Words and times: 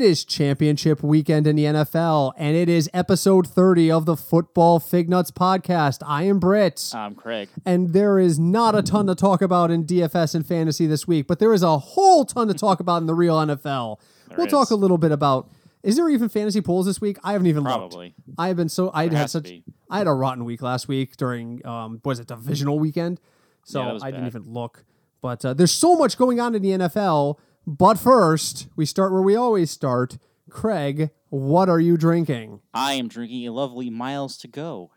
It 0.00 0.06
is 0.06 0.24
championship 0.24 1.02
weekend 1.02 1.46
in 1.46 1.56
the 1.56 1.64
NFL, 1.64 2.32
and 2.38 2.56
it 2.56 2.70
is 2.70 2.88
episode 2.94 3.46
30 3.46 3.90
of 3.92 4.06
the 4.06 4.16
Football 4.16 4.80
Fig 4.80 5.10
Nuts 5.10 5.30
podcast. 5.30 5.98
I 6.06 6.22
am 6.22 6.38
Britt, 6.38 6.92
I'm 6.94 7.14
Craig. 7.14 7.50
and 7.66 7.92
there 7.92 8.18
is 8.18 8.38
not 8.38 8.74
a 8.74 8.80
ton 8.80 9.08
to 9.08 9.14
talk 9.14 9.42
about 9.42 9.70
in 9.70 9.84
DFS 9.84 10.34
and 10.34 10.46
fantasy 10.46 10.86
this 10.86 11.06
week, 11.06 11.26
but 11.26 11.38
there 11.38 11.52
is 11.52 11.62
a 11.62 11.76
whole 11.76 12.24
ton 12.24 12.48
to 12.48 12.54
talk 12.54 12.80
about 12.80 13.02
in 13.02 13.08
the 13.08 13.14
real 13.14 13.36
NFL. 13.36 13.98
we'll 14.38 14.46
talk 14.46 14.70
a 14.70 14.74
little 14.74 14.96
bit 14.96 15.12
about. 15.12 15.50
Is 15.82 15.96
there 15.96 16.08
even 16.08 16.30
fantasy 16.30 16.62
polls 16.62 16.86
this 16.86 16.98
week? 16.98 17.18
I 17.22 17.32
haven't 17.32 17.48
even 17.48 17.64
looked. 17.64 17.76
Probably. 17.76 18.14
I 18.38 18.48
have 18.48 18.56
been 18.56 18.70
so 18.70 18.90
I 18.94 19.06
had 19.08 19.28
such. 19.28 19.52
I 19.90 19.98
had 19.98 20.06
a 20.06 20.14
rotten 20.14 20.46
week 20.46 20.62
last 20.62 20.88
week 20.88 21.18
during 21.18 21.60
um 21.66 22.00
was 22.06 22.20
it 22.20 22.28
divisional 22.28 22.78
weekend, 22.78 23.20
so 23.64 23.82
Yeah, 23.82 23.98
I 24.00 24.10
didn't 24.10 24.28
even 24.28 24.44
look. 24.44 24.82
But 25.20 25.44
uh, 25.44 25.52
there's 25.52 25.72
so 25.72 25.94
much 25.94 26.16
going 26.16 26.40
on 26.40 26.54
in 26.54 26.62
the 26.62 26.70
NFL. 26.70 27.36
But 27.66 27.98
first, 27.98 28.68
we 28.76 28.86
start 28.86 29.12
where 29.12 29.22
we 29.22 29.36
always 29.36 29.70
start. 29.70 30.18
Craig, 30.48 31.10
what 31.28 31.68
are 31.68 31.80
you 31.80 31.96
drinking? 31.96 32.60
I 32.74 32.94
am 32.94 33.08
drinking 33.08 33.46
a 33.46 33.52
lovely 33.52 33.90
Miles 33.90 34.36
to 34.38 34.48
Go. 34.48 34.90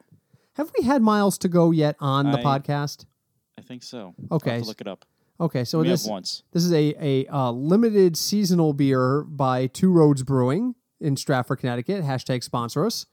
Have 0.54 0.72
we 0.78 0.86
had 0.86 1.02
miles 1.02 1.38
to 1.40 1.48
go 1.48 1.72
yet 1.72 1.96
on 2.00 2.32
the 2.32 2.40
I- 2.40 2.44
podcast? 2.44 3.06
I 3.58 3.62
think 3.62 3.84
so. 3.84 4.14
Okay. 4.32 4.60
look 4.62 4.82
it 4.82 4.88
up. 4.88 5.06
Okay, 5.40 5.64
so 5.64 5.84
this 5.84 6.06
once. 6.08 6.44
this 6.52 6.64
is 6.64 6.72
a 6.72 6.94
a 7.00 7.28
uh, 7.28 7.52
limited 7.52 8.16
seasonal 8.16 8.72
beer 8.74 9.24
by 9.24 9.68
Two 9.68 9.92
Roads 9.92 10.24
Brewing 10.24 10.76
in 11.02 11.18
Stratford, 11.18 11.60
Connecticut. 11.60 12.04
Hashtag 12.04 12.44
sponsor 12.44 12.86
us. 12.86 13.08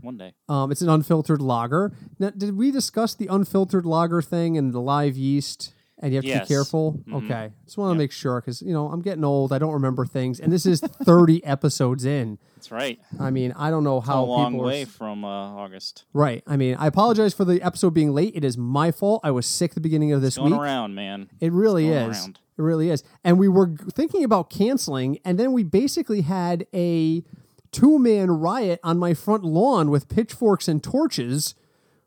One 0.00 0.16
day. 0.16 0.34
Um, 0.48 0.70
it's 0.72 0.82
an 0.82 0.88
unfiltered 0.88 1.42
lager. 1.42 1.92
Now, 2.18 2.30
did 2.30 2.56
we 2.56 2.70
discuss 2.70 3.14
the 3.14 3.26
unfiltered 3.26 3.84
lager 3.84 4.22
thing 4.22 4.56
and 4.56 4.72
the 4.72 4.80
live 4.80 5.16
yeast? 5.16 5.74
And 6.02 6.12
you 6.12 6.16
have 6.16 6.24
to 6.24 6.28
Yes. 6.28 6.48
be 6.48 6.54
careful. 6.54 7.00
Mhm. 7.08 7.24
Okay, 7.24 7.52
just 7.64 7.78
want 7.78 7.94
to 7.94 7.98
make 7.98 8.10
sure 8.10 8.40
because 8.40 8.60
you 8.60 8.72
know 8.72 8.88
I'm 8.88 9.00
getting 9.02 9.22
old. 9.24 9.52
I 9.52 9.58
don't 9.58 9.72
remember 9.72 10.04
things, 10.04 10.40
and 10.40 10.52
this 10.52 10.66
is 10.66 10.80
30 10.80 11.42
episodes 11.44 12.04
in. 12.04 12.38
That's 12.56 12.72
right. 12.72 12.98
I 13.20 13.30
mean, 13.30 13.52
I 13.56 13.70
don't 13.70 13.84
know 13.84 13.98
It's 13.98 14.06
how 14.08 14.24
a 14.24 14.26
long 14.26 14.52
people 14.52 14.64
are 14.66 14.68
way 14.68 14.82
s- 14.82 14.88
from 14.88 15.24
uh, 15.24 15.28
August. 15.28 16.04
right. 16.12 16.42
I 16.46 16.56
mean, 16.56 16.74
I 16.74 16.88
apologize 16.88 17.34
for 17.34 17.44
the 17.44 17.62
episode 17.62 17.94
being 17.94 18.12
late. 18.12 18.34
It 18.34 18.44
is 18.44 18.58
my 18.58 18.90
fault. 18.90 19.20
I 19.22 19.30
was 19.30 19.46
sick 19.46 19.74
the 19.74 19.80
beginning 19.80 20.12
of 20.12 20.22
this 20.22 20.36
Going 20.36 20.50
week. 20.52 20.60
around, 20.60 20.94
man. 20.96 21.28
It 21.40 21.52
really 21.52 21.88
is. 21.88 22.18
around. 22.18 22.40
It 22.58 22.62
really 22.62 22.90
is. 22.90 23.02
And 23.24 23.38
we 23.38 23.48
were 23.48 23.68
thinking 23.94 24.24
about 24.24 24.50
canceling, 24.50 25.18
and 25.24 25.38
then 25.38 25.52
we 25.52 25.62
basically 25.62 26.22
had 26.22 26.66
a 26.74 27.22
two 27.70 27.98
man 27.98 28.30
riot 28.30 28.80
on 28.82 28.98
my 28.98 29.14
front 29.14 29.44
lawn 29.44 29.88
with 29.90 30.08
pitchforks 30.08 30.66
and 30.68 30.82
torches 30.82 31.54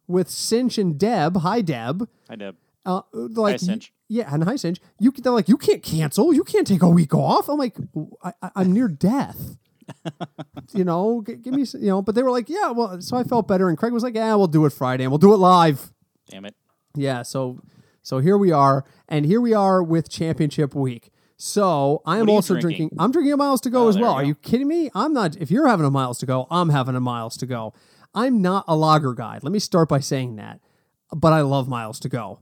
with 0.07 0.29
Cinch 0.29 0.77
and 0.77 0.97
Deb. 0.99 1.38
Hi, 1.38 1.61
Deb. 1.61 2.07
Hi, 2.29 2.35
Deb. 2.35 2.55
Uh, 2.86 3.02
like, 3.14 3.59
Cinch. 3.59 3.91
yeah, 4.08 4.31
and 4.33 4.44
hi, 4.44 4.55
Cinch. 4.55 4.80
You, 5.00 5.11
they're 5.11 5.31
like, 5.31 5.50
you 5.50 5.58
can't 5.58 5.81
cancel. 5.81 6.33
You 6.33 6.44
can't 6.44 6.67
take 6.67 6.83
a 6.83 6.89
week 6.89 7.14
off. 7.14 7.50
I'm 7.50 7.58
like, 7.58 7.75
I, 8.23 8.33
I, 8.41 8.52
I'm 8.58 8.72
near 8.72 8.88
death. 8.88 9.58
you 10.73 10.83
know, 10.83 11.23
g- 11.25 11.36
give 11.36 11.53
me, 11.53 11.66
you 11.73 11.88
know, 11.88 12.02
but 12.02 12.16
they 12.16 12.23
were 12.23 12.31
like, 12.31 12.50
yeah, 12.50 12.72
well, 12.72 13.02
so 13.02 13.17
I 13.17 13.23
felt 13.23 13.47
better. 13.47 13.69
And 13.69 13.78
Craig 13.78 13.94
was 13.94 14.03
like, 14.03 14.16
yeah, 14.16 14.33
we'll 14.36 14.47
do 14.47 14.66
it 14.66 14.72
Friday 14.73 15.03
and 15.03 15.11
we'll 15.11 15.17
do 15.19 15.33
it 15.33 15.38
live. 15.38 15.91
Damn 16.30 16.45
it. 16.45 16.56
Yeah, 16.95 17.22
so 17.23 17.59
so 18.02 18.19
here 18.19 18.38
we 18.38 18.52
are, 18.52 18.86
and 19.09 19.25
here 19.25 19.41
we 19.41 19.53
are 19.53 19.83
with 19.83 20.09
championship 20.09 20.73
week. 20.75 21.11
So 21.38 22.02
I 22.06 22.19
am 22.19 22.30
you 22.30 22.36
also 22.36 22.53
drinking? 22.53 22.69
drinking. 22.89 22.97
I'm 23.00 23.11
drinking 23.11 23.33
a 23.33 23.38
miles 23.38 23.59
to 23.61 23.69
go 23.69 23.86
Oh, 23.86 23.88
as 23.89 23.97
well. 23.97 24.16
we 24.16 24.22
Are 24.22 24.25
you 24.25 24.36
kidding 24.36 24.67
me? 24.67 24.89
I'm 24.95 25.11
not. 25.11 25.35
If 25.38 25.52
you're 25.52 25.67
having 25.67 25.85
a 25.85 25.91
miles 25.91 26.17
to 26.19 26.25
go, 26.25 26.47
I'm 26.50 26.69
having 26.69 26.96
a 26.96 27.00
miles 27.02 27.35
to 27.38 27.46
go. 27.46 27.73
I'm 28.13 28.41
not 28.41 28.63
a 28.67 28.75
lager 28.75 29.13
guy. 29.13 29.40
Let 29.41 29.52
me 29.52 29.59
start 29.59 29.90
by 29.90 30.00
saying 30.00 30.38
that. 30.38 30.62
But 31.13 31.34
I 31.34 31.41
love 31.41 31.67
miles 31.67 32.00
to 32.02 32.09
go. 32.09 32.40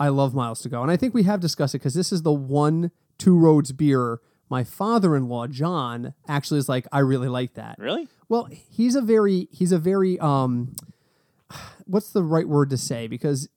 I 0.00 0.08
love 0.08 0.34
miles 0.34 0.62
to 0.62 0.68
go, 0.68 0.82
and 0.82 0.90
I 0.90 0.96
think 0.96 1.14
we 1.14 1.24
have 1.24 1.40
discussed 1.40 1.74
it 1.74 1.78
because 1.78 1.94
this 1.94 2.10
is 2.10 2.22
the 2.22 2.32
one 2.32 2.90
two 3.18 3.38
roads 3.38 3.70
beer. 3.70 4.20
My 4.48 4.64
father-in-law 4.64 5.46
John 5.48 6.14
actually 6.26 6.58
is 6.58 6.68
like, 6.68 6.88
I 6.90 6.98
really 7.00 7.28
like 7.28 7.54
that. 7.54 7.78
Really? 7.78 8.08
Well, 8.28 8.48
he's 8.50 8.96
a 8.96 9.02
very 9.02 9.46
he's 9.52 9.70
a 9.70 9.78
very 9.78 10.18
um 10.18 10.74
what's 11.86 12.10
the 12.10 12.24
right 12.24 12.48
word 12.48 12.70
to 12.70 12.76
say 12.76 13.06
because 13.06 13.48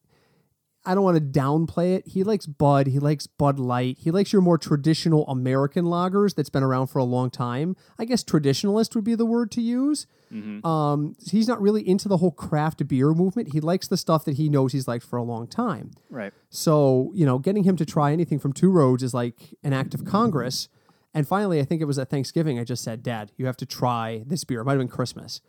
I 0.86 0.94
don't 0.94 1.04
want 1.04 1.18
to 1.18 1.40
downplay 1.40 1.96
it. 1.96 2.08
He 2.08 2.24
likes 2.24 2.46
Bud, 2.46 2.88
he 2.88 3.00
likes 3.00 3.26
Bud 3.26 3.58
Light. 3.58 3.98
He 4.00 4.12
likes 4.12 4.34
your 4.34 4.42
more 4.42 4.58
traditional 4.58 5.26
American 5.28 5.86
lagers 5.86 6.36
that's 6.36 6.50
been 6.50 6.64
around 6.64 6.88
for 6.88 7.00
a 7.00 7.04
long 7.04 7.30
time. 7.30 7.76
I 7.98 8.06
guess 8.06 8.24
traditionalist 8.24 8.94
would 8.96 9.04
be 9.04 9.16
the 9.16 9.26
word 9.26 9.50
to 9.52 9.62
use. 9.62 10.08
Mm-hmm. 10.32 10.66
Um 10.66 11.16
he's 11.30 11.48
not 11.48 11.62
really 11.62 11.88
into 11.88 12.08
the 12.10 12.18
whole 12.18 12.32
craft 12.32 12.88
beer 12.88 13.14
movement. 13.14 13.54
He 13.54 13.62
likes 13.62 13.88
the 13.88 13.98
stuff 13.98 14.26
that 14.26 14.38
he 14.38 14.50
knows 14.50 14.74
he's 14.74 14.88
liked 14.88 15.06
for 15.06 15.18
a 15.18 15.24
long 15.24 15.48
time. 15.48 15.92
Right. 16.10 16.34
So, 16.50 17.12
you 17.14 17.26
know, 17.26 17.40
getting 17.40 17.64
him 17.64 17.78
to 17.78 17.86
try 17.86 18.12
anything 18.12 18.40
from 18.40 18.52
Two 18.52 18.72
Roads 18.72 19.04
is 19.04 19.14
like 19.14 19.56
an 19.64 19.74
act 19.74 19.94
of 19.94 20.06
Congress. 20.06 20.70
And 21.14 21.28
finally, 21.28 21.60
I 21.60 21.64
think 21.64 21.82
it 21.82 21.86
was 21.86 22.00
at 22.00 22.10
Thanksgiving, 22.10 22.58
I 22.60 22.64
just 22.64 22.84
said, 22.84 23.04
Dad, 23.04 23.32
you 23.38 23.46
have 23.46 23.58
to 23.58 23.66
try 23.66 24.24
this 24.26 24.44
beer. 24.44 24.62
It 24.62 24.66
might 24.66 24.74
have 24.74 24.80
been 24.80 24.88
Christmas. 24.88 25.42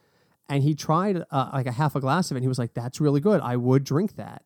And 0.47 0.62
he 0.62 0.75
tried 0.75 1.25
uh, 1.31 1.51
like 1.55 1.66
a 1.66 1.72
half 1.72 1.97
a 1.97 2.01
glass 2.01 2.31
of 2.31 2.37
it. 2.37 2.39
And 2.39 2.45
he 2.45 2.49
was 2.49 2.59
like, 2.59 2.75
that's 2.75 3.01
really 3.01 3.21
good. 3.21 3.41
I 3.41 3.56
would 3.56 3.83
drink 3.83 4.16
that. 4.16 4.43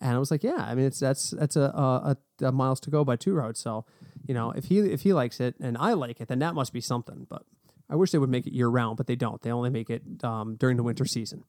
And 0.00 0.14
I 0.14 0.18
was 0.18 0.30
like, 0.30 0.42
yeah, 0.42 0.64
I 0.66 0.74
mean, 0.74 0.86
it's 0.86 0.98
that's 0.98 1.30
that's 1.30 1.56
a, 1.56 1.62
a, 1.62 2.16
a, 2.42 2.52
miles 2.52 2.80
to 2.80 2.90
go 2.90 3.04
by 3.04 3.16
Two 3.16 3.34
Roads. 3.34 3.60
So, 3.60 3.84
you 4.26 4.34
know, 4.34 4.50
if 4.52 4.64
he 4.64 4.78
if 4.78 5.02
he 5.02 5.12
likes 5.12 5.40
it 5.40 5.54
and 5.60 5.76
I 5.76 5.92
like 5.92 6.20
it, 6.20 6.28
then 6.28 6.38
that 6.38 6.54
must 6.54 6.72
be 6.72 6.80
something. 6.80 7.26
But 7.28 7.42
I 7.90 7.96
wish 7.96 8.10
they 8.12 8.18
would 8.18 8.30
make 8.30 8.46
it 8.46 8.54
year 8.54 8.68
round, 8.68 8.96
but 8.96 9.06
they 9.06 9.16
don't. 9.16 9.40
They 9.42 9.50
only 9.50 9.68
make 9.68 9.90
it 9.90 10.02
um, 10.24 10.56
during 10.56 10.76
the 10.76 10.82
winter 10.82 11.04
season. 11.04 11.44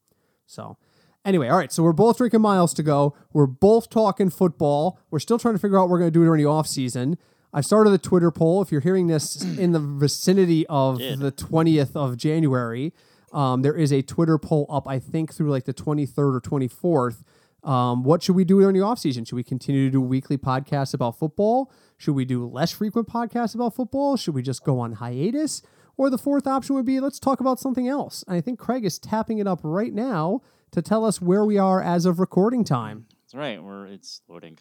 So, 0.48 0.78
anyway, 1.24 1.48
all 1.48 1.58
right. 1.58 1.72
So 1.72 1.82
we're 1.84 1.94
both 1.94 2.18
drinking 2.18 2.42
miles 2.42 2.74
to 2.74 2.84
go. 2.84 3.16
We're 3.32 3.46
both 3.46 3.90
talking 3.90 4.30
football. 4.30 5.00
We're 5.12 5.20
still 5.20 5.40
trying 5.40 5.56
to 5.56 5.60
figure 5.60 5.78
out 5.78 5.84
what 5.84 5.92
we're 5.92 6.00
going 6.00 6.12
to 6.12 6.20
do 6.20 6.26
during 6.26 6.44
the 6.44 6.50
off 6.50 6.68
season. 6.68 7.18
I 7.54 7.62
started 7.62 7.94
a 7.94 7.98
Twitter 7.98 8.32
poll. 8.32 8.62
If 8.62 8.72
you're 8.72 8.82
hearing 8.82 9.08
this 9.08 9.42
in 9.44 9.72
the 9.72 9.80
vicinity 9.80 10.66
of 10.68 11.00
Did. 11.00 11.20
the 11.20 11.32
20th 11.32 11.96
of 11.96 12.18
January, 12.18 12.94
um, 13.34 13.62
there 13.62 13.76
is 13.76 13.92
a 13.92 14.02
Twitter 14.02 14.38
poll 14.38 14.66
up. 14.70 14.88
I 14.88 15.00
think 15.00 15.34
through 15.34 15.52
like 15.52 15.66
the 15.66 15.74
23rd 15.74 16.18
or 16.18 16.42
24th. 16.42 17.24
Um, 17.64 18.04
what 18.04 18.24
should 18.24 18.36
we 18.36 18.44
do 18.44 18.60
during 18.60 18.76
the 18.76 18.82
off 18.82 19.00
season? 19.00 19.24
Should 19.26 19.36
we 19.36 19.44
continue 19.44 19.86
to 19.86 19.92
do 19.92 20.02
weekly 20.02 20.38
podcasts 20.38 20.94
about 20.94 21.18
football? 21.18 21.72
Should 21.98 22.16
we 22.16 22.26
do 22.26 22.48
less 22.48 22.72
frequent 22.72 23.08
podcasts 23.08 23.54
about 23.54 23.76
football? 23.76 24.18
Should 24.18 24.34
we 24.34 24.42
just 24.42 24.64
go 24.64 24.80
on 24.80 24.94
hiatus? 24.94 25.62
Or 25.98 26.10
the 26.10 26.18
fourth 26.18 26.48
option 26.48 26.76
would 26.76 26.86
be 26.86 27.00
let's 27.00 27.20
talk 27.20 27.40
about 27.40 27.60
something 27.60 27.88
else. 27.88 28.24
And 28.28 28.36
I 28.36 28.42
think 28.42 28.58
Craig 28.58 28.86
is 28.86 28.98
tapping 28.98 29.38
it 29.38 29.48
up 29.48 29.60
right 29.64 29.94
now 29.94 30.42
to 30.72 30.82
tell 30.82 31.06
us 31.06 31.22
where 31.22 31.46
we 31.46 31.58
are 31.58 31.82
as 31.82 32.06
of 32.06 32.20
recording 32.20 32.64
time. 32.64 33.06
That's 33.22 33.36
right. 33.36 33.62
We're 33.62 33.86
it's 33.86 34.22
loading. 34.28 34.58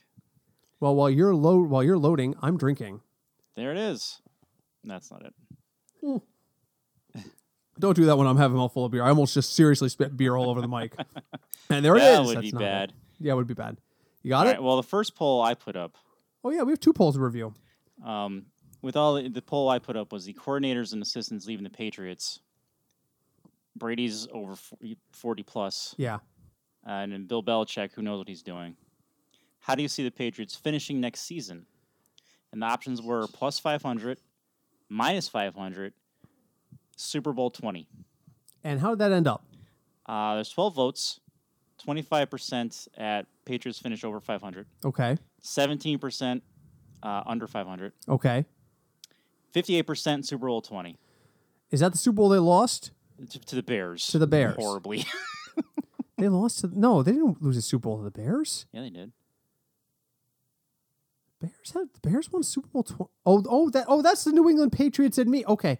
Well, 0.81 0.94
while 0.94 1.09
you're 1.11 1.34
load 1.34 1.71
while 1.71 1.82
you're 1.82 1.99
loading, 1.99 2.34
I'm 2.43 2.59
drinking. 2.59 3.00
There 3.56 3.71
it 3.71 3.78
is. 3.78 4.21
That's 4.84 5.11
not 5.11 5.25
it. 5.25 6.22
Don't 7.80 7.94
do 7.96 8.04
that 8.06 8.16
when 8.16 8.26
I'm 8.26 8.36
having 8.36 8.56
a 8.56 8.60
mouthful 8.60 8.84
of 8.84 8.92
beer. 8.92 9.02
I 9.02 9.08
almost 9.08 9.34
just 9.34 9.54
seriously 9.54 9.88
spit 9.88 10.16
beer 10.16 10.36
all 10.36 10.48
over 10.50 10.60
the 10.60 10.68
mic. 10.68 10.94
And 11.72 11.84
there 11.84 11.96
it 11.96 12.02
is. 12.02 12.04
that 12.04 12.18
it 12.18 12.20
is. 12.22 12.26
would 12.26 12.36
That's 12.36 12.46
be 12.46 12.52
not 12.52 12.62
it. 12.62 12.64
bad. 12.64 12.92
Yeah, 13.20 13.32
it 13.32 13.36
would 13.36 13.46
be 13.46 13.54
bad. 13.54 13.76
You 14.22 14.30
got 14.30 14.38
All 14.46 14.50
it? 14.50 14.54
right. 14.54 14.62
Well, 14.62 14.76
the 14.76 14.82
first 14.82 15.14
poll 15.14 15.41
I 15.41 15.54
put 15.54 15.76
up, 15.76 15.96
Oh 16.42 16.50
yeah, 16.50 16.62
we 16.62 16.72
have 16.72 16.80
two 16.80 16.92
polls 16.92 17.14
to 17.14 17.20
review. 17.20 17.54
um, 18.04 18.46
with 18.82 18.96
all 18.96 19.14
the, 19.14 19.28
the 19.28 19.40
poll 19.42 19.69
I 19.69 19.78
put 19.78 19.96
up 19.96 20.10
was 20.12 20.24
the 20.24 20.32
coordinators 20.34 20.92
and 20.94 21.00
assistants 21.00 21.46
leaving 21.46 21.62
the 21.64 21.70
Patriots. 21.70 22.40
Brady's 23.76 24.26
over 24.32 24.56
40, 24.56 24.96
40 25.12 25.42
plus. 25.44 25.94
Yeah. 25.96 26.16
Uh, 26.86 26.90
and 26.90 27.12
then 27.12 27.26
Bill 27.26 27.42
Belichick, 27.42 27.92
who 27.92 28.02
knows 28.02 28.19
what 28.19 28.28
he's 28.28 28.42
doing. 28.42 28.76
How 29.60 29.74
do 29.74 29.82
you 29.82 29.88
see 29.88 30.02
the 30.02 30.10
Patriots 30.10 30.56
finishing 30.56 31.00
next 31.00 31.20
season? 31.20 31.66
And 32.52 32.62
the 32.62 32.66
options 32.66 33.00
were 33.02 33.26
plus 33.28 33.58
500, 33.58 34.19
minus 34.88 35.28
500, 35.28 35.93
Super 37.00 37.32
Bowl 37.32 37.50
20. 37.50 37.87
And 38.64 38.81
how 38.81 38.91
did 38.91 38.99
that 38.99 39.12
end 39.12 39.26
up? 39.26 39.44
Uh, 40.06 40.35
there's 40.35 40.50
12 40.50 40.75
votes, 40.75 41.20
25% 41.87 42.88
at 42.99 43.26
Patriots 43.44 43.79
finish 43.79 44.05
over 44.05 44.20
500, 44.20 44.67
Okay. 44.85 45.17
17% 45.43 46.41
uh, 47.02 47.23
under 47.26 47.47
500, 47.47 47.93
Okay. 48.08 48.44
58% 49.55 50.25
Super 50.26 50.47
Bowl 50.47 50.61
20 50.62 50.97
Is 51.70 51.81
that 51.81 51.93
the 51.93 51.99
Super 51.99 52.17
Bowl 52.17 52.29
they 52.29 52.38
lost? 52.38 52.91
to, 53.31 53.38
to 53.38 53.56
the 53.56 53.62
Bears. 53.62 54.06
To 54.08 54.19
the 54.19 54.26
Bears. 54.26 54.56
Horribly. 54.56 55.05
They 56.19 56.29
lost 56.29 56.58
to 56.61 56.79
no, 56.79 57.03
they 57.03 57.12
didn't 57.12 57.41
lose 57.43 57.56
a 57.56 57.62
Super 57.62 57.85
Bowl 57.85 57.96
to 57.96 58.05
the 58.05 58.11
Bears. 58.11 58.67
yeah, 58.73 58.82
they 58.82 58.91
did. 58.91 59.11
Bears 61.41 61.70
had 61.73 61.88
the 61.94 62.08
Bears 62.11 62.31
won 62.31 62.43
Super 62.43 62.69
Bowl. 62.69 62.82
Tw- 62.82 63.08
oh, 63.25 63.43
oh, 63.49 63.70
that 63.70 63.87
oh, 63.88 64.03
that's 64.03 64.25
the 64.25 64.32
New 64.32 64.46
England 64.50 64.73
Patriots 64.73 65.17
and 65.17 65.31
me. 65.31 65.44
Okay, 65.46 65.79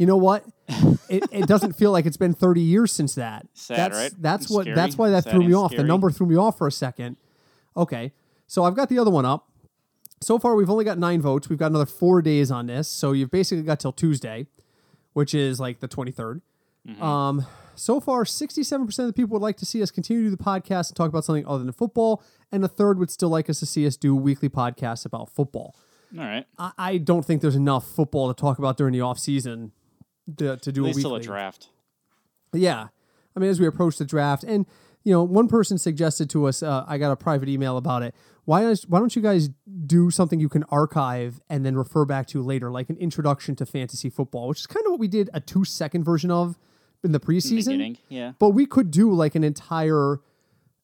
you 0.00 0.06
know 0.06 0.16
what? 0.16 0.46
it, 1.10 1.24
it 1.30 1.46
doesn't 1.46 1.74
feel 1.74 1.92
like 1.92 2.06
it's 2.06 2.16
been 2.16 2.32
thirty 2.32 2.62
years 2.62 2.90
since 2.90 3.14
that. 3.16 3.46
Sad, 3.54 3.76
that's, 3.76 3.94
right? 3.96 4.12
That's 4.18 4.46
And 4.46 4.54
what. 4.54 4.62
scary. 4.62 4.74
That's 4.74 4.96
why 4.96 5.10
that 5.10 5.24
Sad 5.24 5.32
threw 5.34 5.44
me 5.44 5.54
off. 5.54 5.76
The 5.76 5.84
number 5.84 6.10
threw 6.10 6.26
me 6.26 6.36
off 6.36 6.56
for 6.56 6.66
a 6.66 6.72
second. 6.72 7.18
Okay, 7.76 8.12
so 8.46 8.64
I've 8.64 8.74
got 8.74 8.88
the 8.88 8.98
other 8.98 9.10
one 9.10 9.26
up. 9.26 9.48
So 10.22 10.38
far, 10.38 10.54
we've 10.54 10.70
only 10.70 10.86
got 10.86 10.96
nine 10.96 11.20
votes. 11.20 11.50
We've 11.50 11.58
got 11.58 11.66
another 11.66 11.84
four 11.84 12.22
days 12.22 12.50
on 12.50 12.66
this, 12.66 12.88
so 12.88 13.12
you've 13.12 13.30
basically 13.30 13.62
got 13.62 13.78
till 13.78 13.92
Tuesday, 13.92 14.46
which 15.12 15.34
is 15.34 15.60
like 15.60 15.80
the 15.80 15.88
23rd. 15.88 16.40
Mm-hmm. 16.88 17.02
Um, 17.02 17.46
so 17.74 18.00
far, 18.00 18.24
sixty-seven 18.24 18.86
percent 18.86 19.06
of 19.06 19.14
the 19.14 19.22
people 19.22 19.34
would 19.34 19.42
like 19.42 19.58
to 19.58 19.66
see 19.66 19.82
us 19.82 19.90
continue 19.90 20.22
to 20.24 20.30
do 20.30 20.36
the 20.36 20.42
podcast 20.42 20.88
and 20.88 20.96
talk 20.96 21.10
about 21.10 21.24
something 21.26 21.46
other 21.46 21.62
than 21.62 21.72
football, 21.74 22.22
and 22.50 22.64
a 22.64 22.68
third 22.68 22.98
would 22.98 23.10
still 23.10 23.28
like 23.28 23.50
us 23.50 23.60
to 23.60 23.66
see 23.66 23.86
us 23.86 23.98
do 23.98 24.16
weekly 24.16 24.48
podcasts 24.48 25.04
about 25.04 25.28
football. 25.28 25.76
All 26.18 26.24
right. 26.24 26.46
I, 26.58 26.72
I 26.78 26.96
don't 26.96 27.22
think 27.24 27.42
there's 27.42 27.54
enough 27.54 27.86
football 27.86 28.32
to 28.32 28.40
talk 28.40 28.58
about 28.58 28.78
during 28.78 28.92
the 28.94 29.02
off 29.02 29.18
season 29.18 29.72
to, 30.38 30.56
to 30.56 30.72
do 30.72 30.82
At 30.82 30.84
a 30.84 30.86
least 30.86 30.96
weekly. 30.98 31.10
till 31.10 31.16
a 31.16 31.20
draft. 31.20 31.68
Yeah. 32.52 32.88
I 33.36 33.40
mean, 33.40 33.50
as 33.50 33.60
we 33.60 33.66
approach 33.66 33.96
the 33.98 34.04
draft, 34.04 34.42
and 34.44 34.66
you 35.04 35.12
know, 35.12 35.22
one 35.22 35.48
person 35.48 35.78
suggested 35.78 36.28
to 36.30 36.46
us, 36.46 36.62
uh, 36.62 36.84
I 36.86 36.98
got 36.98 37.10
a 37.10 37.16
private 37.16 37.48
email 37.48 37.76
about 37.76 38.02
it. 38.02 38.14
Why 38.44 38.62
don't 38.62 38.80
why 38.88 38.98
don't 38.98 39.14
you 39.14 39.22
guys 39.22 39.48
do 39.86 40.10
something 40.10 40.40
you 40.40 40.48
can 40.48 40.64
archive 40.64 41.40
and 41.48 41.64
then 41.64 41.76
refer 41.76 42.04
back 42.04 42.26
to 42.28 42.42
later, 42.42 42.70
like 42.70 42.90
an 42.90 42.96
introduction 42.96 43.54
to 43.56 43.66
fantasy 43.66 44.10
football, 44.10 44.48
which 44.48 44.60
is 44.60 44.66
kind 44.66 44.84
of 44.86 44.90
what 44.90 45.00
we 45.00 45.08
did 45.08 45.30
a 45.32 45.40
two 45.40 45.64
second 45.64 46.04
version 46.04 46.30
of 46.30 46.58
in 47.02 47.12
the 47.12 47.18
In 47.18 47.20
the 47.20 47.20
preseason. 47.20 47.56
beginning. 47.66 47.98
Yeah. 48.08 48.32
But 48.38 48.50
we 48.50 48.66
could 48.66 48.90
do 48.90 49.12
like 49.12 49.34
an 49.34 49.44
entire 49.44 50.18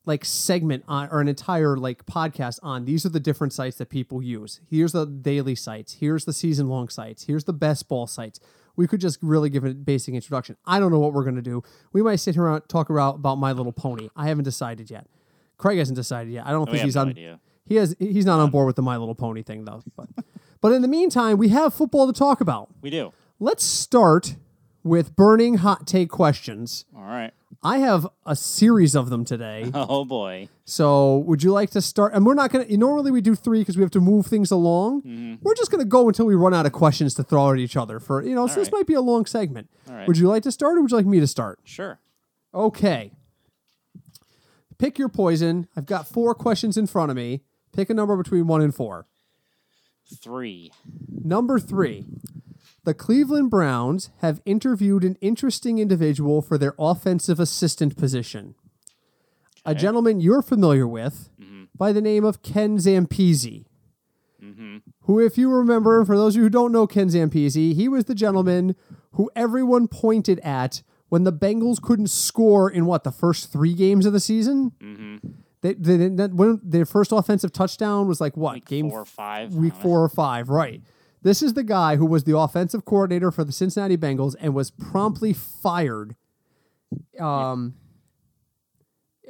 like 0.06 0.24
segment 0.24 0.84
on 0.86 1.08
or 1.10 1.20
an 1.20 1.26
entire 1.28 1.76
like 1.76 2.06
podcast 2.06 2.60
on 2.62 2.84
these 2.84 3.04
are 3.04 3.08
the 3.08 3.18
different 3.20 3.52
sites 3.52 3.76
that 3.78 3.90
people 3.90 4.22
use. 4.22 4.60
Here's 4.70 4.92
the 4.92 5.04
daily 5.04 5.56
sites. 5.56 5.94
Here's 5.94 6.24
the 6.24 6.32
season 6.32 6.68
long 6.68 6.88
sites. 6.88 7.24
Here's 7.24 7.44
the 7.44 7.52
best 7.52 7.88
ball 7.88 8.06
sites. 8.06 8.38
We 8.76 8.86
could 8.86 9.00
just 9.00 9.18
really 9.22 9.48
give 9.50 9.64
a 9.64 9.72
basic 9.74 10.14
introduction. 10.14 10.56
I 10.66 10.78
don't 10.78 10.92
know 10.92 10.98
what 10.98 11.12
we're 11.12 11.24
gonna 11.24 11.42
do. 11.42 11.62
We 11.92 12.02
might 12.02 12.16
sit 12.16 12.34
here 12.34 12.46
and 12.48 12.66
talk 12.68 12.90
about, 12.90 13.16
about 13.16 13.36
My 13.36 13.52
Little 13.52 13.72
Pony. 13.72 14.08
I 14.14 14.28
haven't 14.28 14.44
decided 14.44 14.90
yet. 14.90 15.06
Craig 15.58 15.78
hasn't 15.78 15.96
decided 15.96 16.32
yet. 16.32 16.46
I 16.46 16.50
don't 16.50 16.66
We 16.70 16.72
think 16.72 16.84
he's 16.84 16.94
no 16.96 17.00
on. 17.02 17.08
idea. 17.10 17.40
He 17.64 17.76
has. 17.76 17.96
He's 17.98 18.26
not 18.26 18.38
on 18.38 18.44
um, 18.44 18.50
board 18.50 18.66
with 18.66 18.76
the 18.76 18.82
My 18.82 18.96
Little 18.96 19.14
Pony 19.14 19.42
thing 19.42 19.64
though. 19.64 19.82
But 19.96 20.08
but 20.60 20.72
in 20.72 20.82
the 20.82 20.88
meantime, 20.88 21.38
we 21.38 21.48
have 21.48 21.74
football 21.74 22.06
to 22.06 22.12
talk 22.12 22.40
about. 22.40 22.68
We 22.82 22.90
do. 22.90 23.12
Let's 23.40 23.64
start 23.64 24.36
with 24.86 25.16
burning 25.16 25.58
hot 25.58 25.86
take 25.86 26.08
questions. 26.08 26.84
All 26.96 27.02
right. 27.02 27.32
I 27.62 27.78
have 27.78 28.06
a 28.24 28.36
series 28.36 28.94
of 28.94 29.10
them 29.10 29.24
today. 29.24 29.70
Oh 29.74 30.04
boy. 30.04 30.48
So, 30.64 31.18
would 31.18 31.42
you 31.42 31.52
like 31.52 31.70
to 31.70 31.80
start? 31.80 32.12
And 32.12 32.26
we're 32.26 32.34
not 32.34 32.50
going 32.50 32.66
to, 32.66 32.76
normally 32.76 33.10
we 33.10 33.20
do 33.20 33.34
three 33.34 33.60
because 33.60 33.76
we 33.76 33.82
have 33.82 33.90
to 33.92 34.00
move 34.00 34.26
things 34.26 34.50
along. 34.50 35.02
Mm-hmm. 35.02 35.34
We're 35.42 35.54
just 35.54 35.70
going 35.70 35.80
to 35.80 35.88
go 35.88 36.08
until 36.08 36.26
we 36.26 36.34
run 36.34 36.54
out 36.54 36.66
of 36.66 36.72
questions 36.72 37.14
to 37.14 37.22
throw 37.22 37.52
at 37.52 37.58
each 37.58 37.76
other 37.76 38.00
for, 38.00 38.22
you 38.22 38.34
know, 38.34 38.46
so 38.46 38.56
this 38.56 38.72
might 38.72 38.86
be 38.86 38.94
a 38.94 39.00
long 39.00 39.26
segment. 39.26 39.68
All 39.88 39.94
right. 39.94 40.08
Would 40.08 40.18
you 40.18 40.28
like 40.28 40.42
to 40.42 40.50
start 40.52 40.76
or 40.76 40.82
would 40.82 40.90
you 40.90 40.96
like 40.96 41.06
me 41.06 41.20
to 41.20 41.26
start? 41.26 41.60
Sure. 41.64 42.00
Okay. 42.52 43.12
Pick 44.78 44.98
your 44.98 45.08
poison. 45.08 45.68
I've 45.76 45.86
got 45.86 46.08
four 46.08 46.34
questions 46.34 46.76
in 46.76 46.86
front 46.86 47.10
of 47.10 47.16
me. 47.16 47.42
Pick 47.72 47.90
a 47.90 47.94
number 47.94 48.16
between 48.16 48.46
one 48.46 48.60
and 48.62 48.74
four. 48.74 49.06
Three. 50.20 50.72
Number 51.24 51.58
three. 51.58 52.06
The 52.86 52.94
Cleveland 52.94 53.50
Browns 53.50 54.10
have 54.18 54.40
interviewed 54.44 55.02
an 55.02 55.18
interesting 55.20 55.80
individual 55.80 56.40
for 56.40 56.56
their 56.56 56.72
offensive 56.78 57.40
assistant 57.40 57.96
position. 57.96 58.54
A 59.64 59.74
gentleman 59.74 60.20
you're 60.20 60.40
familiar 60.40 60.86
with 60.86 61.28
mm-hmm. 61.40 61.64
by 61.74 61.90
the 61.90 62.00
name 62.00 62.24
of 62.24 62.44
Ken 62.44 62.78
Zampese. 62.78 63.64
Mm-hmm. 64.40 64.76
Who, 65.00 65.18
if 65.18 65.36
you 65.36 65.50
remember, 65.50 66.04
for 66.04 66.16
those 66.16 66.34
of 66.34 66.36
you 66.36 66.42
who 66.44 66.48
don't 66.48 66.70
know 66.70 66.86
Ken 66.86 67.08
Zampese, 67.08 67.74
he 67.74 67.88
was 67.88 68.04
the 68.04 68.14
gentleman 68.14 68.76
who 69.14 69.32
everyone 69.34 69.88
pointed 69.88 70.38
at 70.44 70.84
when 71.08 71.24
the 71.24 71.32
Bengals 71.32 71.82
couldn't 71.82 72.10
score 72.10 72.70
in 72.70 72.86
what, 72.86 73.02
the 73.02 73.10
first 73.10 73.52
three 73.52 73.74
games 73.74 74.06
of 74.06 74.12
the 74.12 74.20
season? 74.20 74.70
Mm-hmm. 74.78 75.30
They, 75.62 75.74
they, 75.74 76.08
that, 76.10 76.34
when 76.34 76.60
their 76.62 76.86
first 76.86 77.10
offensive 77.10 77.50
touchdown 77.50 78.06
was 78.06 78.20
like 78.20 78.36
what? 78.36 78.54
Week 78.54 78.66
game 78.66 78.90
four 78.90 79.00
or 79.00 79.04
five. 79.04 79.54
Week 79.54 79.74
know. 79.74 79.80
four 79.80 80.04
or 80.04 80.08
five, 80.08 80.50
right? 80.50 80.82
This 81.26 81.42
is 81.42 81.54
the 81.54 81.64
guy 81.64 81.96
who 81.96 82.06
was 82.06 82.22
the 82.22 82.38
offensive 82.38 82.84
coordinator 82.84 83.32
for 83.32 83.42
the 83.42 83.50
Cincinnati 83.50 83.96
Bengals 83.96 84.36
and 84.40 84.54
was 84.54 84.70
promptly 84.70 85.32
fired. 85.32 86.14
Um, 87.18 87.74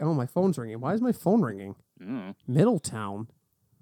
oh, 0.03 0.13
my 0.13 0.27
phone's 0.27 0.59
ringing. 0.59 0.79
Why 0.79 0.93
is 0.93 1.01
my 1.01 1.13
phone 1.13 1.41
ringing? 1.41 1.75
Mm. 1.99 2.35
Middletown. 2.47 3.29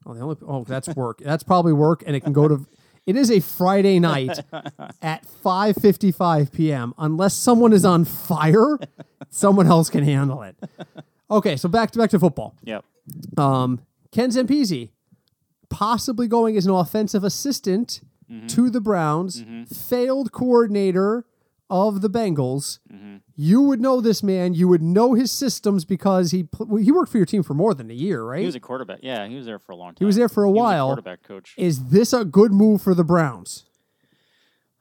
Oh, 0.06 0.14
the 0.14 0.20
only 0.20 0.36
oh 0.46 0.62
that's 0.62 0.88
work. 0.90 1.22
that's 1.24 1.42
probably 1.42 1.72
work, 1.72 2.04
and 2.06 2.14
it 2.14 2.20
can 2.20 2.32
go 2.32 2.46
to. 2.46 2.64
It 3.04 3.16
is 3.16 3.32
a 3.32 3.40
Friday 3.40 3.98
night 3.98 4.38
at 5.02 5.26
five 5.26 5.74
fifty 5.74 6.12
five 6.12 6.52
p.m. 6.52 6.94
Unless 6.96 7.34
someone 7.34 7.72
is 7.72 7.84
on 7.84 8.04
fire, 8.04 8.78
someone 9.28 9.66
else 9.66 9.90
can 9.90 10.04
handle 10.04 10.42
it. 10.42 10.54
Okay, 11.32 11.56
so 11.56 11.68
back 11.68 11.90
to 11.90 11.98
back 11.98 12.10
to 12.10 12.20
football. 12.20 12.54
Yep. 12.62 12.84
Um, 13.36 13.80
Ken 14.12 14.30
Zampese, 14.30 14.90
possibly 15.74 16.28
going 16.28 16.56
as 16.56 16.66
an 16.66 16.72
offensive 16.72 17.24
assistant 17.24 18.00
to 18.48 18.70
the 18.70 18.80
Browns, 18.80 19.44
failed 19.72 20.32
coordinator 20.32 21.26
of 21.68 22.00
the 22.00 22.08
Bengals. 22.10 22.78
You 23.36 23.60
would 23.62 23.80
know 23.80 24.00
this 24.00 24.22
man. 24.22 24.54
You 24.54 24.68
would 24.68 24.82
know 24.82 25.14
his 25.14 25.32
systems 25.32 25.84
because 25.84 26.30
he 26.30 26.46
well, 26.58 26.80
he 26.80 26.92
worked 26.92 27.10
for 27.10 27.16
your 27.18 27.26
team 27.26 27.42
for 27.42 27.54
more 27.54 27.74
than 27.74 27.90
a 27.90 27.94
year, 27.94 28.22
right? 28.22 28.38
He 28.40 28.46
was 28.46 28.54
a 28.54 28.60
quarterback. 28.60 29.00
Yeah, 29.02 29.26
he 29.26 29.34
was 29.34 29.44
there 29.46 29.58
for 29.58 29.72
a 29.72 29.76
long 29.76 29.88
time. 29.90 29.96
He 29.98 30.04
was 30.04 30.14
there 30.14 30.28
for 30.28 30.44
a 30.44 30.48
He 30.48 30.54
while. 30.54 30.86
quarterback 30.88 31.22
coach. 31.24 31.54
Is 31.56 31.86
this 31.86 32.12
a 32.12 32.24
good 32.24 32.52
move 32.52 32.80
for 32.80 32.94
the 32.94 33.02
Browns? 33.04 33.64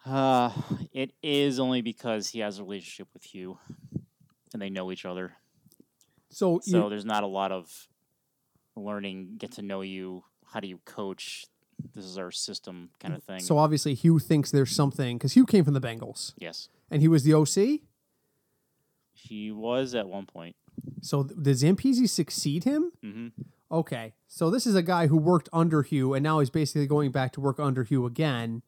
Uh, 0.06 0.52
it 0.92 1.14
is 1.24 1.60
only 1.60 1.82
because 1.82 2.30
he 2.30 2.40
has 2.40 2.60
a 2.60 2.64
relationship 2.64 3.08
with 3.14 3.24
Hugh, 3.24 3.58
and 4.54 4.62
they 4.62 4.70
know 4.70 4.92
each 4.92 5.06
other. 5.06 5.34
So, 6.30 6.60
So 6.62 6.84
you, 6.84 6.90
there's 6.90 7.06
not 7.06 7.24
a 7.24 7.28
lot 7.28 7.52
of 7.52 7.88
learning, 8.76 9.36
get 9.38 9.54
to 9.54 9.62
know 9.62 9.82
you, 9.82 10.24
how 10.54 10.60
do 10.60 10.68
you 10.68 10.80
coach. 10.86 11.46
This 11.96 12.06
is 12.06 12.18
our 12.18 12.32
system 12.32 12.92
kind 13.00 13.16
of 13.16 13.24
thing. 13.24 13.40
so 13.40 13.58
obviously 13.58 13.94
Hugh 13.96 14.20
thinks 14.20 14.52
there's 14.52 14.72
something 14.76 15.18
because 15.18 15.34
Hugh 15.34 15.46
came 15.46 15.66
from 15.66 15.74
the 15.74 15.82
Bengals 15.82 16.34
yes, 16.38 16.70
and 16.92 17.02
he 17.02 17.08
was 17.08 17.24
the 17.24 17.34
OC. 17.34 17.82
he 19.12 19.52
was 19.52 19.96
at 19.96 20.08
one 20.08 20.26
point. 20.26 20.56
So 21.02 21.24
th- 21.24 21.38
did 21.42 21.60
succeed 22.08 22.64
him? 22.64 22.92
hmm 23.02 23.28
Okay, 23.72 24.14
so 24.28 24.52
this 24.52 24.68
is 24.68 24.76
a 24.76 24.84
guy 24.84 25.08
who 25.08 25.18
worked 25.18 25.50
under 25.52 25.82
Hugh, 25.82 26.14
and 26.14 26.22
now 26.24 26.40
he's 26.40 26.52
basically 26.52 26.86
going 26.86 27.10
back 27.12 27.34
to 27.34 27.42
work 27.42 27.60
under 27.60 27.84
Hugh 27.84 28.06
again. 28.06 28.62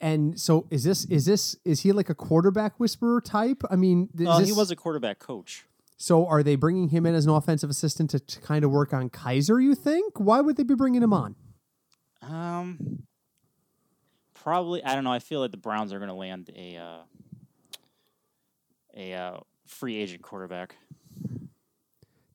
And 0.00 0.40
so, 0.40 0.66
is 0.70 0.82
this 0.82 1.04
is 1.04 1.26
this 1.26 1.54
is 1.64 1.82
he 1.82 1.92
like 1.92 2.08
a 2.10 2.14
quarterback 2.14 2.80
whisperer 2.80 3.20
type? 3.20 3.62
I 3.70 3.76
mean, 3.76 4.08
is 4.18 4.26
Well, 4.26 4.38
he 4.40 4.46
this- 4.46 4.56
was 4.56 4.70
a 4.72 4.76
quarterback 4.76 5.20
coach. 5.20 5.64
So, 6.02 6.26
are 6.26 6.42
they 6.42 6.56
bringing 6.56 6.88
him 6.88 7.04
in 7.04 7.14
as 7.14 7.26
an 7.26 7.30
offensive 7.32 7.68
assistant 7.68 8.08
to, 8.10 8.20
to 8.20 8.40
kind 8.40 8.64
of 8.64 8.70
work 8.70 8.94
on 8.94 9.10
Kizer? 9.10 9.62
You 9.62 9.74
think? 9.74 10.18
Why 10.18 10.40
would 10.40 10.56
they 10.56 10.62
be 10.62 10.74
bringing 10.74 11.02
him 11.02 11.12
on? 11.12 11.34
Um, 12.22 13.02
probably. 14.32 14.82
I 14.82 14.94
don't 14.94 15.04
know. 15.04 15.12
I 15.12 15.18
feel 15.18 15.40
like 15.40 15.50
the 15.50 15.58
Browns 15.58 15.92
are 15.92 15.98
going 15.98 16.08
to 16.08 16.14
land 16.14 16.50
a 16.56 16.76
uh, 16.78 17.00
a 18.96 19.12
uh, 19.12 19.40
free 19.66 19.96
agent 19.96 20.22
quarterback. 20.22 20.76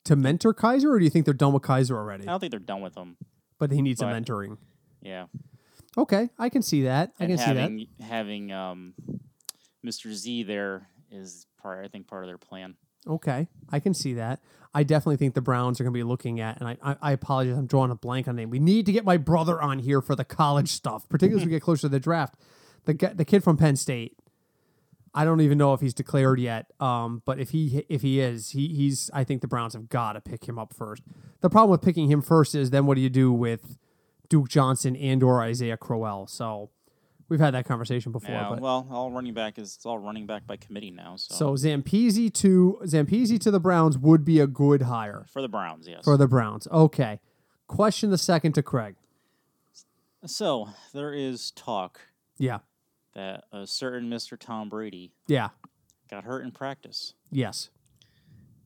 To 0.04 0.14
mentor 0.14 0.54
Kizer, 0.54 0.84
or 0.84 1.00
do 1.00 1.04
you 1.04 1.10
think 1.10 1.24
they're 1.24 1.34
done 1.34 1.52
with 1.52 1.64
Kizer 1.64 1.96
already? 1.96 2.22
I 2.22 2.26
don't 2.30 2.38
think 2.38 2.52
they're 2.52 2.60
done 2.60 2.82
with 2.82 2.96
him. 2.96 3.16
But 3.58 3.72
he 3.72 3.82
needs 3.82 3.98
some 3.98 4.08
But- 4.10 4.22
mentoring. 4.22 4.58
Yeah, 5.02 5.26
Okay, 5.98 6.30
I 6.38 6.50
can 6.50 6.62
see 6.62 6.82
that. 6.82 7.14
I 7.18 7.24
and 7.24 7.30
can 7.32 7.38
see 7.38 7.52
that. 7.52 7.60
having 7.60 7.86
having 8.00 8.52
um, 8.52 8.94
Mr. 9.84 10.12
Z 10.12 10.44
there 10.44 10.86
is 11.10 11.46
part. 11.60 11.84
I 11.84 11.88
think 11.88 12.06
part 12.06 12.22
of 12.22 12.28
their 12.28 12.38
plan. 12.38 12.76
Okay, 13.08 13.48
I 13.70 13.80
can 13.80 13.94
see 13.94 14.14
that. 14.14 14.40
I 14.74 14.82
definitely 14.82 15.16
think 15.16 15.34
the 15.34 15.40
Browns 15.40 15.80
are 15.80 15.84
going 15.84 15.94
to 15.94 15.98
be 15.98 16.02
looking 16.02 16.40
at, 16.40 16.60
and 16.60 16.68
I, 16.68 16.76
I, 16.82 16.96
I 17.00 17.12
apologize, 17.12 17.56
I'm 17.56 17.66
drawing 17.66 17.90
a 17.90 17.94
blank 17.94 18.28
on 18.28 18.36
name. 18.36 18.50
We 18.50 18.58
need 18.58 18.84
to 18.86 18.92
get 18.92 19.04
my 19.04 19.16
brother 19.16 19.60
on 19.62 19.78
here 19.78 20.02
for 20.02 20.14
the 20.14 20.24
college 20.24 20.68
stuff, 20.68 21.08
particularly 21.08 21.42
as 21.42 21.46
we 21.46 21.50
get 21.50 21.62
closer 21.62 21.82
to 21.82 21.88
the 21.88 22.00
draft. 22.00 22.34
The 22.84 23.12
the 23.14 23.24
kid 23.24 23.42
from 23.42 23.56
Penn 23.56 23.76
State. 23.76 24.16
I 25.14 25.24
don't 25.24 25.40
even 25.40 25.56
know 25.56 25.72
if 25.72 25.80
he's 25.80 25.94
declared 25.94 26.38
yet. 26.38 26.70
Um, 26.78 27.22
but 27.24 27.40
if 27.40 27.50
he 27.50 27.84
if 27.88 28.02
he 28.02 28.20
is, 28.20 28.50
he 28.50 28.68
he's. 28.68 29.10
I 29.14 29.24
think 29.24 29.40
the 29.40 29.48
Browns 29.48 29.72
have 29.72 29.88
got 29.88 30.12
to 30.12 30.20
pick 30.20 30.46
him 30.46 30.58
up 30.58 30.74
first. 30.74 31.02
The 31.40 31.48
problem 31.48 31.70
with 31.70 31.80
picking 31.80 32.10
him 32.10 32.20
first 32.20 32.54
is 32.54 32.70
then 32.70 32.84
what 32.84 32.96
do 32.96 33.00
you 33.00 33.08
do 33.08 33.32
with 33.32 33.78
Duke 34.28 34.48
Johnson 34.48 34.94
and 34.94 35.22
or 35.22 35.42
Isaiah 35.42 35.78
Crowell? 35.78 36.26
So 36.26 36.70
we've 37.28 37.40
had 37.40 37.54
that 37.54 37.64
conversation 37.66 38.12
before. 38.12 38.30
Yeah. 38.34 38.48
but 38.50 38.60
Well, 38.60 38.86
all 38.90 39.10
running 39.10 39.34
back 39.34 39.58
is 39.58 39.74
it's 39.76 39.86
all 39.86 39.98
running 39.98 40.26
back 40.26 40.46
by 40.46 40.56
committee 40.56 40.90
now. 40.90 41.16
So, 41.16 41.56
so 41.56 41.66
Zampese 41.68 42.32
to 42.34 42.78
Zampese 42.84 43.38
to 43.40 43.50
the 43.50 43.60
Browns 43.60 43.98
would 43.98 44.24
be 44.24 44.40
a 44.40 44.46
good 44.46 44.82
hire. 44.82 45.26
for 45.32 45.42
the 45.42 45.48
Browns, 45.48 45.86
yes. 45.88 46.04
For 46.04 46.16
the 46.16 46.28
Browns. 46.28 46.66
Okay. 46.70 47.20
Question 47.66 48.10
the 48.10 48.18
second 48.18 48.52
to 48.52 48.62
Craig. 48.62 48.94
so 50.24 50.68
there 50.92 51.12
is 51.12 51.50
talk 51.52 52.00
Yeah. 52.38 52.58
that 53.14 53.44
a 53.52 53.66
certain 53.66 54.08
Mr. 54.10 54.38
Tom 54.38 54.68
Brady 54.68 55.12
Yeah. 55.26 55.50
got 56.10 56.24
hurt 56.24 56.44
in 56.44 56.52
practice. 56.52 57.14
Yes. 57.30 57.70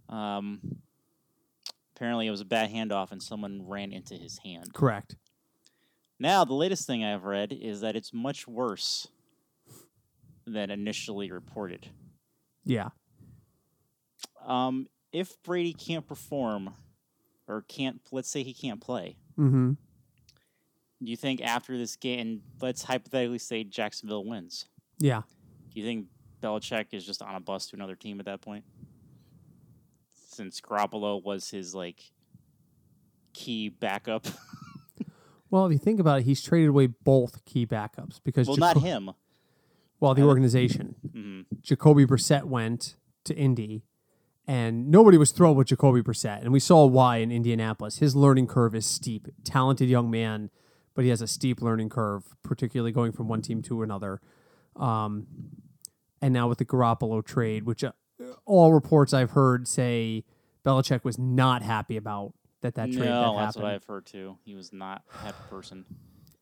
Um, 0.09 0.79
apparently, 1.95 2.27
it 2.27 2.31
was 2.31 2.41
a 2.41 2.45
bad 2.47 2.71
handoff, 2.71 3.13
and 3.13 3.23
someone 3.23 3.67
ran 3.69 3.93
into 3.93 4.15
his 4.15 4.39
hand. 4.39 4.73
Correct. 4.75 5.17
Now, 6.21 6.45
the 6.45 6.53
latest 6.55 6.87
thing 6.87 7.03
I've 7.03 7.25
read 7.25 7.51
is 7.53 7.81
that 7.81 7.97
it's 7.97 8.13
much 8.13 8.47
worse 8.47 9.09
than 10.47 10.71
initially 10.71 11.31
reported. 11.33 11.89
Yeah. 12.65 12.91
Um, 14.47 14.87
if 15.13 15.43
Brady 15.43 15.73
can't 15.73 16.07
perform, 16.07 16.75
or 17.49 17.63
can't, 17.69 18.01
let's 18.13 18.29
say 18.31 18.43
he 18.43 18.53
can't 18.55 18.81
play, 18.81 19.17
Mm-hmm. 19.39 19.71
do 21.03 21.11
you 21.11 21.17
think 21.17 21.41
after 21.41 21.79
this 21.79 21.97
game, 21.97 22.21
and 22.21 22.41
let's 22.61 22.83
hypothetically 22.83 23.39
say 23.39 23.65
Jacksonville 23.65 24.25
wins, 24.27 24.67
Yeah. 24.99 25.23
do 25.73 25.81
you 25.81 25.87
think 25.87 26.07
Belichick 26.43 26.89
is 26.93 27.07
just 27.07 27.23
on 27.23 27.35
a 27.35 27.41
bus 27.41 27.67
to 27.69 27.77
another 27.77 27.97
team 27.97 28.21
at 28.21 28.27
that 28.27 28.43
point? 28.43 28.65
Since 30.13 30.61
Garoppolo 30.61 31.23
was 31.23 31.49
his 31.49 31.75
like 31.75 32.03
key 33.33 33.71
backup. 33.71 34.27
Well, 35.51 35.67
if 35.67 35.73
you 35.73 35.79
think 35.79 35.99
about 36.01 36.21
it, 36.21 36.25
he's 36.25 36.43
traded 36.43 36.69
away 36.69 36.87
both 36.87 37.45
key 37.45 37.67
backups 37.67 38.21
because 38.23 38.47
Well, 38.47 38.57
Jaco- 38.57 38.61
not 38.61 38.77
him. 38.79 39.11
well, 39.99 40.15
the 40.15 40.23
organization. 40.23 40.95
hmm 41.13 41.41
Jacoby 41.61 42.07
Brissett 42.07 42.45
went 42.45 42.97
to 43.25 43.35
Indy, 43.37 43.83
and 44.47 44.89
nobody 44.91 45.19
was 45.19 45.33
thrilled 45.33 45.57
with 45.57 45.67
Jacoby 45.69 46.03
Brissett, 46.03 46.41
and 46.43 46.53
we 46.53 46.61
saw 46.61 46.87
why 46.87 47.17
in 47.19 47.31
Indianapolis. 47.33 47.99
His 47.99 48.15
learning 48.17 48.47
curve 48.47 48.75
is 48.75 48.87
steep. 48.87 49.29
Talented 49.45 49.89
young 49.89 50.11
man, 50.11 50.51
but 50.95 51.05
he 51.05 51.11
has 51.11 51.21
a 51.21 51.27
steep 51.27 51.61
learning 51.61 51.89
curve, 51.91 52.37
particularly 52.43 52.93
going 52.93 53.13
from 53.13 53.29
one 53.29 53.43
team 53.43 53.61
to 53.63 53.83
another. 53.83 54.21
Um, 54.77 55.27
and 56.23 56.33
now 56.33 56.49
with 56.49 56.59
the 56.59 56.65
Garoppolo 56.65 57.25
trade, 57.25 57.65
which 57.65 57.83
uh, 57.85 57.93
all 58.45 58.73
reports 58.73 59.13
I've 59.13 59.33
heard 59.33 59.67
say 59.69 60.25
Belichick 60.65 61.05
was 61.05 61.19
not 61.19 61.63
happy 61.63 61.97
about 61.97 62.35
that 62.63 62.75
that 62.75 62.93
trade 62.93 63.07
no, 63.07 63.35
that 63.35 63.45
that's 63.45 63.57
happened. 63.57 63.63
what 63.63 63.73
I've 63.73 63.85
heard 63.85 64.07
too. 64.07 64.39
He 64.45 64.55
was 64.55 64.73
not 64.73 65.03
a 65.15 65.19
happy 65.19 65.43
person. 65.49 65.85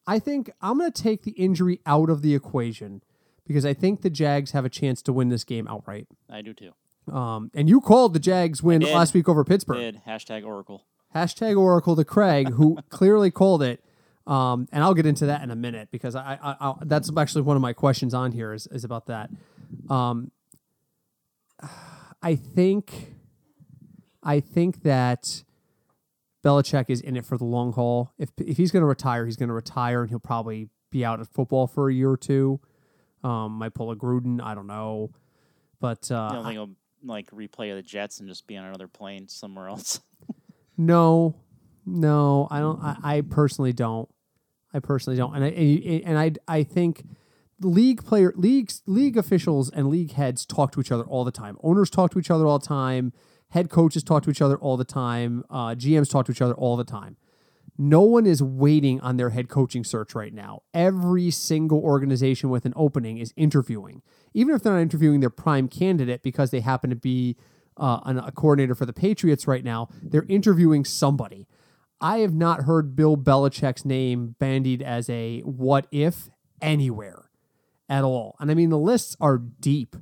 I 0.06 0.18
think 0.18 0.50
I'm 0.60 0.78
going 0.78 0.90
to 0.90 1.02
take 1.02 1.22
the 1.22 1.32
injury 1.32 1.80
out 1.84 2.08
of 2.08 2.22
the 2.22 2.34
equation 2.34 3.02
because 3.46 3.66
I 3.66 3.74
think 3.74 4.02
the 4.02 4.10
Jags 4.10 4.52
have 4.52 4.64
a 4.64 4.68
chance 4.70 5.02
to 5.02 5.12
win 5.12 5.28
this 5.28 5.44
game 5.44 5.68
outright. 5.68 6.06
I 6.30 6.42
do 6.42 6.54
too. 6.54 6.72
Um, 7.12 7.50
and 7.54 7.68
you 7.68 7.80
called 7.80 8.12
the 8.12 8.18
Jags 8.18 8.62
win 8.62 8.82
last 8.82 9.14
week 9.14 9.28
over 9.28 9.44
Pittsburgh. 9.44 9.78
Did 9.78 10.02
hashtag 10.06 10.44
Oracle. 10.44 10.84
Hashtag 11.14 11.58
Oracle 11.58 11.96
to 11.96 12.04
Craig, 12.04 12.50
who 12.50 12.78
clearly 12.90 13.30
called 13.30 13.62
it. 13.62 13.82
Um, 14.26 14.68
and 14.72 14.84
I'll 14.84 14.92
get 14.94 15.06
into 15.06 15.24
that 15.26 15.42
in 15.42 15.50
a 15.50 15.56
minute 15.56 15.88
because 15.90 16.14
I, 16.14 16.38
I, 16.42 16.56
I 16.60 16.74
that's 16.82 17.10
actually 17.16 17.42
one 17.42 17.56
of 17.56 17.62
my 17.62 17.72
questions 17.72 18.12
on 18.12 18.32
here 18.32 18.52
is, 18.52 18.66
is 18.66 18.84
about 18.84 19.06
that. 19.06 19.30
Um, 19.88 20.30
I 22.22 22.34
think, 22.34 23.14
I 24.22 24.40
think 24.40 24.82
that 24.82 25.44
Belichick 26.44 26.86
is 26.88 27.00
in 27.00 27.16
it 27.16 27.26
for 27.26 27.36
the 27.36 27.44
long 27.44 27.72
haul. 27.72 28.12
If 28.18 28.30
if 28.38 28.56
he's 28.56 28.70
going 28.70 28.82
to 28.82 28.86
retire, 28.86 29.26
he's 29.26 29.36
going 29.36 29.48
to 29.48 29.54
retire, 29.54 30.02
and 30.02 30.10
he'll 30.10 30.18
probably 30.18 30.68
be 30.90 31.04
out 31.04 31.20
of 31.20 31.28
football 31.28 31.66
for 31.66 31.90
a 31.90 31.94
year 31.94 32.10
or 32.10 32.16
two. 32.16 32.60
Um, 33.24 33.52
might 33.52 33.74
pull 33.74 33.90
a 33.90 33.96
Gruden, 33.96 34.40
I 34.40 34.54
don't 34.54 34.68
know, 34.68 35.10
but 35.80 36.10
uh, 36.10 36.28
I 36.30 36.34
don't 36.34 36.44
think 36.44 36.52
he'll 36.54 36.70
like 37.04 37.30
replay 37.30 37.74
the 37.74 37.82
Jets 37.82 38.20
and 38.20 38.28
just 38.28 38.46
be 38.46 38.56
on 38.56 38.64
another 38.64 38.86
plane 38.88 39.28
somewhere 39.28 39.68
else. 39.68 40.00
No, 40.80 41.34
no, 41.84 42.46
I 42.52 42.60
don't. 42.60 42.80
I, 42.80 42.96
I 43.02 43.20
personally 43.22 43.72
don't. 43.72 44.08
I 44.72 44.78
personally 44.78 45.16
don't, 45.16 45.34
and 45.34 45.44
I 45.44 45.48
and 45.48 46.16
I 46.16 46.32
I 46.46 46.62
think 46.62 47.02
league 47.60 48.04
player 48.04 48.32
leagues 48.36 48.82
league 48.86 49.16
officials 49.16 49.70
and 49.70 49.88
league 49.88 50.12
heads 50.12 50.46
talk 50.46 50.70
to 50.72 50.80
each 50.80 50.92
other 50.92 51.02
all 51.02 51.24
the 51.24 51.32
time. 51.32 51.56
Owners 51.64 51.90
talk 51.90 52.12
to 52.12 52.20
each 52.20 52.30
other 52.30 52.46
all 52.46 52.60
the 52.60 52.66
time. 52.66 53.12
Head 53.50 53.70
coaches 53.70 54.02
talk 54.02 54.22
to 54.24 54.30
each 54.30 54.42
other 54.42 54.56
all 54.56 54.76
the 54.76 54.84
time. 54.84 55.44
Uh, 55.48 55.68
GMs 55.68 56.10
talk 56.10 56.26
to 56.26 56.32
each 56.32 56.42
other 56.42 56.54
all 56.54 56.76
the 56.76 56.84
time. 56.84 57.16
No 57.80 58.02
one 58.02 58.26
is 58.26 58.42
waiting 58.42 59.00
on 59.00 59.16
their 59.16 59.30
head 59.30 59.48
coaching 59.48 59.84
search 59.84 60.14
right 60.14 60.34
now. 60.34 60.62
Every 60.74 61.30
single 61.30 61.78
organization 61.78 62.50
with 62.50 62.66
an 62.66 62.72
opening 62.74 63.18
is 63.18 63.32
interviewing, 63.36 64.02
even 64.34 64.54
if 64.54 64.62
they're 64.62 64.72
not 64.72 64.80
interviewing 64.80 65.20
their 65.20 65.30
prime 65.30 65.68
candidate 65.68 66.24
because 66.24 66.50
they 66.50 66.60
happen 66.60 66.90
to 66.90 66.96
be 66.96 67.36
uh, 67.76 68.00
an, 68.04 68.18
a 68.18 68.32
coordinator 68.32 68.74
for 68.74 68.84
the 68.84 68.92
Patriots 68.92 69.46
right 69.46 69.62
now. 69.62 69.88
They're 70.02 70.26
interviewing 70.28 70.84
somebody. 70.84 71.46
I 72.00 72.18
have 72.18 72.34
not 72.34 72.62
heard 72.62 72.96
Bill 72.96 73.16
Belichick's 73.16 73.84
name 73.84 74.34
bandied 74.40 74.82
as 74.82 75.08
a 75.08 75.40
what 75.40 75.86
if 75.92 76.30
anywhere 76.60 77.30
at 77.88 78.04
all. 78.04 78.36
And 78.40 78.50
I 78.50 78.54
mean, 78.54 78.70
the 78.70 78.78
lists 78.78 79.16
are 79.20 79.38
deep. 79.38 79.96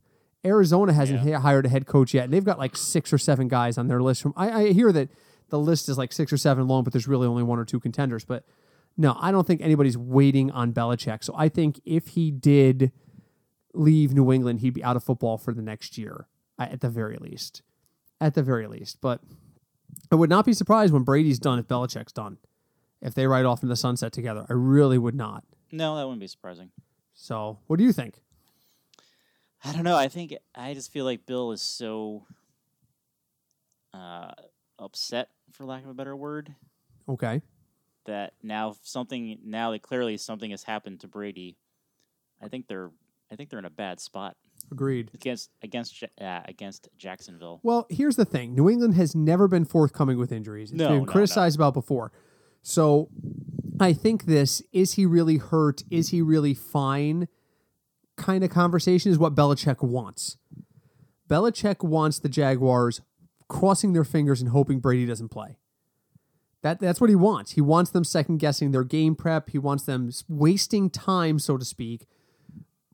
Arizona 0.47 0.93
hasn't 0.93 1.21
hi- 1.21 1.33
hired 1.41 1.67
a 1.67 1.69
head 1.69 1.87
coach 1.87 2.15
yet, 2.15 2.25
and 2.25 2.33
they've 2.33 2.45
got 2.45 2.59
like 2.59 2.77
six 2.77 3.13
or 3.13 3.19
seven 3.19 3.49
guys 3.49 3.77
on 3.79 3.89
their 3.89 4.01
list. 4.03 4.23
From 4.23 4.33
I, 4.37 4.51
I 4.51 4.73
hear 4.73 4.93
that 4.93 5.11
the 5.51 5.59
list 5.59 5.89
is 5.89 5.99
like 5.99 6.13
six 6.13 6.33
or 6.33 6.37
seven 6.37 6.67
long, 6.67 6.85
but 6.85 6.93
there's 6.93 7.07
really 7.09 7.27
only 7.27 7.43
one 7.43 7.59
or 7.59 7.65
two 7.65 7.81
contenders. 7.81 8.25
But 8.25 8.45
no, 8.97 9.17
I 9.21 9.31
don't 9.31 9.47
think 9.47 9.61
anybody's 9.61 9.99
waiting 9.99 10.51
on 10.51 10.73
Belichick. 10.73 11.23
So 11.25 11.35
I 11.37 11.49
think 11.49 11.81
if 11.85 12.09
he 12.09 12.31
did 12.31 12.93
leave 13.75 14.15
New 14.15 14.33
England, 14.33 14.61
he'd 14.61 14.75
be 14.75 14.83
out 14.83 14.97
of 14.97 15.05
football 15.05 15.37
for 15.39 15.53
the 15.53 15.63
next 15.63 15.99
year, 15.99 16.27
at 16.59 16.81
the 16.81 16.89
very 16.89 17.17
least. 17.19 17.63
At 18.21 18.35
the 18.35 18.43
very 18.43 18.67
least. 18.67 19.01
But 19.03 19.21
I 20.11 20.15
would 20.15 20.31
not 20.31 20.47
be 20.47 20.53
surprised 20.55 20.93
when 20.93 21.03
Brady's 21.03 21.39
done 21.39 21.59
if 21.59 21.67
Belichick's 21.69 22.13
done. 22.13 22.39
If 23.03 23.13
they 23.15 23.27
ride 23.27 23.45
off 23.45 23.63
in 23.63 23.69
the 23.69 23.77
sunset 23.77 24.13
together. 24.13 24.47
I 24.49 24.55
really 24.55 24.97
would 24.99 25.15
not. 25.15 25.45
no, 25.71 25.97
that 25.97 26.05
wouldn't 26.05 26.21
be 26.21 26.27
surprising. 26.27 26.71
So 27.15 27.59
what 27.67 27.77
do 27.79 27.85
you 27.85 27.93
think? 27.93 28.21
I 29.65 29.73
don't 29.73 29.85
know. 29.85 29.97
I 29.97 30.09
think 30.09 30.35
I 30.55 30.75
just 30.75 30.93
feel 30.93 31.05
like 31.05 31.27
Bill 31.27 31.51
is 31.53 31.63
so 31.63 32.25
uh, 33.95 34.33
upset, 34.79 35.29
for 35.53 35.65
lack 35.65 35.83
of 35.85 35.91
a 35.91 35.95
better 35.95 36.15
word, 36.17 36.55
Okay. 37.09 37.41
that 38.05 38.35
now 38.43 38.77
something 38.83 39.39
now 39.45 39.71
that 39.73 39.83
clearly 39.83 40.17
something 40.17 40.51
has 40.51 40.63
happened 40.65 41.01
to 41.01 41.09
Brady. 41.09 41.57
I 42.43 42.49
think 42.49 42.67
they're 42.69 42.91
I 43.31 43.37
think 43.37 43.51
they're 43.51 43.59
in 43.59 43.65
a 43.65 43.71
bad 43.71 43.99
spot 43.99 44.37
Agreed. 44.71 45.11
against 45.15 45.51
against 45.63 46.05
uh, 46.21 46.41
against 46.45 46.89
Jacksonville. 46.99 47.61
Well, 47.63 47.87
here's 47.89 48.17
the 48.17 48.25
thing. 48.27 48.55
New 48.55 48.69
England 48.69 48.95
has 48.95 49.15
never 49.17 49.49
been 49.49 49.65
forthcoming 49.65 50.19
with 50.19 50.31
injuries. 50.33 50.71
It's 50.71 50.79
No, 50.79 50.89
been 50.89 50.99
no, 50.99 51.05
no. 51.05 51.13
criticized 51.13 51.57
about 51.57 51.75
before. 51.75 52.13
So 52.63 53.09
I 53.81 53.93
think 53.95 54.25
this 54.27 54.63
is 54.73 54.95
he 54.95 55.07
really 55.07 55.39
hurt? 55.39 55.83
Is 55.91 56.11
he 56.11 56.21
really 56.23 56.55
fine? 56.55 57.29
Kind 58.17 58.43
of 58.45 58.51
conversation 58.51 59.11
is 59.11 59.19
what 59.19 59.35
Belichick 59.35 59.83
wants. 59.83 60.37
Belichick 61.29 61.83
wants 61.83 62.19
the 62.19 62.29
Jaguars 62.29 63.01
crossing 63.49 63.93
their 63.93 64.05
fingers 64.05 64.41
and 64.41 64.51
hoping 64.51 64.81
Brady 64.81 65.07
doesn't 65.07 65.29
play. 65.29 65.59
That 66.63 66.81
that's 66.81 67.01
what 67.01 67.11
he 67.11 67.17
wants. 67.17 67.53
He 67.53 67.61
wants 67.61 67.91
them 67.91 68.03
second 68.05 68.39
guessing 68.39 68.71
their 68.73 68.85
game 68.85 69.15
prep. 69.15 69.51
He 69.51 69.59
wants 69.59 69.85
them 69.85 70.11
wasting 70.29 70.91
time, 70.91 71.39
so 71.39 71.57
to 71.57 71.65
speak, 71.65 72.07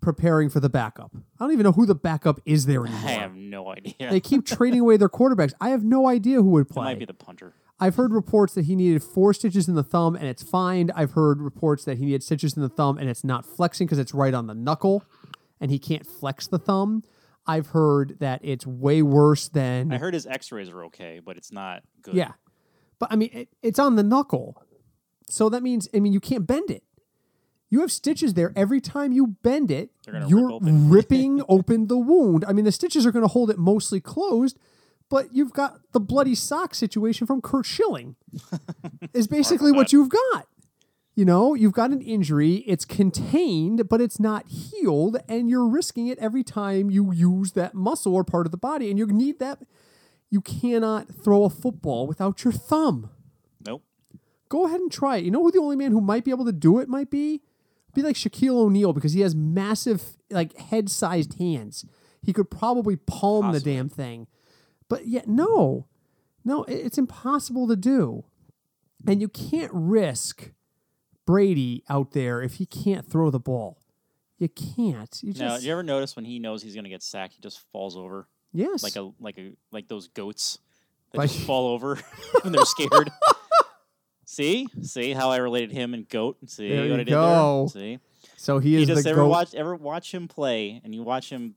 preparing 0.00 0.50
for 0.50 0.60
the 0.60 0.68
backup. 0.68 1.12
I 1.14 1.44
don't 1.44 1.52
even 1.52 1.64
know 1.64 1.72
who 1.72 1.86
the 1.86 1.94
backup 1.94 2.40
is 2.44 2.66
there 2.66 2.84
anymore. 2.86 3.08
I 3.08 3.12
have 3.12 3.34
no 3.34 3.68
idea. 3.70 4.10
They 4.10 4.20
keep 4.20 4.44
trading 4.44 4.80
away 4.80 4.96
their 4.96 5.08
quarterbacks. 5.08 5.52
I 5.60 5.70
have 5.70 5.84
no 5.84 6.06
idea 6.08 6.42
who 6.42 6.50
would 6.50 6.66
it 6.66 6.70
play. 6.72 6.84
might 6.84 6.98
be 6.98 7.04
the 7.04 7.14
punter. 7.14 7.54
I've 7.82 7.96
heard 7.96 8.12
reports 8.12 8.54
that 8.54 8.66
he 8.66 8.76
needed 8.76 9.02
four 9.02 9.34
stitches 9.34 9.66
in 9.66 9.74
the 9.74 9.82
thumb 9.82 10.14
and 10.14 10.24
it's 10.26 10.40
fine. 10.42 10.92
I've 10.94 11.12
heard 11.12 11.42
reports 11.42 11.84
that 11.86 11.98
he 11.98 12.04
needed 12.04 12.22
stitches 12.22 12.56
in 12.56 12.62
the 12.62 12.68
thumb 12.68 12.96
and 12.96 13.10
it's 13.10 13.24
not 13.24 13.44
flexing 13.44 13.88
because 13.88 13.98
it's 13.98 14.14
right 14.14 14.32
on 14.32 14.46
the 14.46 14.54
knuckle 14.54 15.02
and 15.60 15.68
he 15.68 15.80
can't 15.80 16.06
flex 16.06 16.46
the 16.46 16.60
thumb. 16.60 17.02
I've 17.44 17.66
heard 17.68 18.18
that 18.20 18.38
it's 18.44 18.64
way 18.64 19.02
worse 19.02 19.48
than 19.48 19.92
I 19.92 19.98
heard 19.98 20.14
his 20.14 20.28
X-rays 20.28 20.68
are 20.70 20.84
okay, 20.84 21.20
but 21.24 21.36
it's 21.36 21.50
not 21.50 21.82
good. 22.02 22.14
yeah, 22.14 22.34
but 23.00 23.10
I 23.10 23.16
mean 23.16 23.30
it, 23.32 23.48
it's 23.62 23.80
on 23.80 23.96
the 23.96 24.04
knuckle, 24.04 24.62
so 25.28 25.48
that 25.48 25.64
means 25.64 25.88
I 25.92 25.98
mean 25.98 26.12
you 26.12 26.20
can't 26.20 26.46
bend 26.46 26.70
it. 26.70 26.84
You 27.68 27.80
have 27.80 27.90
stitches 27.90 28.34
there 28.34 28.52
every 28.54 28.80
time 28.80 29.10
you 29.10 29.26
bend 29.42 29.72
it. 29.72 29.90
They're 30.04 30.20
rip 30.20 30.30
You're 30.30 30.52
open. 30.52 30.88
ripping 30.88 31.42
open 31.48 31.88
the 31.88 31.98
wound. 31.98 32.44
I 32.46 32.52
mean 32.52 32.64
the 32.64 32.70
stitches 32.70 33.04
are 33.04 33.10
going 33.10 33.24
to 33.24 33.32
hold 33.32 33.50
it 33.50 33.58
mostly 33.58 34.00
closed, 34.00 34.56
but 35.12 35.34
you've 35.34 35.52
got 35.52 35.78
the 35.92 36.00
bloody 36.00 36.34
sock 36.34 36.74
situation 36.74 37.26
from 37.26 37.42
Curt 37.42 37.66
Schilling. 37.66 38.16
is 39.12 39.26
basically 39.26 39.70
what 39.70 39.92
you've 39.92 40.08
got. 40.08 40.46
You 41.14 41.26
know, 41.26 41.52
you've 41.52 41.74
got 41.74 41.90
an 41.90 42.00
injury, 42.00 42.64
it's 42.66 42.86
contained, 42.86 43.90
but 43.90 44.00
it's 44.00 44.18
not 44.18 44.48
healed, 44.48 45.18
and 45.28 45.50
you're 45.50 45.68
risking 45.68 46.06
it 46.06 46.18
every 46.18 46.42
time 46.42 46.90
you 46.90 47.12
use 47.12 47.52
that 47.52 47.74
muscle 47.74 48.14
or 48.14 48.24
part 48.24 48.46
of 48.46 48.52
the 48.52 48.56
body, 48.56 48.88
and 48.88 48.98
you 48.98 49.04
need 49.06 49.38
that. 49.38 49.58
You 50.30 50.40
cannot 50.40 51.14
throw 51.14 51.44
a 51.44 51.50
football 51.50 52.06
without 52.06 52.42
your 52.42 52.54
thumb. 52.54 53.10
Nope. 53.66 53.82
Go 54.48 54.64
ahead 54.64 54.80
and 54.80 54.90
try 54.90 55.18
it. 55.18 55.24
You 55.24 55.30
know 55.30 55.42
who 55.42 55.50
the 55.52 55.58
only 55.58 55.76
man 55.76 55.92
who 55.92 56.00
might 56.00 56.24
be 56.24 56.30
able 56.30 56.46
to 56.46 56.52
do 56.52 56.78
it 56.78 56.88
might 56.88 57.10
be? 57.10 57.42
Be 57.94 58.00
like 58.00 58.16
Shaquille 58.16 58.56
O'Neal 58.56 58.94
because 58.94 59.12
he 59.12 59.20
has 59.20 59.34
massive, 59.34 60.16
like 60.30 60.56
head 60.56 60.88
sized 60.88 61.38
hands. 61.38 61.84
He 62.22 62.32
could 62.32 62.50
probably 62.50 62.96
palm 62.96 63.42
Possibly. 63.42 63.58
the 63.72 63.76
damn 63.76 63.88
thing. 63.90 64.26
But 64.92 65.06
yet, 65.08 65.26
no, 65.26 65.86
no, 66.44 66.64
it's 66.64 66.98
impossible 66.98 67.66
to 67.68 67.76
do. 67.76 68.24
And 69.06 69.20
you 69.20 69.28
can't 69.28 69.70
risk 69.72 70.50
Brady 71.26 71.82
out 71.88 72.12
there 72.12 72.42
if 72.42 72.54
he 72.54 72.66
can't 72.66 73.08
throw 73.10 73.30
the 73.30 73.40
ball. 73.40 73.78
You 74.38 74.48
can't. 74.48 75.18
You 75.22 75.32
Now, 75.34 75.50
just 75.50 75.60
do 75.62 75.66
you 75.66 75.72
ever 75.72 75.82
notice 75.82 76.14
when 76.16 76.24
he 76.24 76.38
knows 76.38 76.62
he's 76.62 76.74
going 76.74 76.84
to 76.84 76.90
get 76.90 77.02
sacked, 77.02 77.34
he 77.34 77.40
just 77.40 77.60
falls 77.72 77.96
over 77.96 78.28
yes. 78.52 78.82
like 78.82 78.96
a 78.96 79.10
like 79.20 79.38
a 79.38 79.52
like 79.70 79.88
those 79.88 80.08
goats 80.08 80.58
that 81.12 81.18
Like- 81.18 81.30
just 81.30 81.44
fall 81.46 81.68
over 81.68 81.98
when 82.42 82.52
they're 82.52 82.64
scared. 82.64 83.10
See, 84.24 84.66
see 84.82 85.12
how 85.12 85.30
I 85.30 85.36
related 85.38 85.72
him 85.72 85.94
and 85.94 86.08
goat. 86.08 86.38
See 86.46 86.68
There 86.68 86.80
what 86.80 86.86
you 86.88 86.94
I 86.94 86.96
did 86.98 87.08
go. 87.08 87.68
there. 87.74 87.82
See, 87.82 87.98
so 88.36 88.58
he 88.58 88.70
you 88.74 88.80
is 88.80 88.88
just 88.88 89.04
the 89.04 89.10
ever 89.10 89.22
goat. 89.22 89.28
watch 89.28 89.54
ever 89.54 89.74
watch 89.76 90.12
him 90.12 90.26
play, 90.28 90.80
and 90.84 90.94
you 90.94 91.02
watch 91.02 91.28
him 91.28 91.54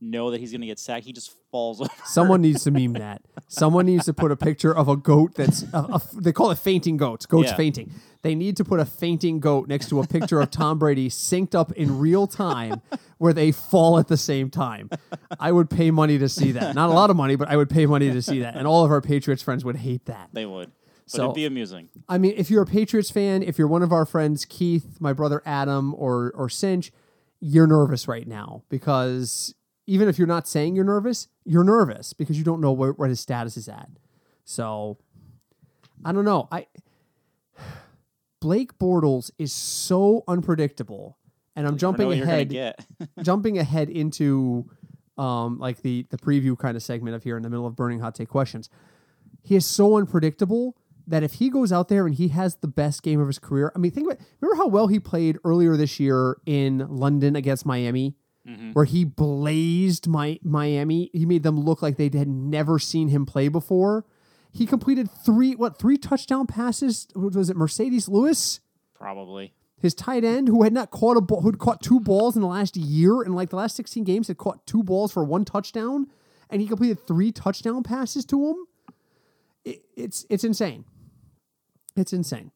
know 0.00 0.30
that 0.30 0.40
he's 0.40 0.50
going 0.52 0.60
to 0.60 0.66
get 0.66 0.78
sacked. 0.78 1.04
He 1.06 1.12
just 1.12 1.34
falls 1.50 1.80
over. 1.82 1.90
Someone 2.04 2.40
needs 2.40 2.64
to 2.64 2.70
meme 2.70 2.92
that. 2.94 3.22
Someone 3.48 3.86
needs 3.86 4.04
to 4.06 4.14
put 4.14 4.30
a 4.30 4.36
picture 4.36 4.74
of 4.74 4.88
a 4.88 4.96
goat 4.96 5.34
that's 5.34 5.62
a, 5.72 5.78
a- 5.78 6.02
they 6.14 6.32
call 6.32 6.50
it 6.50 6.58
fainting 6.58 6.96
goats. 6.96 7.26
Goats 7.26 7.50
Yeah. 7.50 7.56
fainting. 7.56 7.92
They 8.22 8.34
need 8.34 8.56
to 8.56 8.64
put 8.64 8.80
a 8.80 8.84
fainting 8.84 9.38
goat 9.40 9.68
next 9.68 9.88
to 9.90 10.00
a 10.00 10.06
picture 10.06 10.40
of 10.40 10.50
Tom 10.50 10.78
Brady 10.78 11.08
synced 11.08 11.54
up 11.54 11.70
in 11.72 11.98
real 11.98 12.26
time 12.26 12.82
where 13.18 13.32
they 13.32 13.52
fall 13.52 13.98
at 13.98 14.08
the 14.08 14.16
same 14.16 14.50
time. 14.50 14.90
I 15.38 15.52
would 15.52 15.70
pay 15.70 15.90
money 15.92 16.18
to 16.18 16.28
see 16.28 16.52
that. 16.52 16.74
Not 16.74 16.90
a 16.90 16.92
lot 16.92 17.10
of 17.10 17.16
money, 17.16 17.36
but 17.36 17.48
I 17.48 17.56
would 17.56 17.70
pay 17.70 17.86
money 17.86 18.10
to 18.10 18.20
see 18.20 18.40
that. 18.40 18.56
And 18.56 18.66
all 18.66 18.84
of 18.84 18.90
our 18.90 19.00
Patriots 19.00 19.42
friends 19.42 19.64
would 19.64 19.76
hate 19.76 20.06
that. 20.06 20.30
They 20.32 20.46
would. 20.46 20.72
But 21.04 21.10
So 21.12 21.22
it'd 21.24 21.36
be 21.36 21.46
amusing. 21.46 21.88
I 22.08 22.18
mean, 22.18 22.34
if 22.36 22.50
you're 22.50 22.62
a 22.62 22.66
Patriots 22.66 23.08
fan, 23.10 23.42
if 23.42 23.56
you're 23.56 23.68
one 23.68 23.82
of 23.82 23.92
our 23.92 24.04
friends, 24.04 24.44
Keith, 24.44 24.98
my 25.00 25.12
brother 25.12 25.40
Adam, 25.46 25.94
or 25.94 26.32
or 26.34 26.48
Cinch, 26.50 26.92
you're 27.40 27.66
nervous 27.68 28.08
right 28.08 28.26
now 28.26 28.64
because 28.68 29.54
even 29.88 30.06
if 30.06 30.18
you're 30.18 30.28
not 30.28 30.46
saying 30.46 30.76
you're 30.76 30.84
nervous, 30.84 31.28
you're 31.46 31.64
nervous 31.64 32.12
because 32.12 32.36
you 32.36 32.44
don't 32.44 32.60
know 32.60 32.72
where, 32.72 32.92
where 32.92 33.08
his 33.08 33.20
status 33.20 33.56
is 33.56 33.68
at. 33.68 33.88
So 34.44 34.98
I 36.04 36.12
don't 36.12 36.26
know. 36.26 36.46
I 36.52 36.66
Blake 38.40 38.78
Bortles 38.78 39.30
is 39.38 39.52
so 39.52 40.24
unpredictable, 40.28 41.16
and 41.56 41.66
I'm 41.66 41.74
I 41.74 41.76
don't 41.76 41.76
know 41.76 41.78
jumping 41.78 42.06
what 42.06 42.16
you're 42.18 42.26
gonna 42.26 42.36
ahead 42.36 42.74
jumping 43.22 43.58
ahead 43.58 43.88
into 43.88 44.70
um, 45.16 45.58
like 45.58 45.80
the 45.80 46.06
the 46.10 46.18
preview 46.18 46.56
kind 46.56 46.76
of 46.76 46.82
segment 46.82 47.16
of 47.16 47.24
here 47.24 47.38
in 47.38 47.42
the 47.42 47.48
middle 47.48 47.66
of 47.66 47.74
burning 47.74 48.00
hot 48.00 48.14
take 48.14 48.28
questions. 48.28 48.68
He 49.42 49.56
is 49.56 49.64
so 49.64 49.96
unpredictable 49.96 50.76
that 51.06 51.22
if 51.22 51.34
he 51.34 51.48
goes 51.48 51.72
out 51.72 51.88
there 51.88 52.04
and 52.04 52.14
he 52.14 52.28
has 52.28 52.56
the 52.56 52.68
best 52.68 53.02
game 53.02 53.20
of 53.20 53.26
his 53.26 53.38
career, 53.38 53.72
I 53.74 53.78
mean, 53.78 53.90
think 53.90 54.06
about 54.06 54.20
remember 54.42 54.62
how 54.62 54.68
well 54.68 54.88
he 54.88 55.00
played 55.00 55.38
earlier 55.44 55.78
this 55.78 55.98
year 55.98 56.36
in 56.44 56.86
London 56.90 57.34
against 57.34 57.64
Miami, 57.64 58.16
Mhm. 58.48 58.74
where 58.74 58.84
he 58.86 59.04
blazed 59.04 60.08
my 60.08 60.38
Miami. 60.42 61.10
He 61.12 61.26
made 61.26 61.42
them 61.42 61.60
look 61.60 61.82
like 61.82 61.96
they 61.96 62.10
had 62.12 62.28
never 62.28 62.78
seen 62.78 63.08
him 63.08 63.26
play 63.26 63.48
before. 63.48 64.06
He 64.50 64.64
completed 64.64 65.10
three 65.10 65.54
what 65.54 65.78
three 65.78 65.98
touchdown 65.98 66.46
passes? 66.46 67.06
Was 67.14 67.50
it 67.50 67.56
Marcedes 67.56 68.08
Lewis? 68.08 68.60
Probably. 68.94 69.52
his 69.80 69.94
tight 69.94 70.24
end 70.24 70.48
who 70.48 70.62
had 70.64 70.72
not 70.72 70.90
caught 70.90 71.16
a 71.16 71.20
ball, 71.20 71.42
who'd 71.42 71.58
caught 71.60 71.80
two 71.80 72.00
balls 72.00 72.34
in 72.34 72.42
the 72.42 72.48
last 72.48 72.76
year, 72.76 73.22
and 73.22 73.32
like 73.36 73.50
the 73.50 73.56
last 73.56 73.76
16 73.76 74.02
games, 74.02 74.26
had 74.26 74.36
caught 74.36 74.66
two 74.66 74.82
balls 74.82 75.12
for 75.12 75.22
one 75.22 75.44
touchdown, 75.44 76.08
and 76.50 76.60
he 76.60 76.66
completed 76.66 77.06
three 77.06 77.30
touchdown 77.30 77.84
passes 77.84 78.24
to 78.24 78.48
him. 78.48 78.56
It, 79.64 79.82
it's 79.96 80.24
it's 80.30 80.42
insane. 80.42 80.84
It's 81.94 82.12
insane. 82.12 82.50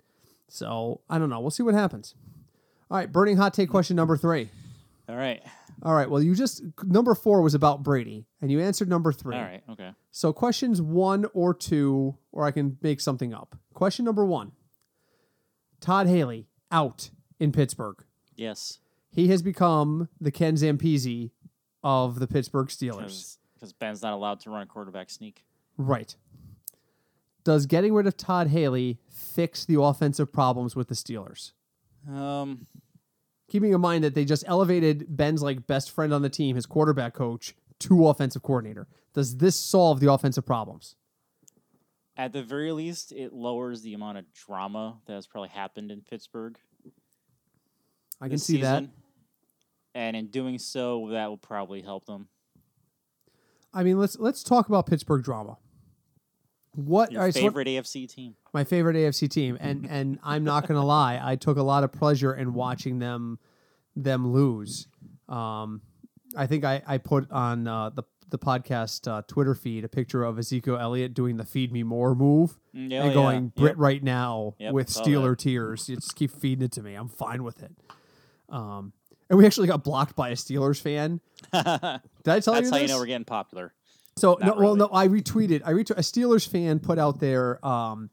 So 0.49 1.01
I 1.09 1.19
don't 1.19 1.29
know. 1.31 1.39
We'll 1.41 1.51
see 1.51 1.63
what 1.63 1.75
happens. 1.75 2.15
All 2.91 2.97
right, 2.97 3.11
burning 3.13 3.37
hot 3.37 3.55
take 3.55 3.71
question 3.71 3.95
number 3.97 4.17
three. 4.17 4.51
All 5.09 5.17
right. 5.17 5.43
All 5.83 5.95
right. 5.95 6.09
Well, 6.09 6.23
you 6.23 6.35
just 6.35 6.63
number 6.85 7.15
four 7.15 7.43
was 7.43 7.55
about 7.55 7.83
Brady, 7.83 8.27
and 8.41 8.51
you 8.51 8.61
answered 8.61 8.89
number 8.89 9.13
three. 9.13 9.37
All 9.37 9.43
right. 9.43 9.63
Okay. 9.71 9.91
So 10.11 10.33
questions 10.33 10.81
one 10.81 11.27
or 11.35 11.55
two, 11.55 12.17
or 12.31 12.45
I 12.45 12.51
can 12.51 12.79
make 12.83 13.01
something 13.01 13.33
up. 13.35 13.57
Question 13.75 14.05
number 14.05 14.25
one: 14.25 14.53
Todd 15.81 16.07
Haley 16.07 16.47
out 16.71 17.11
in 17.39 17.53
Pittsburgh. 17.53 18.05
Yes. 18.37 18.79
He 19.11 19.29
has 19.29 19.43
become 19.43 20.09
the 20.21 20.31
Ken 20.31 20.55
Zampese 20.55 21.31
of 21.85 22.19
the 22.19 22.27
Pittsburgh 22.27 22.69
Steelers. 22.69 23.37
Because 23.55 23.73
Ben's 23.73 24.03
not 24.03 24.13
allowed 24.15 24.41
to 24.41 24.51
run 24.51 24.63
a 24.63 24.67
quarterback 24.67 25.11
sneak. 25.11 25.45
Right. 25.77 26.17
Does 27.45 27.67
getting 27.67 27.93
rid 27.93 28.07
of 28.07 28.17
Todd 28.17 28.49
Haley 28.49 29.01
fix 29.09 29.65
the 29.65 29.81
offensive 29.81 30.33
problems 30.33 30.77
with 30.77 30.89
the 30.89 30.95
Steelers? 30.95 31.53
Um. 32.09 32.67
Keeping 33.53 33.75
in 33.75 33.83
mind 33.83 34.03
that 34.03 34.15
they 34.15 34.25
just 34.25 34.45
elevated 34.47 35.15
Ben's 35.15 35.43
like 35.43 35.67
best 35.67 35.91
friend 35.91 36.15
on 36.15 36.23
the 36.23 36.31
team, 36.31 36.57
his 36.57 36.65
quarterback 36.65 37.13
coach, 37.13 37.55
to 37.81 38.09
offensive 38.09 38.43
coordinator. 38.43 38.89
Does 39.13 39.37
this 39.37 39.55
solve 39.57 40.01
the 40.01 40.11
offensive 40.11 40.47
problems? 40.47 40.97
At 42.17 42.33
the 42.33 42.43
very 42.43 42.73
least, 42.73 43.13
it 43.13 43.35
lowers 43.35 43.83
the 43.83 43.93
amount 43.93 44.17
of 44.17 44.25
drama 44.33 44.97
that 45.05 45.13
has 45.13 45.27
probably 45.27 45.51
happened 45.51 45.91
in 45.91 46.01
Pittsburgh. 46.01 46.57
I 48.23 48.31
can 48.31 48.39
see 48.39 48.63
that. 48.63 48.85
And 49.95 50.17
in 50.17 50.29
doing 50.29 50.59
so, 50.59 51.09
that 51.11 51.29
will 51.29 51.37
probably 51.37 51.83
help 51.83 52.07
them. 52.07 52.29
I 53.75 53.83
mean, 53.83 53.99
let's 53.99 54.19
let's 54.19 54.43
talk 54.43 54.69
about 54.69 54.87
Pittsburgh 54.87 55.23
drama. 55.23 55.59
What 56.75 57.13
Your 57.13 57.21
right, 57.21 57.35
so 57.35 57.43
what- 57.43 57.51
favorite 57.51 57.69
AFC 57.69 58.07
team. 58.09 58.35
my 58.55 58.65
favorite 58.65 58.97
AFC 58.97 59.29
team, 59.31 59.59
and 59.61 59.87
and 59.87 60.19
I'm 60.23 60.43
not 60.43 60.67
gonna 60.67 60.87
lie, 60.87 61.21
I 61.23 61.37
took 61.37 61.59
a 61.59 61.63
lot 61.63 61.85
of 61.85 61.93
pleasure 61.93 62.33
in 62.33 62.55
watching 62.55 62.99
them 62.99 63.39
them 63.97 64.33
lose. 64.33 64.89
Um, 65.29 65.83
I 66.37 66.47
think 66.47 66.65
I 66.65 66.83
I 66.87 66.99
put 66.99 67.31
on 67.31 67.67
uh, 67.67 67.91
the 67.91 68.03
the 68.29 68.39
podcast 68.39 69.07
uh, 69.11 69.23
Twitter 69.29 69.55
feed 69.55 69.85
a 69.85 69.89
picture 69.89 70.25
of 70.25 70.39
Ezekiel 70.39 70.79
Elliott 70.79 71.15
doing 71.15 71.37
the 71.37 71.45
"Feed 71.45 71.73
Me 71.73 71.83
More" 71.83 72.15
move 72.15 72.59
yeah, 72.73 73.03
and 73.03 73.09
yeah. 73.09 73.13
going 73.13 73.49
Brit 73.49 73.73
Yep. 73.73 73.79
right 73.79 74.03
now 74.03 74.55
Yep, 74.59 74.73
with 74.73 74.89
Steeler 74.89 75.37
tears. 75.37 75.89
You 75.89 75.97
just 75.97 76.17
keep 76.17 76.31
feeding 76.31 76.65
it 76.65 76.73
to 76.73 76.83
me. 76.83 76.95
I'm 76.95 77.09
fine 77.09 77.45
with 77.45 77.63
it. 77.63 77.73
Um, 78.49 78.93
and 79.29 79.39
we 79.39 79.47
actually 79.47 79.67
got 79.69 79.85
blocked 79.85 80.17
by 80.17 80.31
a 80.31 80.35
Steelers 80.35 80.81
fan. 80.81 81.21
Did 81.53 81.55
I 81.55 81.61
tell 81.61 82.01
That's 82.25 82.47
you 82.47 82.53
That's 82.53 82.71
how 82.71 82.77
you 82.79 82.89
know 82.89 82.99
we're 82.99 83.07
getting 83.07 83.25
popular. 83.25 83.73
So 84.17 84.37
no, 84.41 84.47
Not 84.49 84.59
well, 84.59 84.77
no, 84.77 84.91
I 84.93 85.09
retweeted. 85.09 85.63
I 85.65 85.73
retweeted. 85.73 85.91
A 85.93 85.95
Steelers 86.03 86.47
fan 86.47 86.81
put 86.81 86.99
out 86.99 87.19
there. 87.21 87.65
Um, 87.67 88.11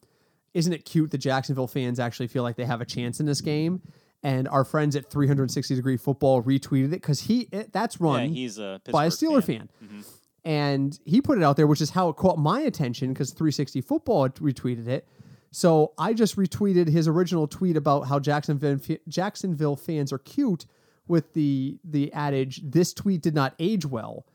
isn't 0.54 0.72
it 0.72 0.86
cute 0.86 1.12
that 1.12 1.18
Jacksonville 1.20 1.68
fans 1.68 2.00
actually 2.00 2.28
feel 2.28 2.44
like 2.44 2.56
they 2.56 2.66
have 2.66 2.82
a 2.82 2.86
chance 2.86 3.20
in 3.20 3.26
this 3.26 3.42
game? 3.42 3.82
And 4.22 4.48
our 4.50 4.66
friends 4.66 4.96
at 4.98 5.10
360 5.10 5.76
Degree 5.76 5.96
Football 5.98 6.44
retweeted 6.44 6.88
it 6.88 6.90
because 7.02 7.22
he 7.22 7.48
it, 7.52 7.72
that's 7.72 8.02
run 8.02 8.30
yeah, 8.30 8.36
he's 8.36 8.60
a 8.60 8.82
by 8.92 9.06
a 9.06 9.10
Steeler 9.10 9.44
fan. 9.44 9.70
Mhm. 9.84 10.06
And 10.44 11.00
he 11.06 11.22
put 11.22 11.38
it 11.38 11.44
out 11.44 11.58
there, 11.58 11.68
which 11.68 11.82
is 11.82 11.92
how 11.92 12.10
it 12.10 12.16
caught 12.16 12.38
my 12.38 12.62
attention 12.62 13.14
because 13.14 13.32
360 13.32 13.82
Football 13.82 14.30
retweeted 14.30 14.88
it. 14.88 15.08
So 15.52 15.94
I 15.98 16.14
just 16.14 16.36
retweeted 16.36 16.90
his 16.90 17.08
original 17.08 17.48
tweet 17.48 17.76
about 17.78 18.02
how 18.08 18.20
Jacksonville 18.20 18.80
Jacksonville 19.08 19.76
fans 19.76 20.12
are 20.14 20.20
cute 20.20 20.66
with 21.08 21.34
the 21.34 21.80
the 21.84 22.12
adage 22.14 22.62
"This 22.64 22.94
tweet 22.94 23.22
did 23.22 23.34
not 23.36 23.56
age 23.58 23.86
well." 23.86 24.26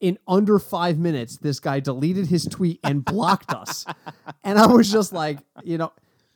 In 0.00 0.18
under 0.26 0.58
five 0.58 0.98
minutes, 0.98 1.36
this 1.38 1.60
guy 1.60 1.78
deleted 1.80 2.26
his 2.26 2.44
tweet 2.44 2.80
and 2.82 3.04
blocked 3.04 3.52
us, 3.54 3.84
and 4.44 4.58
I 4.58 4.66
was 4.66 4.90
just 4.90 5.12
like, 5.12 5.38
you 5.62 5.78
know, 5.78 5.92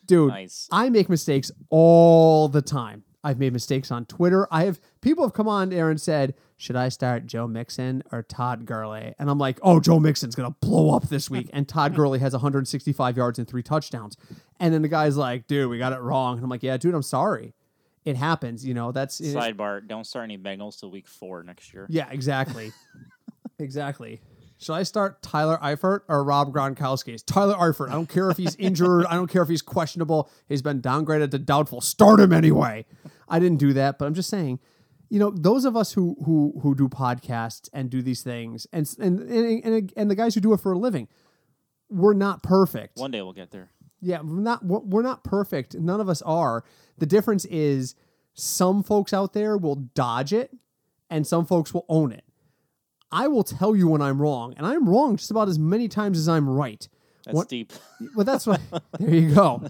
dude, 0.06 0.28
Nice. 0.28 0.68
I 0.72 0.88
make 0.90 1.08
mistakes 1.08 1.50
all 1.70 2.48
the 2.48 2.62
time. 2.62 3.02
I've 3.24 3.40
made 3.40 3.52
mistakes 3.52 3.90
on 3.90 4.04
Twitter. 4.06 4.46
I 4.52 4.64
have 4.66 4.80
people 5.00 5.24
have 5.24 5.32
come 5.32 5.48
on 5.48 5.70
there 5.70 5.90
and 5.90 6.00
said, 6.00 6.34
"Should 6.56 6.76
I 6.76 6.88
start 6.90 7.26
Joe 7.26 7.48
Mixon 7.48 8.04
or 8.12 8.22
Todd 8.22 8.66
Gurley?" 8.66 9.14
And 9.18 9.28
I'm 9.28 9.38
like, 9.38 9.58
"Oh, 9.62 9.80
Joe 9.80 9.98
Mixon's 9.98 10.36
gonna 10.36 10.54
blow 10.60 10.94
up 10.94 11.08
this 11.08 11.28
week." 11.28 11.50
And 11.52 11.68
Todd 11.68 11.94
Gurley 11.96 12.20
has 12.20 12.34
165 12.34 13.16
yards 13.16 13.40
and 13.40 13.48
three 13.48 13.64
touchdowns. 13.64 14.16
And 14.60 14.72
then 14.72 14.82
the 14.82 14.88
guy's 14.88 15.16
like, 15.16 15.48
"Dude, 15.48 15.68
we 15.68 15.76
got 15.78 15.92
it 15.92 15.98
wrong." 16.00 16.36
And 16.36 16.44
I'm 16.44 16.50
like, 16.50 16.62
"Yeah, 16.62 16.76
dude, 16.76 16.94
I'm 16.94 17.02
sorry. 17.02 17.54
It 18.04 18.14
happens. 18.16 18.64
You 18.64 18.74
know, 18.74 18.92
that's 18.92 19.20
Sidebar: 19.20 19.84
Don't 19.88 20.06
start 20.06 20.22
any 20.22 20.38
Bengals 20.38 20.78
till 20.78 20.92
week 20.92 21.08
four 21.08 21.42
next 21.42 21.74
year. 21.74 21.86
yeah, 21.90 22.08
exactly, 22.12 22.70
exactly." 23.58 24.20
Should 24.58 24.72
I 24.72 24.84
start 24.84 25.22
Tyler 25.22 25.58
Eifert 25.62 26.00
or 26.08 26.24
Rob 26.24 26.52
Gronkowski? 26.52 27.08
It's 27.08 27.22
Tyler 27.22 27.54
Eifert. 27.54 27.90
I 27.90 27.92
don't 27.92 28.08
care 28.08 28.30
if 28.30 28.36
he's 28.38 28.56
injured. 28.58 29.06
I 29.06 29.14
don't 29.14 29.28
care 29.28 29.42
if 29.42 29.48
he's 29.48 29.62
questionable. 29.62 30.30
He's 30.48 30.62
been 30.62 30.80
downgraded 30.80 31.30
to 31.32 31.38
doubtful. 31.38 31.80
Start 31.80 32.20
him 32.20 32.32
anyway. 32.32 32.86
I 33.28 33.38
didn't 33.38 33.58
do 33.58 33.72
that, 33.74 33.98
but 33.98 34.06
I'm 34.06 34.14
just 34.14 34.30
saying, 34.30 34.60
you 35.08 35.18
know, 35.18 35.30
those 35.30 35.64
of 35.64 35.76
us 35.76 35.92
who 35.92 36.16
who 36.24 36.58
who 36.62 36.74
do 36.74 36.88
podcasts 36.88 37.68
and 37.72 37.90
do 37.90 38.02
these 38.02 38.22
things, 38.22 38.66
and 38.72 38.88
and 38.98 39.20
and 39.20 39.64
and, 39.64 39.92
and 39.96 40.10
the 40.10 40.14
guys 40.14 40.34
who 40.34 40.40
do 40.40 40.52
it 40.52 40.60
for 40.60 40.72
a 40.72 40.78
living, 40.78 41.08
we're 41.88 42.14
not 42.14 42.42
perfect. 42.42 42.96
One 42.96 43.10
day 43.10 43.22
we'll 43.22 43.32
get 43.32 43.50
there. 43.50 43.70
Yeah, 44.00 44.20
we're 44.22 44.40
not 44.40 44.64
we're 44.64 45.02
not 45.02 45.22
perfect. 45.22 45.74
None 45.74 46.00
of 46.00 46.08
us 46.08 46.22
are. 46.22 46.64
The 46.98 47.06
difference 47.06 47.44
is 47.46 47.94
some 48.34 48.82
folks 48.82 49.12
out 49.12 49.32
there 49.32 49.56
will 49.56 49.76
dodge 49.76 50.32
it 50.32 50.50
and 51.08 51.26
some 51.26 51.46
folks 51.46 51.72
will 51.72 51.86
own 51.88 52.12
it. 52.12 52.24
I 53.12 53.28
will 53.28 53.44
tell 53.44 53.76
you 53.76 53.88
when 53.88 54.02
I'm 54.02 54.20
wrong, 54.20 54.54
and 54.56 54.66
I'm 54.66 54.88
wrong 54.88 55.16
just 55.16 55.30
about 55.30 55.48
as 55.48 55.58
many 55.58 55.88
times 55.88 56.18
as 56.18 56.28
I'm 56.28 56.48
right. 56.48 56.86
That's 57.24 57.34
What- 57.34 57.48
deep. 57.48 57.72
Well, 58.14 58.24
that's 58.24 58.46
what. 58.46 58.60
there 59.00 59.14
you 59.14 59.34
go. 59.34 59.68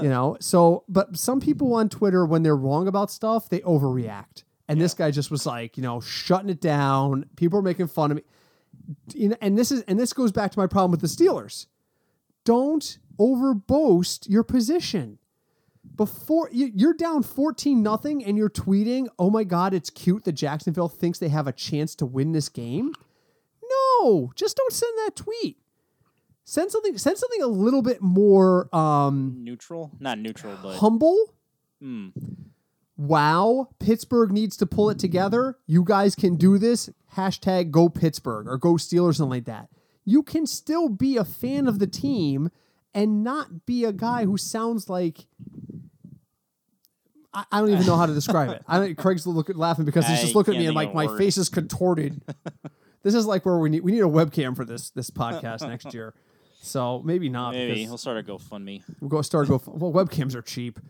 You 0.00 0.08
know. 0.08 0.36
So, 0.40 0.84
but 0.88 1.16
some 1.16 1.40
people 1.40 1.74
on 1.74 1.88
Twitter, 1.88 2.26
when 2.26 2.42
they're 2.42 2.56
wrong 2.56 2.88
about 2.88 3.10
stuff, 3.10 3.48
they 3.48 3.60
overreact. 3.60 4.44
And 4.68 4.78
this 4.78 4.92
guy 4.92 5.10
just 5.10 5.30
was 5.30 5.46
like, 5.46 5.78
you 5.78 5.82
know, 5.82 6.00
shutting 6.00 6.50
it 6.50 6.60
down. 6.60 7.24
People 7.36 7.58
are 7.58 7.62
making 7.62 7.86
fun 7.88 8.10
of 8.10 8.16
me. 8.18 8.22
You 9.14 9.30
know, 9.30 9.36
and 9.40 9.56
this 9.56 9.72
is 9.72 9.80
and 9.82 9.98
this 9.98 10.12
goes 10.12 10.30
back 10.30 10.50
to 10.52 10.58
my 10.58 10.66
problem 10.66 10.90
with 10.90 11.00
the 11.00 11.06
Steelers. 11.06 11.66
Don't 12.44 12.98
overboast 13.18 14.28
your 14.28 14.42
position. 14.42 15.18
Before 15.98 16.48
you, 16.50 16.70
you're 16.74 16.94
down 16.94 17.22
14 17.24 17.82
nothing 17.82 18.24
and 18.24 18.38
you're 18.38 18.48
tweeting, 18.48 19.08
"Oh 19.18 19.28
my 19.28 19.44
god, 19.44 19.74
it's 19.74 19.90
cute 19.90 20.24
that 20.24 20.32
Jacksonville 20.32 20.88
thinks 20.88 21.18
they 21.18 21.28
have 21.28 21.46
a 21.46 21.52
chance 21.52 21.94
to 21.96 22.06
win 22.06 22.32
this 22.32 22.48
game." 22.48 22.94
No, 24.00 24.30
just 24.34 24.56
don't 24.56 24.72
send 24.72 24.92
that 24.98 25.16
tweet. 25.16 25.58
Send 26.44 26.70
something 26.70 26.96
send 26.96 27.18
something 27.18 27.42
a 27.42 27.48
little 27.48 27.82
bit 27.82 28.00
more 28.00 28.74
um 28.74 29.34
Neutral? 29.42 29.90
Not 30.00 30.18
neutral, 30.18 30.56
but 30.62 30.76
humble. 30.76 31.34
hmm. 31.82 32.08
Wow, 32.96 33.68
Pittsburgh 33.78 34.32
needs 34.32 34.56
to 34.56 34.66
pull 34.66 34.90
it 34.90 34.98
together. 34.98 35.56
You 35.66 35.84
guys 35.84 36.14
can 36.16 36.36
do 36.36 36.58
this. 36.58 36.90
Hashtag 37.14 37.70
go 37.70 37.88
Pittsburgh 37.88 38.48
or 38.48 38.56
go 38.56 38.74
Steelers, 38.74 39.16
something 39.16 39.30
like 39.30 39.44
that. 39.44 39.68
You 40.04 40.22
can 40.22 40.46
still 40.46 40.88
be 40.88 41.16
a 41.16 41.24
fan 41.24 41.68
of 41.68 41.78
the 41.78 41.86
team 41.86 42.50
and 42.94 43.22
not 43.22 43.66
be 43.66 43.84
a 43.84 43.92
guy 43.92 44.24
who 44.24 44.36
sounds 44.36 44.88
like 44.88 45.26
I, 47.34 47.44
I 47.52 47.60
don't 47.60 47.70
even 47.70 47.86
know 47.86 47.96
how 47.96 48.06
to 48.06 48.14
describe 48.14 48.50
it. 48.50 48.62
I 48.66 48.78
don't, 48.78 48.94
Craig's 48.98 49.26
look, 49.26 49.50
laughing 49.54 49.84
because 49.84 50.06
he's 50.06 50.20
just 50.20 50.34
I 50.34 50.38
looking 50.38 50.54
at 50.54 50.60
me 50.60 50.66
and 50.66 50.76
think 50.76 50.94
like 50.94 51.06
of 51.08 51.12
my 51.12 51.18
face 51.18 51.36
is 51.36 51.48
contorted. 51.48 52.22
this 53.02 53.14
is 53.14 53.26
like 53.26 53.44
where 53.44 53.58
we 53.58 53.68
need 53.70 53.80
we 53.82 53.92
need 53.92 54.00
a 54.00 54.04
webcam 54.04 54.56
for 54.56 54.64
this 54.64 54.90
this 54.90 55.10
podcast 55.10 55.66
next 55.68 55.92
year. 55.94 56.14
So 56.60 57.00
maybe 57.04 57.28
not. 57.28 57.52
Maybe 57.54 57.72
because 57.74 57.88
he'll 57.88 57.98
start 57.98 58.18
a 58.18 58.22
GoFundMe. 58.22 58.82
We'll 59.00 59.10
go 59.10 59.22
start 59.22 59.48
go. 59.48 59.60
Well, 59.66 59.92
webcams 59.92 60.34
are 60.34 60.42
cheap. 60.42 60.80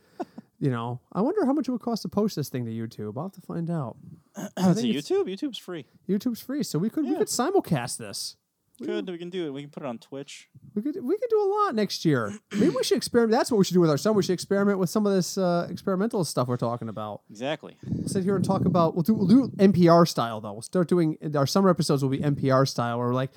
You 0.61 0.70
know, 0.70 1.01
I 1.12 1.20
wonder 1.20 1.44
how 1.46 1.53
much 1.53 1.68
it 1.68 1.70
would 1.72 1.83
cost 1.83 2.03
to 2.03 2.09
post 2.09 2.35
this 2.35 2.48
thing 2.48 2.64
to 2.64 2.72
YouTube. 2.72 3.16
I'll 3.16 3.24
have 3.24 3.33
to 3.33 3.40
find 3.42 3.70
out. 3.70 3.96
I 4.37 4.70
Is 4.70 4.79
it 4.79 4.81
think 4.83 4.96
it's- 4.96 5.09
YouTube? 5.09 5.27
YouTube's 5.29 5.59
free. 5.59 5.87
YouTube's 6.09 6.40
free, 6.40 6.62
so 6.64 6.79
we 6.81 6.90
could 6.90 7.05
we 7.05 7.12
Yeah. 7.12 7.18
could 7.18 7.29
simulcast 7.29 7.96
this. 7.98 8.37
Good, 8.81 9.09
we 9.11 9.19
can 9.19 9.31
do 9.31 9.47
it. 9.47 9.51
We 9.53 9.62
can 9.62 9.71
put 9.71 9.83
it 9.83 9.87
on 9.87 9.99
Twitch. 9.99 10.49
We 10.75 10.83
could 10.83 10.97
we 11.03 11.17
could 11.19 11.31
do 11.31 11.41
a 11.43 11.49
lot 11.64 11.75
next 11.75 12.05
year. 12.05 12.33
Maybe 12.53 12.69
we 12.71 12.85
should 12.85 12.97
experiment. 12.97 13.33
That's 13.33 13.51
what 13.51 13.59
we 13.59 13.64
should 13.64 13.75
do 13.75 13.81
with 13.81 13.91
our 13.91 13.99
son. 13.99 14.14
We 14.14 14.23
should 14.23 14.33
experiment 14.35 14.79
with 14.79 14.88
some 14.91 15.07
of 15.07 15.12
this 15.12 15.37
uh, 15.37 15.67
experimental 15.69 16.25
stuff 16.25 16.47
we're 16.49 16.57
talking 16.57 16.88
about. 16.88 17.23
Exactly. 17.31 17.77
We'll 17.88 18.09
sit 18.09 18.23
here 18.25 18.37
and 18.37 18.45
talk 18.45 18.64
about. 18.64 18.95
We'll 18.95 19.03
do 19.03 19.14
we'll 19.14 19.27
do 19.27 19.49
NPR 19.57 20.07
style 20.07 20.41
though. 20.41 20.53
We'll 20.53 20.62
start 20.62 20.88
doing 20.88 21.19
our 21.35 21.47
summer 21.47 21.71
episodes 21.71 22.03
will 22.03 22.11
be 22.11 22.19
NPR 22.21 22.69
style, 22.69 22.99
where 22.99 23.09
we're 23.09 23.14
like, 23.14 23.33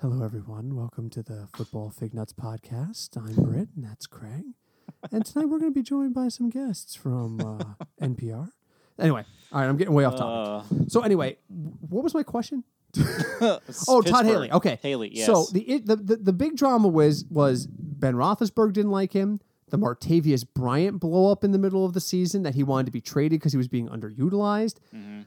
"Hello 0.00 0.24
everyone, 0.24 0.76
welcome 0.76 1.10
to 1.10 1.22
the 1.22 1.48
Football 1.54 1.90
Fig 1.90 2.14
Nuts 2.14 2.32
podcast. 2.32 3.16
I'm 3.16 3.34
Britt, 3.44 3.70
and 3.74 3.84
that's 3.84 4.06
Craig, 4.06 4.44
and 5.10 5.24
tonight 5.26 5.46
we're 5.46 5.58
going 5.58 5.72
to 5.72 5.74
be 5.78 5.82
joined 5.82 6.14
by 6.14 6.28
some 6.28 6.48
guests 6.48 6.94
from 6.94 7.40
uh, 7.40 7.64
NPR." 8.00 8.50
Anyway, 8.98 9.24
all 9.52 9.60
right, 9.60 9.66
I'm 9.68 9.76
getting 9.76 9.92
way 9.94 10.04
off 10.04 10.16
topic. 10.16 10.64
Uh, 10.70 10.84
So 10.88 11.00
anyway, 11.02 11.36
what 11.48 12.02
was 12.04 12.14
my 12.14 12.22
question? 12.22 12.62
Oh, 13.88 14.02
Todd 14.02 14.24
Haley. 14.24 14.50
Okay. 14.50 14.78
Haley, 14.82 15.10
yes. 15.14 15.26
So 15.26 15.46
the, 15.52 15.82
the 15.84 15.96
the 15.96 16.16
the 16.16 16.32
big 16.32 16.56
drama 16.56 16.88
was 16.88 17.24
was 17.30 17.66
Ben 17.66 18.14
Roethlisberger 18.14 18.72
didn't 18.72 18.90
like 18.90 19.12
him. 19.12 19.40
The 19.68 19.78
Martavis 19.78 20.46
Bryant 20.54 21.00
blow 21.00 21.30
up 21.30 21.42
in 21.42 21.52
the 21.52 21.58
middle 21.58 21.84
of 21.84 21.92
the 21.92 22.00
season 22.00 22.44
that 22.44 22.54
he 22.54 22.62
wanted 22.62 22.86
to 22.86 22.92
be 22.92 23.00
traded 23.00 23.40
because 23.40 23.52
he 23.52 23.58
was 23.58 23.68
being 23.68 23.88
underutilized. 23.88 24.76
Mm-hmm. 24.94 25.22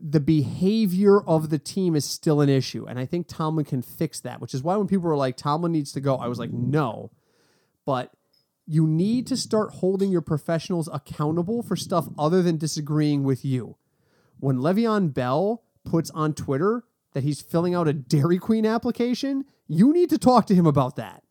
The 0.00 0.20
behavior 0.20 1.20
of 1.20 1.50
the 1.50 1.58
team 1.58 1.96
is 1.96 2.04
still 2.04 2.40
an 2.40 2.48
issue, 2.48 2.86
and 2.86 2.98
I 2.98 3.06
think 3.06 3.26
Tomlin 3.26 3.64
can 3.64 3.82
fix 3.82 4.20
that. 4.20 4.40
Which 4.40 4.54
is 4.54 4.62
why 4.62 4.76
when 4.76 4.86
people 4.86 5.08
were 5.08 5.16
like 5.16 5.36
Tomlin 5.36 5.72
needs 5.72 5.92
to 5.92 6.00
go, 6.00 6.16
I 6.16 6.28
was 6.28 6.38
like, 6.38 6.52
no. 6.52 7.10
But 7.84 8.12
you 8.66 8.86
need 8.86 9.26
to 9.28 9.36
start 9.36 9.72
holding 9.76 10.12
your 10.12 10.20
professionals 10.20 10.88
accountable 10.92 11.62
for 11.62 11.74
stuff 11.74 12.06
other 12.18 12.42
than 12.42 12.58
disagreeing 12.58 13.24
with 13.24 13.44
you 13.44 13.76
when 14.38 14.58
Le'Veon 14.58 15.12
Bell 15.12 15.64
puts 15.84 16.10
on 16.10 16.34
Twitter 16.34 16.84
that 17.12 17.22
he's 17.24 17.40
filling 17.40 17.74
out 17.74 17.88
a 17.88 17.92
Dairy 17.92 18.38
Queen 18.38 18.66
application, 18.66 19.44
you 19.66 19.92
need 19.92 20.10
to 20.10 20.18
talk 20.18 20.46
to 20.46 20.54
him 20.54 20.66
about 20.66 20.96
that. 20.96 21.22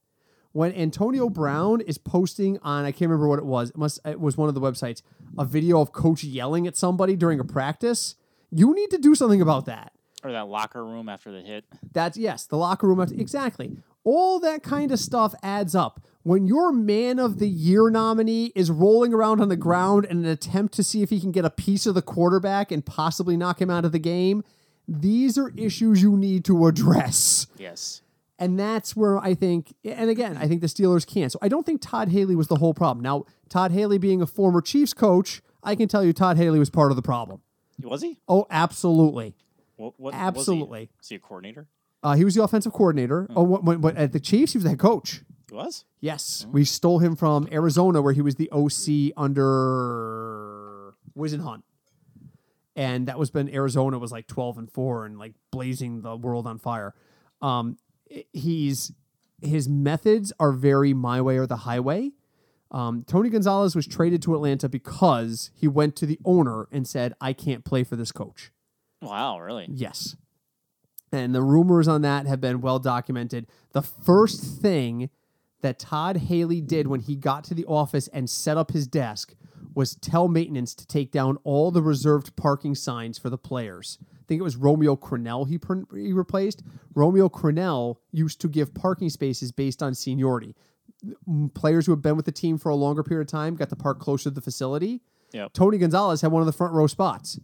When 0.52 0.74
Antonio 0.74 1.30
Brown 1.30 1.82
is 1.82 1.98
posting 1.98 2.58
on, 2.64 2.84
I 2.84 2.92
can't 2.92 3.10
remember 3.12 3.28
what 3.28 3.40
it 3.40 3.46
was, 3.46 3.70
it 3.70 3.78
must 3.78 4.00
it 4.06 4.20
was 4.20 4.38
one 4.38 4.50
of 4.50 4.56
the 4.56 4.62
websites, 4.62 5.02
a 5.38 5.46
video 5.46 5.80
of 5.82 5.92
coach 5.92 6.24
yelling 6.24 6.66
at 6.66 6.76
somebody 6.76 7.16
during 7.16 7.40
a 7.40 7.44
practice, 7.44 8.16
you 8.50 8.74
need 8.74 8.90
to 8.90 8.98
do 8.98 9.14
something 9.14 9.42
about 9.42 9.66
that. 9.66 9.92
or 10.24 10.32
that 10.32 10.48
locker 10.48 10.84
room 10.84 11.10
after 11.10 11.32
the 11.32 11.42
hit. 11.42 11.66
That's 11.92 12.18
yes, 12.18 12.46
the 12.46 12.58
locker 12.58 12.88
room. 12.88 13.00
after 13.00 13.14
Exactly. 13.16 13.78
All 14.04 14.40
that 14.40 14.64
kind 14.64 14.92
of 14.92 15.00
stuff 15.00 15.36
adds 15.44 15.76
up. 15.76 16.02
When 16.24 16.48
your 16.48 16.72
man 16.72 17.20
of 17.20 17.40
the 17.40 17.48
year 17.48 17.90
nominee 17.90 18.52
is 18.56 18.72
rolling 18.72 19.14
around 19.14 19.42
on 19.42 19.50
the 19.50 19.56
ground 19.56 20.06
in 20.06 20.20
an 20.20 20.26
attempt 20.26 20.74
to 20.76 20.84
see 20.84 21.04
if 21.04 21.10
he 21.10 21.20
can 21.20 21.32
get 21.32 21.46
a 21.46 21.50
piece 21.50 21.86
of 21.86 21.94
the 21.94 22.02
quarterback 22.02 22.72
and 22.72 22.86
possibly 22.86 23.38
knock 23.38 23.62
him 23.62 23.70
out 23.70 23.86
of 23.86 23.92
the 23.92 24.00
game, 24.00 24.44
these 24.88 25.38
are 25.38 25.52
issues 25.58 26.02
you 26.02 26.16
need 26.18 26.46
to 26.46 26.68
address. 26.68 27.48
Yes. 27.58 28.02
And 28.40 28.60
that's 28.60 28.96
where 28.96 29.18
I 29.18 29.34
think, 29.34 29.74
and 29.84 30.10
again, 30.10 30.38
I 30.38 30.48
think 30.48 30.62
the 30.62 30.68
Steelers 30.68 31.08
can't. 31.08 31.32
So 31.32 31.40
I 31.42 31.48
don't 31.48 31.66
think 31.66 31.82
Todd 31.82 32.10
Haley 32.10 32.36
was 32.36 32.48
the 32.48 32.58
whole 32.58 32.74
problem. 32.74 33.02
Now, 33.04 33.26
Todd 33.50 33.72
Haley 33.72 33.98
being 33.98 34.22
a 34.22 34.28
former 34.28 34.62
Chiefs 34.62 34.94
coach, 34.94 35.42
I 35.64 35.76
can 35.76 35.88
tell 35.88 36.04
you 36.04 36.14
Todd 36.14 36.38
Haley 36.38 36.60
was 36.60 36.70
part 36.70 36.92
of 36.92 36.96
the 36.96 37.02
problem. 37.02 37.42
Was 37.82 38.02
he? 38.02 38.20
Oh, 38.28 38.46
absolutely. 38.50 39.36
What, 39.76 39.94
what, 39.98 40.14
Absolutely. 40.14 40.80
Was 40.80 40.88
he? 40.88 40.98
Was 40.98 41.10
he 41.10 41.16
a 41.16 41.20
coordinator? 41.20 41.68
Uh, 42.04 42.16
he 42.16 42.26
was 42.26 42.36
the 42.36 42.44
offensive 42.44 42.74
coordinator. 42.74 43.28
Oh, 43.36 43.44
when, 43.44 43.98
at 43.98 44.12
the 44.12 44.20
Chiefs, 44.20 44.54
he 44.54 44.58
was 44.58 44.64
the 44.64 44.70
head 44.72 44.80
coach. 44.80 45.22
He 45.50 45.56
was? 45.56 45.86
Yes, 46.00 46.46
we 46.52 46.66
stole 46.66 47.00
him 47.00 47.16
from 47.16 47.48
Arizona, 47.52 48.02
where 48.02 48.14
he 48.14 48.22
was 48.22 48.36
the 48.36 48.52
OC 48.52 49.14
under 49.16 50.94
Whisenhunt, 51.18 51.64
and 52.78 53.08
that 53.08 53.18
was 53.18 53.34
when 53.34 53.50
Arizona 53.50 53.98
was 53.98 54.12
like 54.12 54.28
twelve 54.28 54.58
and 54.58 54.72
four 54.72 55.06
and 55.06 55.18
like 55.18 55.34
blazing 55.52 56.02
the 56.02 56.16
world 56.16 56.46
on 56.48 56.60
fire. 56.60 56.94
Um, 57.42 57.78
he's 58.32 58.94
his 59.42 59.68
methods 59.68 60.32
are 60.40 60.52
very 60.52 60.94
my 60.94 61.20
way 61.20 61.38
or 61.38 61.48
the 61.48 61.58
highway. 61.58 62.12
Um, 62.70 63.04
Tony 63.08 63.30
Gonzalez 63.30 63.76
was 63.76 63.88
traded 63.88 64.22
to 64.24 64.36
Atlanta 64.36 64.70
because 64.70 65.52
he 65.56 65.68
went 65.68 65.96
to 65.98 66.06
the 66.06 66.20
owner 66.24 66.68
and 66.72 66.88
said, 66.88 67.14
"I 67.20 67.34
can't 67.34 67.66
play 67.66 67.84
for 67.84 67.96
this 67.96 68.12
coach." 68.12 68.52
Wow, 69.02 69.40
really? 69.40 69.68
Yes. 69.70 70.16
And 71.12 71.34
the 71.34 71.42
rumors 71.42 71.88
on 71.88 72.02
that 72.02 72.28
have 72.28 72.42
been 72.42 72.62
well 72.62 72.80
documented. 72.80 73.48
The 73.72 73.82
first 73.82 74.62
thing 74.62 75.10
that 75.62 75.80
Todd 75.80 76.18
Haley 76.18 76.62
did 76.62 76.88
when 76.88 77.00
he 77.00 77.16
got 77.16 77.44
to 77.46 77.54
the 77.54 77.66
office 77.66 78.08
and 78.10 78.30
set 78.30 78.58
up 78.58 78.72
his 78.72 78.88
desk 78.88 79.34
was 79.78 79.96
tell 79.96 80.28
maintenance 80.28 80.74
to 80.74 80.88
take 80.88 81.12
down 81.12 81.38
all 81.44 81.70
the 81.70 81.84
reserved 81.84 82.36
parking 82.36 82.74
signs 82.74 83.20
for 83.20 83.30
the 83.30 83.38
players. 83.38 84.00
I 84.02 84.24
think 84.28 84.40
it 84.40 84.44
was 84.44 84.56
Romeo 84.56 84.96
Crennel 84.96 85.48
he, 85.48 85.60
he 85.96 86.14
replaced. 86.14 86.64
Romeo 86.96 87.30
Crennel 87.30 87.98
used 88.12 88.42
to 88.42 88.48
give 88.48 88.74
parking 88.74 89.12
spaces 89.12 89.52
based 89.52 89.84
on 89.84 89.94
seniority. 89.94 90.56
Players 91.54 91.86
who 91.86 91.92
have 91.92 92.02
been 92.02 92.16
with 92.16 92.26
the 92.26 92.32
team 92.32 92.58
for 92.58 92.70
a 92.70 92.76
longer 92.76 93.04
period 93.04 93.28
of 93.28 93.32
time 93.32 93.56
got 93.56 93.70
to 93.70 93.76
park 93.76 94.00
closer 94.00 94.24
to 94.24 94.32
the 94.32 94.42
facility. 94.42 95.04
Yep. 95.34 95.54
Tony 95.54 95.78
Gonzalez 95.78 96.22
had 96.22 96.32
one 96.32 96.42
of 96.42 96.48
the 96.48 96.54
front 96.54 96.74
row 96.74 96.88
spots. 96.88 97.40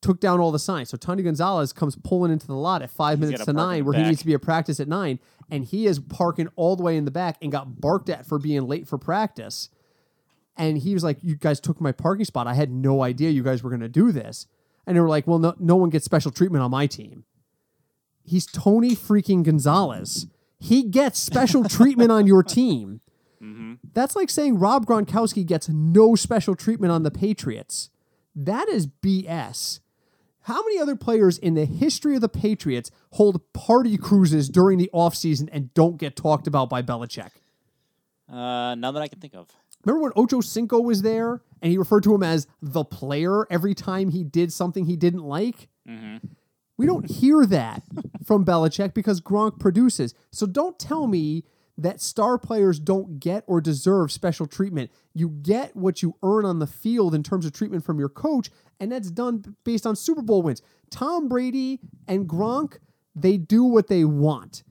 Took 0.00 0.20
down 0.20 0.38
all 0.38 0.52
the 0.52 0.60
signs. 0.60 0.88
So 0.88 0.96
Tony 0.96 1.24
Gonzalez 1.24 1.72
comes 1.72 1.96
pulling 1.96 2.30
into 2.30 2.46
the 2.46 2.54
lot 2.54 2.82
at 2.82 2.90
five 2.90 3.18
minutes 3.18 3.40
gotta 3.40 3.50
to 3.50 3.56
nine, 3.56 3.84
where 3.84 3.94
he 3.94 4.04
needs 4.04 4.20
to 4.20 4.26
be 4.26 4.34
at 4.34 4.42
practice 4.42 4.78
at 4.78 4.86
nine, 4.86 5.18
and 5.50 5.64
he 5.64 5.86
is 5.86 5.98
parking 5.98 6.48
all 6.54 6.76
the 6.76 6.84
way 6.84 6.96
in 6.96 7.04
the 7.04 7.10
back 7.10 7.38
and 7.42 7.50
got 7.50 7.80
barked 7.80 8.08
at 8.08 8.24
for 8.24 8.38
being 8.38 8.68
late 8.68 8.86
for 8.86 8.98
practice. 8.98 9.68
And 10.58 10.78
he 10.78 10.92
was 10.92 11.04
like, 11.04 11.18
"You 11.22 11.36
guys 11.36 11.60
took 11.60 11.80
my 11.80 11.92
parking 11.92 12.24
spot. 12.24 12.46
I 12.46 12.54
had 12.54 12.70
no 12.70 13.02
idea 13.02 13.30
you 13.30 13.42
guys 13.42 13.62
were 13.62 13.70
going 13.70 13.80
to 13.80 13.88
do 13.88 14.12
this." 14.12 14.46
And 14.86 14.96
they 14.96 15.00
were 15.00 15.08
like, 15.08 15.26
"Well, 15.26 15.38
no, 15.38 15.54
no 15.58 15.76
one 15.76 15.90
gets 15.90 16.04
special 16.04 16.30
treatment 16.30 16.62
on 16.62 16.70
my 16.70 16.86
team." 16.86 17.24
He's 18.24 18.44
Tony 18.44 18.90
freaking 18.94 19.42
Gonzalez. 19.44 20.26
He 20.58 20.82
gets 20.82 21.18
special 21.18 21.64
treatment 21.68 22.10
on 22.12 22.26
your 22.26 22.42
team. 22.42 23.00
That's 23.94 24.16
like 24.16 24.30
saying 24.30 24.58
Rob 24.58 24.84
Gronkowski 24.84 25.46
gets 25.46 25.68
no 25.68 26.14
special 26.16 26.54
treatment 26.56 26.92
on 26.92 27.04
the 27.04 27.10
Patriots. 27.10 27.90
That 28.34 28.68
is 28.68 28.86
BS. 28.86 29.80
How 30.42 30.62
many 30.62 30.78
other 30.78 30.96
players 30.96 31.38
in 31.38 31.54
the 31.54 31.64
history 31.64 32.14
of 32.14 32.20
the 32.20 32.28
Patriots 32.28 32.90
hold 33.12 33.40
party 33.52 33.96
cruises 33.96 34.48
during 34.48 34.78
the 34.78 34.90
offseason 34.94 35.48
and 35.52 35.72
don't 35.74 35.98
get 35.98 36.16
talked 36.16 36.46
about 36.46 36.68
by 36.70 36.82
Belichick? 36.82 37.30
Uh, 38.30 38.74
none 38.74 38.94
that 38.94 39.02
I 39.02 39.08
can 39.08 39.20
think 39.20 39.34
of. 39.34 39.48
Remember 39.88 40.10
when 40.14 40.22
Ocho 40.22 40.40
Cinco 40.42 40.80
was 40.80 41.00
there 41.00 41.40
and 41.62 41.72
he 41.72 41.78
referred 41.78 42.02
to 42.02 42.14
him 42.14 42.22
as 42.22 42.46
the 42.60 42.84
player 42.84 43.50
every 43.50 43.74
time 43.74 44.10
he 44.10 44.22
did 44.22 44.52
something 44.52 44.84
he 44.84 44.96
didn't 44.96 45.24
like? 45.24 45.68
Mm-hmm. 45.88 46.26
We 46.76 46.84
don't 46.86 47.10
hear 47.10 47.46
that 47.46 47.82
from 48.24 48.44
Belichick 48.44 48.92
because 48.92 49.20
Gronk 49.22 49.58
produces. 49.58 50.14
So 50.30 50.46
don't 50.46 50.78
tell 50.78 51.06
me 51.06 51.44
that 51.78 52.02
star 52.02 52.38
players 52.38 52.78
don't 52.78 53.18
get 53.18 53.44
or 53.46 53.60
deserve 53.60 54.12
special 54.12 54.46
treatment. 54.46 54.90
You 55.14 55.30
get 55.30 55.74
what 55.74 56.02
you 56.02 56.16
earn 56.22 56.44
on 56.44 56.58
the 56.58 56.66
field 56.66 57.14
in 57.14 57.22
terms 57.22 57.46
of 57.46 57.52
treatment 57.52 57.84
from 57.84 57.98
your 57.98 58.08
coach, 58.10 58.50
and 58.78 58.92
that's 58.92 59.10
done 59.10 59.56
based 59.64 59.86
on 59.86 59.96
Super 59.96 60.22
Bowl 60.22 60.42
wins. 60.42 60.60
Tom 60.90 61.28
Brady 61.28 61.80
and 62.06 62.28
Gronk, 62.28 62.78
they 63.14 63.38
do 63.38 63.64
what 63.64 63.88
they 63.88 64.04
want. 64.04 64.64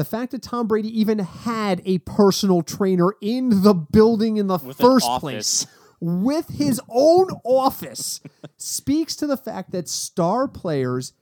The 0.00 0.04
fact 0.06 0.32
that 0.32 0.40
Tom 0.40 0.66
Brady 0.66 0.88
even 0.98 1.18
had 1.18 1.82
a 1.84 1.98
personal 1.98 2.62
trainer 2.62 3.12
in 3.20 3.62
the 3.62 3.74
building 3.74 4.38
in 4.38 4.46
the 4.46 4.56
With 4.56 4.78
first 4.78 5.04
place 5.20 5.66
with 6.00 6.48
his 6.48 6.80
own 6.88 7.28
office 7.44 8.22
speaks 8.56 9.14
to 9.16 9.26
the 9.26 9.36
fact 9.36 9.72
that 9.72 9.90
star 9.90 10.48
players 10.48 11.12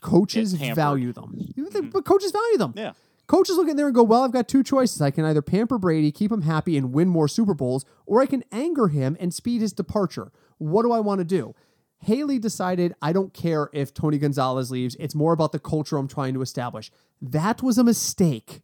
coaches 0.00 0.52
value 0.76 1.12
them. 1.12 1.40
Think- 1.72 1.92
But 1.92 2.04
coaches 2.04 2.30
value 2.30 2.58
them. 2.58 2.72
Yeah. 2.76 2.92
Coaches 3.26 3.56
look 3.56 3.68
in 3.68 3.76
there 3.76 3.86
and 3.86 3.94
go, 3.96 4.04
well, 4.04 4.22
I've 4.22 4.30
got 4.30 4.46
two 4.46 4.62
choices. 4.62 5.02
I 5.02 5.10
can 5.10 5.24
either 5.24 5.42
pamper 5.42 5.76
Brady, 5.76 6.12
keep 6.12 6.30
him 6.30 6.42
happy, 6.42 6.76
and 6.76 6.92
win 6.92 7.08
more 7.08 7.26
Super 7.26 7.52
Bowls, 7.52 7.84
or 8.06 8.22
I 8.22 8.26
can 8.26 8.44
anger 8.52 8.86
him 8.86 9.16
and 9.18 9.34
speed 9.34 9.60
his 9.60 9.72
departure. 9.72 10.30
What 10.58 10.82
do 10.84 10.92
I 10.92 11.00
want 11.00 11.18
to 11.18 11.24
do? 11.24 11.56
Haley 12.00 12.38
decided, 12.38 12.94
I 13.02 13.12
don't 13.12 13.34
care 13.34 13.70
if 13.72 13.92
Tony 13.92 14.18
Gonzalez 14.18 14.70
leaves. 14.70 14.96
It's 15.00 15.14
more 15.14 15.32
about 15.32 15.52
the 15.52 15.58
culture 15.58 15.96
I'm 15.96 16.08
trying 16.08 16.34
to 16.34 16.42
establish. 16.42 16.90
That 17.20 17.62
was 17.62 17.78
a 17.78 17.84
mistake. 17.84 18.62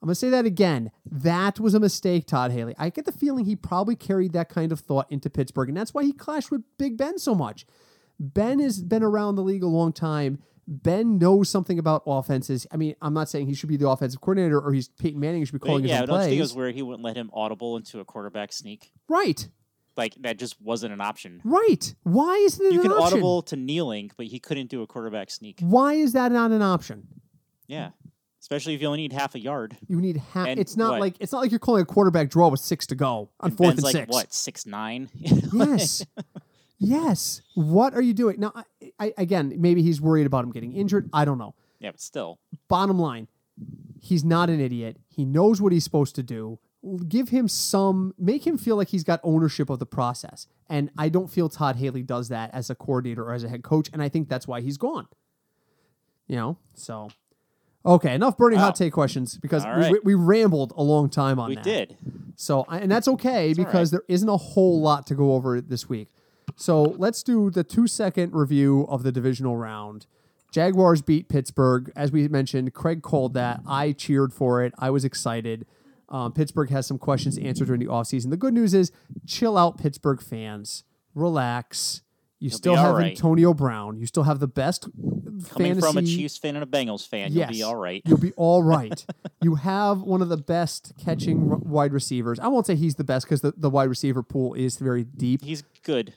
I'm 0.00 0.08
going 0.08 0.12
to 0.12 0.16
say 0.16 0.30
that 0.30 0.44
again. 0.44 0.90
That 1.10 1.60
was 1.60 1.74
a 1.74 1.80
mistake, 1.80 2.26
Todd 2.26 2.50
Haley. 2.50 2.74
I 2.78 2.90
get 2.90 3.06
the 3.06 3.12
feeling 3.12 3.46
he 3.46 3.56
probably 3.56 3.96
carried 3.96 4.32
that 4.34 4.48
kind 4.48 4.70
of 4.70 4.80
thought 4.80 5.10
into 5.10 5.30
Pittsburgh, 5.30 5.68
and 5.68 5.76
that's 5.76 5.94
why 5.94 6.04
he 6.04 6.12
clashed 6.12 6.50
with 6.50 6.62
Big 6.78 6.96
Ben 6.98 7.18
so 7.18 7.34
much. 7.34 7.66
Ben 8.18 8.58
has 8.60 8.82
been 8.82 9.02
around 9.02 9.36
the 9.36 9.42
league 9.42 9.62
a 9.62 9.66
long 9.66 9.92
time. 9.92 10.38
Ben 10.66 11.18
knows 11.18 11.48
something 11.48 11.78
about 11.78 12.02
offenses. 12.06 12.66
I 12.70 12.76
mean, 12.76 12.94
I'm 13.02 13.12
not 13.12 13.28
saying 13.28 13.46
he 13.46 13.54
should 13.54 13.68
be 13.68 13.76
the 13.76 13.88
offensive 13.88 14.20
coordinator 14.20 14.60
or 14.60 14.72
he's 14.72 14.88
Peyton 14.88 15.20
Manning 15.20 15.44
should 15.44 15.52
be 15.52 15.58
But 15.58 15.66
calling 15.66 15.84
yeah, 15.84 16.00
his 16.00 16.08
don't 16.08 16.16
own 16.16 16.22
you 16.22 16.28
think 16.28 16.38
it 16.38 16.42
was 16.42 16.54
weird 16.54 16.74
he 16.74 16.82
wouldn't 16.82 17.02
let 17.02 17.16
him 17.16 17.30
audible 17.34 17.76
into 17.76 18.00
a 18.00 18.04
quarterback 18.04 18.52
sneak? 18.52 18.90
Right, 19.08 19.48
Like 19.96 20.14
that 20.22 20.38
just 20.38 20.60
wasn't 20.60 20.92
an 20.92 21.00
option. 21.00 21.40
right. 21.44 21.94
Why 22.02 22.34
isn't 22.36 22.64
it 22.66 22.72
You 22.72 22.80
an 22.80 22.88
can 22.88 22.92
option? 22.92 23.04
audible 23.18 23.42
to 23.42 23.56
kneeling, 23.56 24.10
but 24.16 24.26
he 24.26 24.38
couldn't 24.40 24.68
do 24.68 24.82
a 24.82 24.86
quarterback 24.86 25.30
sneak. 25.30 25.60
Why 25.60 25.94
is 25.94 26.12
that 26.14 26.32
not 26.32 26.50
an 26.50 26.62
option? 26.62 27.06
Yeah. 27.66 27.90
especially 28.40 28.74
if 28.74 28.82
you 28.82 28.86
only 28.88 28.98
need 29.00 29.12
half 29.12 29.34
a 29.34 29.40
yard. 29.40 29.76
You 29.88 30.00
need 30.00 30.18
half. 30.18 30.46
And 30.48 30.60
It's 30.60 30.76
not 30.76 30.92
what? 30.92 31.00
like 31.00 31.14
it's 31.20 31.32
not 31.32 31.40
like 31.40 31.50
you're 31.50 31.58
calling 31.60 31.82
a 31.82 31.86
quarterback 31.86 32.28
draw 32.28 32.48
with 32.48 32.60
six 32.60 32.86
to 32.88 32.94
go 32.94 33.30
on 33.40 33.50
And 33.50 33.56
fourth 33.56 33.68
Ben's 33.76 33.78
and 33.78 33.84
like 33.84 33.92
six. 33.92 34.12
what 34.12 34.34
six 34.34 34.66
nine? 34.66 35.08
Yes. 35.14 36.04
yes. 36.78 37.42
What 37.54 37.94
are 37.94 38.02
you 38.02 38.12
doing 38.14 38.40
now? 38.40 38.52
I, 38.54 38.92
I, 38.98 39.14
again, 39.16 39.54
maybe 39.58 39.82
he's 39.82 40.00
worried 40.00 40.26
about 40.26 40.44
him 40.44 40.50
getting 40.52 40.72
injured. 40.74 41.08
I 41.12 41.24
don't 41.24 41.38
know. 41.38 41.54
yeah, 41.78 41.90
but 41.92 42.00
still, 42.00 42.38
Bottom 42.68 42.98
line, 42.98 43.28
he's 44.00 44.24
not 44.24 44.50
an 44.50 44.60
idiot. 44.60 44.98
He 45.08 45.24
knows 45.24 45.60
what 45.62 45.72
he's 45.72 45.84
supposed 45.84 46.14
to 46.16 46.22
do. 46.22 46.58
Give 47.08 47.30
him 47.30 47.48
some, 47.48 48.14
make 48.18 48.46
him 48.46 48.58
feel 48.58 48.76
like 48.76 48.88
he's 48.88 49.04
got 49.04 49.20
ownership 49.22 49.70
of 49.70 49.78
the 49.78 49.86
process. 49.86 50.46
And 50.68 50.90
I 50.98 51.08
don't 51.08 51.28
feel 51.28 51.48
Todd 51.48 51.76
Haley 51.76 52.02
does 52.02 52.28
that 52.28 52.50
as 52.52 52.70
a 52.70 52.74
coordinator 52.74 53.22
or 53.24 53.32
as 53.32 53.44
a 53.44 53.48
head 53.48 53.62
coach. 53.62 53.88
And 53.92 54.02
I 54.02 54.08
think 54.08 54.28
that's 54.28 54.46
why 54.46 54.60
he's 54.60 54.76
gone. 54.76 55.06
You 56.26 56.36
know, 56.36 56.58
so. 56.74 57.08
Okay, 57.86 58.14
enough 58.14 58.36
burning 58.36 58.58
hot 58.58 58.76
take 58.76 58.92
questions 58.94 59.36
because 59.36 59.64
we, 59.64 59.70
right. 59.70 59.92
we, 59.92 60.00
we 60.04 60.14
rambled 60.14 60.72
a 60.76 60.82
long 60.82 61.10
time 61.10 61.38
on 61.38 61.50
we 61.50 61.54
that. 61.56 61.64
did. 61.64 61.96
So, 62.34 62.64
and 62.70 62.90
that's 62.90 63.08
okay 63.08 63.48
all 63.48 63.54
because 63.54 63.90
there 63.90 64.04
isn't 64.08 64.28
a 64.28 64.36
whole 64.36 64.80
lot 64.80 65.06
to 65.08 65.14
go 65.14 65.34
over 65.34 65.60
this 65.60 65.88
week. 65.88 66.08
So 66.56 66.82
let's 66.82 67.22
do 67.22 67.50
the 67.50 67.64
two 67.64 67.86
second 67.86 68.32
review 68.32 68.86
of 68.88 69.02
the 69.02 69.12
divisional 69.12 69.56
round. 69.56 70.06
Jaguars 70.50 71.02
beat 71.02 71.28
Pittsburgh. 71.28 71.90
As 71.96 72.12
we 72.12 72.28
mentioned, 72.28 72.72
Craig 72.74 73.02
called 73.02 73.34
that. 73.34 73.60
I 73.66 73.92
cheered 73.92 74.32
for 74.32 74.62
it. 74.62 74.72
I 74.78 74.90
was 74.90 75.04
excited. 75.04 75.66
Um, 76.08 76.32
Pittsburgh 76.32 76.70
has 76.70 76.86
some 76.86 76.98
questions 76.98 77.38
answered 77.38 77.66
during 77.66 77.80
the 77.80 77.86
offseason. 77.86 78.30
The 78.30 78.36
good 78.36 78.54
news 78.54 78.74
is 78.74 78.92
chill 79.26 79.56
out, 79.58 79.78
Pittsburgh 79.78 80.20
fans. 80.20 80.84
Relax. 81.14 82.02
You 82.40 82.50
You'll 82.50 82.58
still 82.58 82.76
have 82.76 82.96
right. 82.96 83.12
Antonio 83.12 83.54
Brown. 83.54 83.98
You 83.98 84.06
still 84.06 84.24
have 84.24 84.38
the 84.38 84.48
best 84.48 84.82
Coming 84.92 85.74
fantasy. 85.74 85.80
from 85.80 85.96
a 85.98 86.02
Chiefs 86.02 86.36
fan 86.36 86.56
and 86.56 86.62
a 86.62 86.66
Bengals 86.66 87.06
fan, 87.08 87.32
Yes. 87.32 87.48
you'll 87.50 87.56
be 87.58 87.62
all 87.62 87.76
right. 87.76 88.02
You'll 88.04 88.18
be 88.18 88.32
all 88.32 88.62
right. 88.76 89.04
you 89.40 89.54
have 89.54 90.02
one 90.02 90.20
of 90.20 90.28
the 90.28 90.36
best 90.36 90.92
catching 91.02 91.50
r- 91.50 91.56
wide 91.58 91.92
receivers. 91.92 92.38
I 92.38 92.48
won't 92.48 92.66
say 92.66 92.74
he's 92.74 92.96
the 92.96 93.04
best 93.04 93.24
because 93.26 93.40
the, 93.40 93.54
the 93.56 93.70
wide 93.70 93.88
receiver 93.88 94.22
pool 94.22 94.52
is 94.54 94.76
very 94.76 95.04
deep. 95.04 95.42
He's 95.42 95.62
good. 95.82 96.12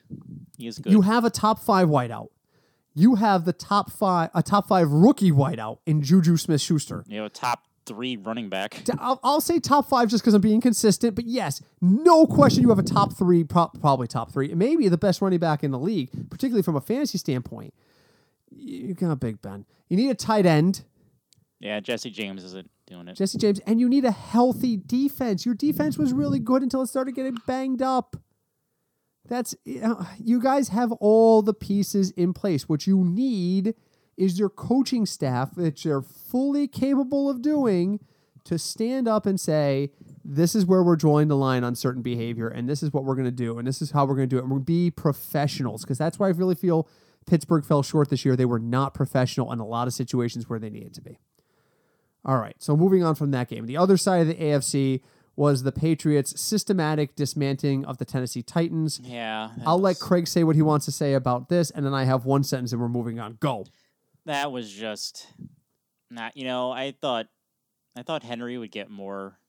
He 0.58 0.68
is 0.68 0.80
good. 0.80 0.92
You 0.92 1.02
have 1.02 1.24
a 1.24 1.30
top 1.30 1.60
five 1.60 1.88
wideout. 1.88 2.28
You 2.94 3.16
have 3.16 3.46
the 3.46 3.54
top 3.54 3.92
five, 3.92 4.30
a 4.34 4.42
top 4.44 4.68
five 4.68 4.90
rookie 4.92 5.32
wideout 5.32 5.78
in 5.86 6.02
Juju 6.02 6.36
Smith 6.38 6.62
Schuster. 6.62 7.06
You 7.08 7.18
have 7.22 7.28
a 7.28 7.34
top 7.34 7.67
three 7.88 8.18
running 8.18 8.50
back. 8.50 8.84
I'll, 9.00 9.20
I'll 9.24 9.42
say 9.42 9.60
top 9.60 9.90
five 9.90 10.10
just 10.10 10.24
because 10.24 10.34
I'm 10.34 10.42
being 10.42 10.62
consistent, 10.62 11.16
but 11.16 11.26
yes, 11.26 11.62
no 11.82 12.28
question 12.28 12.62
you 12.62 12.70
have 12.70 12.80
a 12.80 12.84
top 12.84 13.18
three, 13.18 13.44
pro- 13.44 13.72
probably 13.80 14.08
top 14.08 14.32
three, 14.32 14.54
maybe 14.54 14.88
the 14.90 14.98
best 14.98 15.22
running 15.22 15.40
back 15.40 15.64
in 15.64 15.72
the 15.72 15.80
league, 15.80 16.10
particularly 16.30 16.64
from 16.64 16.76
a 16.76 16.82
fantasy 16.82 17.18
standpoint. 17.18 17.74
You 18.52 18.94
got 18.94 19.20
Big 19.20 19.42
Ben. 19.42 19.66
You 19.90 19.98
need 19.98 20.10
a 20.10 20.16
tight 20.16 20.46
end. 20.46 20.84
Yeah, 21.60 21.80
Jesse 21.80 22.12
James 22.12 22.44
isn't 22.44 22.70
doing 22.86 23.08
it. 23.08 23.16
Jesse 23.16 23.38
James, 23.38 23.60
and 23.66 23.80
you 23.80 23.90
need 23.90 24.06
a 24.06 24.12
healthy 24.12 24.78
defense. 24.78 25.46
Your 25.46 25.56
defense 25.56 25.98
was 25.98 26.14
really 26.14 26.40
good 26.40 26.62
until 26.62 26.82
it 26.82 26.88
started 26.88 27.16
getting 27.16 27.38
banged 27.48 27.82
up. 27.82 28.16
That's 29.28 29.56
you, 29.66 29.82
know, 29.82 30.06
you 30.24 30.42
guys 30.42 30.70
have 30.70 30.92
all 30.94 31.42
the 31.42 31.54
pieces 31.54 32.12
in 32.12 32.34
place. 32.34 32.70
What 32.70 32.88
you 32.88 33.04
need 33.04 33.74
is 34.18 34.40
your 34.40 34.50
coaching 34.50 35.06
staff, 35.06 35.56
that 35.56 35.82
they're 35.84 36.02
fully 36.02 36.68
capable 36.68 37.30
of 37.30 37.42
doing, 37.42 38.00
to 38.44 38.58
stand 38.58 39.08
up 39.08 39.26
and 39.26 39.40
say, 39.40 39.92
"This 40.24 40.56
is 40.56 40.66
where 40.66 40.82
we're 40.82 40.96
drawing 40.96 41.28
the 41.28 41.36
line 41.36 41.64
on 41.64 41.76
certain 41.76 42.02
behavior, 42.02 42.48
and 42.48 42.68
this 42.68 42.82
is 42.82 42.94
what 42.94 43.04
we're 43.04 43.16
going 43.16 43.26
to 43.26 43.32
do, 43.32 43.58
and 43.58 43.68
this 43.68 43.82
is 43.82 43.92
how 43.92 44.06
we're 44.06 44.16
going 44.16 44.30
to 44.30 44.36
do 44.36 44.40
it." 44.40 44.44
And 44.44 44.52
we're 44.52 44.60
be 44.60 44.90
professionals, 44.90 45.84
because 45.84 45.98
that's 45.98 46.18
why 46.18 46.28
I 46.28 46.32
really 46.32 46.56
feel 46.56 46.88
Pittsburgh 47.26 47.66
fell 47.66 47.84
short 47.84 48.10
this 48.10 48.24
year. 48.24 48.36
They 48.36 48.46
were 48.46 48.60
not 48.60 48.94
professional 48.94 49.52
in 49.52 49.60
a 49.60 49.66
lot 49.66 49.88
of 49.88 49.94
situations 49.94 50.50
where 50.50 50.60
they 50.60 50.70
needed 50.70 50.94
to 50.94 51.02
be. 51.02 51.20
All 52.24 52.38
right. 52.38 52.56
So 52.60 52.76
moving 52.76 53.04
on 53.04 53.16
from 53.16 53.32
that 53.32 53.50
game, 53.50 53.66
the 53.66 53.78
other 53.78 53.98
side 53.98 54.22
of 54.22 54.28
the 54.28 54.36
AFC 54.36 55.02
was 55.36 55.64
the 55.64 55.72
Patriots' 55.72 56.40
systematic 56.42 57.16
dismantling 57.16 57.86
of 57.86 58.00
the 58.00 58.06
Tennessee 58.06 58.42
Titans. 58.42 59.00
Yeah, 59.04 59.52
I'll 59.66 59.80
let 59.80 60.00
Craig 60.00 60.28
say 60.28 60.44
what 60.44 60.56
he 60.56 60.62
wants 60.62 60.86
to 60.86 60.92
say 60.92 61.14
about 61.14 61.50
this, 61.50 61.70
and 61.70 61.86
then 61.86 61.94
I 61.94 62.06
have 62.06 62.26
one 62.26 62.44
sentence 62.44 62.72
and 62.72 62.82
we're 62.82 62.90
moving 62.90 63.20
on. 63.20 63.38
Go. 63.40 63.66
That 64.28 64.52
was 64.52 64.72
just 64.72 65.28
not. 66.12 66.38
You 66.38 66.46
know, 66.46 66.72
I 66.72 66.92
thought 66.92 67.28
I 67.98 68.04
thought 68.04 68.24
Henry 68.24 68.58
would 68.58 68.72
get 68.72 68.90
more 68.90 69.40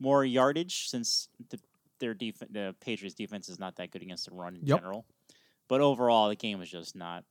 more 0.00 0.24
yardage 0.24 0.88
since 0.88 1.28
the, 1.50 1.58
their 2.00 2.14
def- 2.14 2.42
the 2.50 2.74
Patriots 2.80 3.14
defense 3.14 3.48
is 3.48 3.58
not 3.58 3.76
that 3.76 3.90
good 3.90 4.02
against 4.02 4.28
the 4.28 4.34
run 4.34 4.56
in 4.56 4.62
Yep. 4.66 4.78
general. 4.80 5.06
But 5.68 5.80
overall, 5.80 6.28
the 6.28 6.36
game 6.36 6.58
was 6.58 6.70
just 6.70 6.94
not 6.96 7.24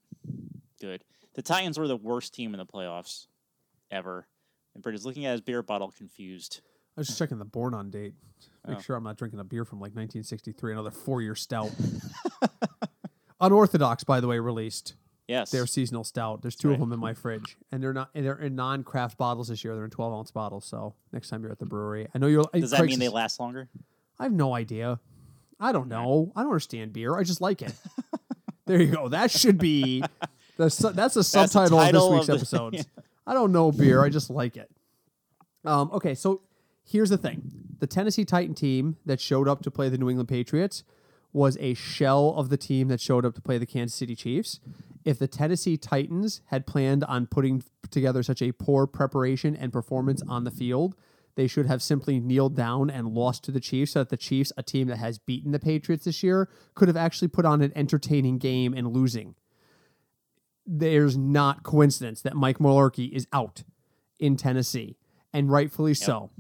good. 0.82 1.04
The 1.36 1.41
Titans 1.41 1.78
were 1.78 1.88
the 1.88 1.95
worst 1.98 2.34
team 2.34 2.54
in 2.54 2.58
the 2.60 2.65
playoffs 2.65 3.28
ever. 3.91 4.28
And 4.74 4.82
Britt 4.84 4.95
is 4.95 5.06
looking 5.06 5.26
at 5.26 5.32
his 5.34 5.41
beer 5.41 5.62
bottle 5.63 5.91
confused. 5.95 6.62
I 6.98 7.02
was 7.02 7.08
just 7.08 7.19
checking 7.19 7.38
the 7.39 7.45
born 7.45 7.74
on 7.74 7.89
date. 7.91 8.13
Make 8.67 8.78
Oh. 8.78 8.82
sure 8.82 8.95
I'm 8.95 9.04
not 9.04 9.17
drinking 9.17 9.39
a 9.39 9.43
beer 9.43 9.63
from 9.63 9.80
like 9.80 9.93
1963, 9.95 10.74
another 10.74 10.91
four 10.91 11.21
year 11.21 11.36
stout. 11.36 11.71
Unorthodox, 13.39 14.04
by 14.04 14.19
the 14.19 14.28
way, 14.28 14.39
released 14.39 14.95
Yes. 15.28 15.50
their 15.52 15.66
seasonal 15.66 16.04
stout. 16.04 16.42
There's 16.44 16.56
two 16.56 16.72
of 16.72 16.80
them 16.80 16.94
in 16.94 17.00
my 17.00 17.14
fridge, 17.14 17.58
and 17.72 17.82
they're 17.82 17.94
not. 17.94 18.10
And 18.14 18.26
they're 18.26 18.38
in 18.40 18.56
non 18.56 18.84
craft 18.84 19.18
bottles 19.18 19.48
this 19.48 19.64
year. 19.64 19.74
They're 19.76 19.86
in 19.86 19.90
12 19.92 20.14
ounce 20.14 20.32
bottles. 20.32 20.66
So 20.66 20.94
next 21.12 21.30
time 21.30 21.42
you're 21.42 21.52
at 21.52 21.60
the 21.60 21.66
brewery, 21.66 22.08
I 22.14 22.18
know 22.20 22.28
you're. 22.28 22.46
Does 22.54 22.72
that 22.72 22.78
Craig's- 22.78 22.92
mean 22.92 23.00
they 23.00 23.10
last 23.10 23.40
longer? 23.40 23.68
I 24.20 24.24
have 24.24 24.32
no 24.34 24.54
idea. 24.54 25.00
I 25.60 25.72
don't 25.72 25.88
know. 25.88 26.32
I 26.36 26.42
don't 26.42 26.52
understand 26.52 26.94
beer. 26.94 27.16
I 27.18 27.24
just 27.24 27.42
like 27.42 27.62
it. 27.62 27.74
there 28.66 28.82
you 28.82 28.92
go. 28.92 29.08
That 29.10 29.32
should 29.32 29.58
be 29.58 30.04
the 30.58 30.70
su- 30.70 30.92
that's 30.92 31.16
the 31.16 31.24
subtitle 31.24 31.80
of 31.80 31.92
this 31.92 32.04
week's 32.10 32.22
of 32.22 32.28
the- 32.28 32.34
episodes. 32.36 32.88
I 33.26 33.34
don't 33.34 33.52
know 33.52 33.72
beer. 33.72 34.04
I 34.04 34.10
just 34.10 34.30
like 34.30 34.58
it. 34.58 34.70
Um, 35.64 35.90
okay, 35.94 36.14
so 36.14 36.42
here's 36.84 37.10
the 37.10 37.18
thing: 37.18 37.42
the 37.80 37.88
Tennessee 37.88 38.26
Titan 38.26 38.54
team 38.54 38.98
that 39.06 39.20
showed 39.20 39.48
up 39.48 39.64
to 39.64 39.72
play 39.72 39.90
the 39.90 39.98
New 39.98 40.10
England 40.10 40.30
Patriots 40.30 40.84
was 41.34 41.58
a 41.60 41.74
shell 41.74 42.34
of 42.38 42.50
the 42.50 42.58
team 42.58 42.88
that 42.90 43.02
showed 43.02 43.26
up 43.26 43.34
to 43.36 43.42
play 43.42 43.58
the 43.58 43.66
Kansas 43.66 43.98
City 43.98 44.16
Chiefs. 44.16 44.60
If 45.06 45.20
the 45.20 45.28
Tennessee 45.28 45.78
Titans 45.78 46.41
had 46.48 46.65
planned 46.65 47.04
on 47.04 47.28
putting 47.28 47.63
together 47.91 48.24
such 48.24 48.41
a 48.41 48.52
poor 48.52 48.88
preparation 48.88 49.56
and 49.56 49.72
performance 49.72 50.24
on 50.28 50.44
the 50.44 50.52
field, 50.52 50.96
they 51.36 51.46
should 51.48 51.68
have 51.68 51.84
simply 51.84 52.20
kneeled 52.20 52.56
down 52.56 52.89
and 52.89 53.10
lost 53.10 53.44
to 53.44 53.52
the 53.52 53.60
Chiefs 53.60 53.91
so 53.91 54.00
that 54.00 54.10
the 54.10 54.18
Chiefs, 54.18 54.52
a 54.58 54.63
team 54.63 54.88
that 54.88 54.98
has 54.98 55.20
beaten 55.20 55.52
the 55.52 55.60
Patriots 55.60 56.06
this 56.06 56.24
year, 56.24 56.50
could 56.74 56.88
have 56.88 56.98
actually 56.98 57.28
put 57.28 57.46
on 57.46 57.62
an 57.62 57.72
entertaining 57.76 58.39
game 58.39 58.74
and 58.74 58.88
losing. 58.88 59.36
There's 60.65 61.15
not 61.15 61.62
coincidence 61.62 62.22
that 62.22 62.36
Mike 62.36 62.58
Mularkey 62.58 63.12
is 63.12 63.28
out 63.32 63.63
in 64.18 64.38
Tennessee, 64.38 64.98
and 65.32 65.52
rightfully 65.52 65.94
so. 65.94 66.32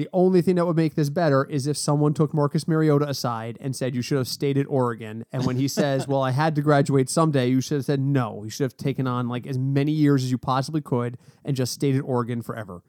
The 0.00 0.08
only 0.14 0.40
thing 0.40 0.54
that 0.54 0.64
would 0.64 0.76
make 0.78 0.94
this 0.94 1.10
better 1.10 1.44
is 1.44 1.66
if 1.66 1.76
someone 1.76 2.14
took 2.14 2.32
Marcus 2.32 2.66
Mariota 2.66 3.06
aside 3.06 3.58
and 3.60 3.76
said, 3.76 3.94
You 3.94 4.00
should 4.00 4.16
have 4.16 4.28
stayed 4.28 4.56
at 4.56 4.64
Oregon. 4.66 5.26
And 5.30 5.44
when 5.44 5.56
he 5.56 5.68
says, 5.80 6.08
Well, 6.08 6.22
I 6.22 6.30
had 6.30 6.54
to 6.54 6.62
graduate 6.62 7.10
someday, 7.10 7.48
you 7.50 7.60
should 7.60 7.74
have 7.74 7.84
said, 7.84 8.00
No. 8.00 8.42
You 8.42 8.48
should 8.48 8.64
have 8.64 8.78
taken 8.78 9.06
on 9.06 9.28
like 9.28 9.46
as 9.46 9.58
many 9.58 9.92
years 9.92 10.24
as 10.24 10.30
you 10.30 10.38
possibly 10.38 10.80
could 10.80 11.18
and 11.44 11.54
just 11.54 11.74
stayed 11.74 11.96
at 11.96 12.00
Oregon 12.00 12.40
forever. 12.40 12.82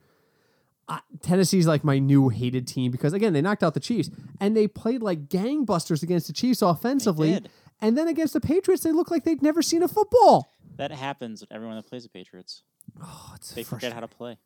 Uh, 0.87 0.99
Tennessee's 1.21 1.67
like 1.67 1.83
my 1.83 1.99
new 1.99 2.29
hated 2.29 2.65
team 2.65 2.93
because, 2.93 3.11
again, 3.11 3.33
they 3.33 3.41
knocked 3.41 3.61
out 3.61 3.73
the 3.73 3.81
Chiefs 3.81 4.09
and 4.39 4.55
they 4.55 4.65
played 4.65 5.03
like 5.03 5.27
gangbusters 5.27 6.03
against 6.03 6.27
the 6.27 6.33
Chiefs 6.33 6.61
offensively. 6.61 7.41
And 7.81 7.97
then 7.97 8.07
against 8.07 8.31
the 8.31 8.39
Patriots, 8.39 8.83
they 8.83 8.93
look 8.93 9.11
like 9.11 9.25
they'd 9.25 9.41
never 9.41 9.61
seen 9.61 9.83
a 9.83 9.89
football. 9.89 10.49
That 10.77 10.91
happens 10.91 11.41
with 11.41 11.51
everyone 11.51 11.75
that 11.75 11.87
plays 11.87 12.03
the 12.03 12.09
Patriots. 12.09 12.63
Oh, 13.03 13.33
it's 13.35 13.51
They 13.51 13.63
forget 13.63 13.91
how 13.91 13.99
to 13.99 14.07
play. 14.07 14.37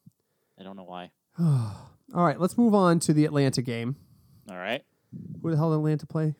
I 0.60 0.64
don't 0.64 0.76
know 0.76 0.84
why. 0.84 1.12
All 2.14 2.24
right, 2.24 2.40
let's 2.40 2.58
move 2.58 2.74
on 2.76 3.00
to 3.00 3.14
the 3.14 3.26
Atlanta 3.26 3.62
game. 3.62 3.96
All 4.50 4.58
right. 4.58 4.84
Who 5.42 5.50
the 5.52 5.58
hell 5.58 5.72
did 5.72 5.78
Atlanta 5.78 6.06
play? 6.06 6.36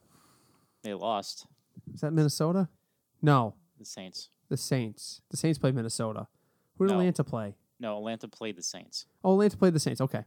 They 0.84 0.94
lost. 0.94 1.48
Is 1.94 2.02
that 2.02 2.12
Minnesota? 2.12 2.70
No, 3.22 3.56
The 3.80 3.86
Saints. 3.86 4.30
the 4.50 4.58
Saints. 4.58 5.22
The 5.32 5.38
Saints 5.38 5.58
played 5.58 5.74
Minnesota. 5.76 6.28
Who 6.78 6.86
did 6.86 6.94
No. 6.94 7.00
Atlanta 7.00 7.24
play? 7.24 7.56
No, 7.80 7.98
Atlanta 7.98 8.28
played 8.28 8.56
the 8.58 8.62
Saints. 8.64 9.06
Oh, 9.24 9.34
Atlanta 9.34 9.58
played 9.58 9.74
the 9.74 9.80
Saints. 9.80 10.00
Okay. 10.02 10.24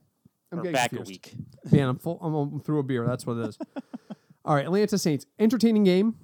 I'm 0.51 0.59
getting 0.59 0.73
back 0.73 0.91
confused. 0.91 1.11
a 1.11 1.13
week. 1.13 1.73
Man, 1.73 1.89
I'm 1.91 1.99
full. 1.99 2.19
I'm, 2.23 2.35
I'm 2.35 2.61
through 2.61 2.79
a 2.79 2.83
beer. 2.83 3.07
That's 3.07 3.27
what 3.27 3.35
it 3.37 3.49
is. 3.49 3.59
All 4.45 4.55
right, 4.55 4.65
Atlanta 4.65 4.97
Saints. 4.99 5.27
Entertaining 5.39 5.85
game. 5.85 6.17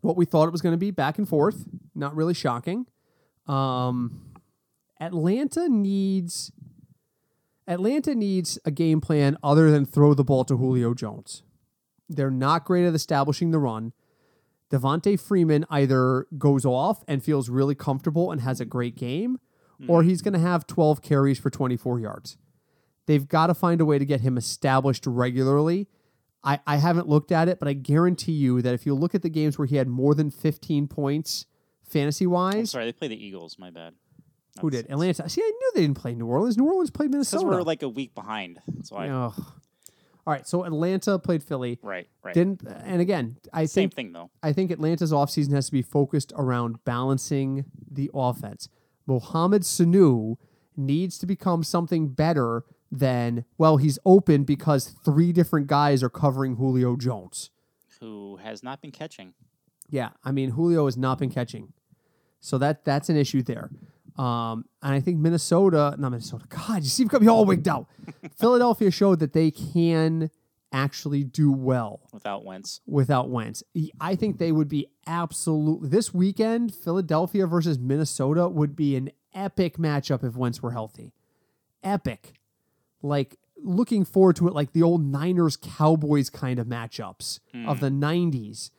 What 0.00 0.16
we 0.16 0.24
thought 0.24 0.48
it 0.48 0.52
was 0.52 0.62
going 0.62 0.72
to 0.72 0.78
be, 0.78 0.90
back 0.90 1.18
and 1.18 1.28
forth. 1.28 1.64
Not 1.94 2.16
really 2.16 2.34
shocking. 2.34 2.86
Um, 3.46 4.32
Atlanta 5.00 5.68
needs. 5.68 6.50
Atlanta 7.68 8.14
needs 8.14 8.58
a 8.64 8.70
game 8.70 9.00
plan 9.00 9.36
other 9.42 9.70
than 9.70 9.84
throw 9.84 10.14
the 10.14 10.24
ball 10.24 10.44
to 10.44 10.56
Julio 10.56 10.94
Jones. 10.94 11.42
They're 12.08 12.30
not 12.30 12.64
great 12.64 12.86
at 12.86 12.94
establishing 12.94 13.50
the 13.50 13.58
run. 13.58 13.92
Devonta 14.70 15.18
Freeman 15.18 15.64
either 15.70 16.26
goes 16.38 16.64
off 16.64 17.02
and 17.08 17.22
feels 17.22 17.48
really 17.48 17.74
comfortable 17.74 18.30
and 18.30 18.40
has 18.40 18.60
a 18.60 18.64
great 18.64 18.96
game, 18.96 19.38
or 19.88 20.02
hmm. 20.02 20.08
he's 20.08 20.22
going 20.22 20.34
to 20.34 20.40
have 20.40 20.66
12 20.66 21.02
carries 21.02 21.38
for 21.38 21.50
24 21.50 22.00
yards. 22.00 22.36
They've 23.06 23.26
got 23.26 23.46
to 23.48 23.54
find 23.54 23.80
a 23.80 23.84
way 23.84 23.98
to 23.98 24.04
get 24.04 24.20
him 24.20 24.36
established 24.36 25.06
regularly. 25.06 25.88
I, 26.42 26.60
I 26.66 26.76
haven't 26.76 27.08
looked 27.08 27.32
at 27.32 27.48
it, 27.48 27.58
but 27.58 27.68
I 27.68 27.72
guarantee 27.72 28.32
you 28.32 28.62
that 28.62 28.74
if 28.74 28.86
you 28.86 28.94
look 28.94 29.14
at 29.14 29.22
the 29.22 29.28
games 29.28 29.58
where 29.58 29.66
he 29.66 29.76
had 29.76 29.88
more 29.88 30.14
than 30.14 30.30
15 30.30 30.88
points 30.88 31.46
fantasy 31.82 32.26
wise, 32.26 32.70
sorry, 32.70 32.84
they 32.84 32.92
play 32.92 33.08
the 33.08 33.24
Eagles. 33.24 33.58
My 33.58 33.70
bad. 33.70 33.94
Who 34.60 34.70
did? 34.70 34.90
Atlanta. 34.90 35.28
See, 35.28 35.42
I 35.42 35.46
knew 35.50 35.70
they 35.74 35.82
didn't 35.82 35.96
play 35.98 36.14
New 36.14 36.26
Orleans. 36.26 36.56
New 36.56 36.66
Orleans 36.66 36.90
played 36.90 37.10
Because 37.10 37.32
Minnesota. 37.32 37.56
we're 37.56 37.62
like 37.62 37.82
a 37.82 37.88
week 37.88 38.14
behind. 38.14 38.58
That's 38.68 38.90
why. 38.90 39.08
Ugh. 39.08 39.32
All 40.26 40.32
right, 40.32 40.46
so 40.46 40.64
Atlanta 40.64 41.18
played 41.20 41.42
Philly. 41.44 41.78
Right, 41.82 42.08
right. 42.24 42.34
Didn't 42.34 42.62
and 42.66 43.00
again, 43.00 43.36
I 43.52 43.66
Same 43.66 43.90
think 43.90 43.94
thing 43.94 44.12
though. 44.12 44.30
I 44.42 44.52
think 44.52 44.72
Atlanta's 44.72 45.12
offseason 45.12 45.52
has 45.52 45.66
to 45.66 45.72
be 45.72 45.82
focused 45.82 46.32
around 46.36 46.84
balancing 46.84 47.64
the 47.88 48.10
offense. 48.12 48.68
Mohamed 49.06 49.62
Sanu 49.62 50.36
needs 50.76 51.16
to 51.18 51.26
become 51.26 51.62
something 51.62 52.08
better 52.08 52.64
than, 52.90 53.44
well, 53.56 53.76
he's 53.76 54.00
open 54.04 54.42
because 54.42 54.96
three 55.04 55.32
different 55.32 55.68
guys 55.68 56.02
are 56.02 56.10
covering 56.10 56.56
Julio 56.56 56.96
Jones. 56.96 57.50
Who 58.00 58.36
has 58.42 58.64
not 58.64 58.82
been 58.82 58.90
catching? 58.92 59.32
Yeah, 59.88 60.10
I 60.24 60.32
mean 60.32 60.50
Julio 60.50 60.86
has 60.86 60.96
not 60.96 61.18
been 61.20 61.30
catching, 61.30 61.72
so 62.40 62.58
that 62.58 62.84
that's 62.84 63.08
an 63.08 63.16
issue 63.16 63.42
there. 63.42 63.70
Um, 64.18 64.64
and 64.82 64.94
I 64.94 65.00
think 65.00 65.18
Minnesota, 65.18 65.94
not 65.98 66.10
Minnesota. 66.10 66.46
God, 66.48 66.82
you 66.82 66.88
see, 66.88 67.04
me 67.04 67.18
me 67.20 67.26
all 67.28 67.44
wigged 67.44 67.68
out. 67.68 67.86
Philadelphia 68.38 68.90
showed 68.90 69.18
that 69.20 69.32
they 69.32 69.50
can 69.50 70.30
actually 70.72 71.22
do 71.22 71.52
well 71.52 72.00
without 72.12 72.44
Wentz. 72.44 72.80
without 72.86 73.30
Wentz. 73.30 73.62
I 74.00 74.14
think 74.14 74.38
they 74.38 74.52
would 74.52 74.68
be 74.68 74.86
absolutely 75.06 75.88
this 75.88 76.12
weekend. 76.12 76.74
Philadelphia 76.74 77.46
versus 77.46 77.78
Minnesota 77.78 78.48
would 78.48 78.74
be 78.74 78.96
an 78.96 79.10
epic 79.34 79.76
matchup 79.76 80.24
if 80.24 80.36
Wentz 80.36 80.62
were 80.62 80.72
healthy. 80.72 81.12
Epic, 81.82 82.32
like 83.02 83.36
looking 83.62 84.04
forward 84.04 84.36
to 84.36 84.48
it, 84.48 84.54
like 84.54 84.72
the 84.72 84.82
old 84.82 85.04
Niners 85.04 85.56
Cowboys 85.56 86.30
kind 86.30 86.58
of 86.58 86.66
matchups 86.66 87.38
of 87.66 87.80
the 87.80 87.90
'90s. 87.90 88.70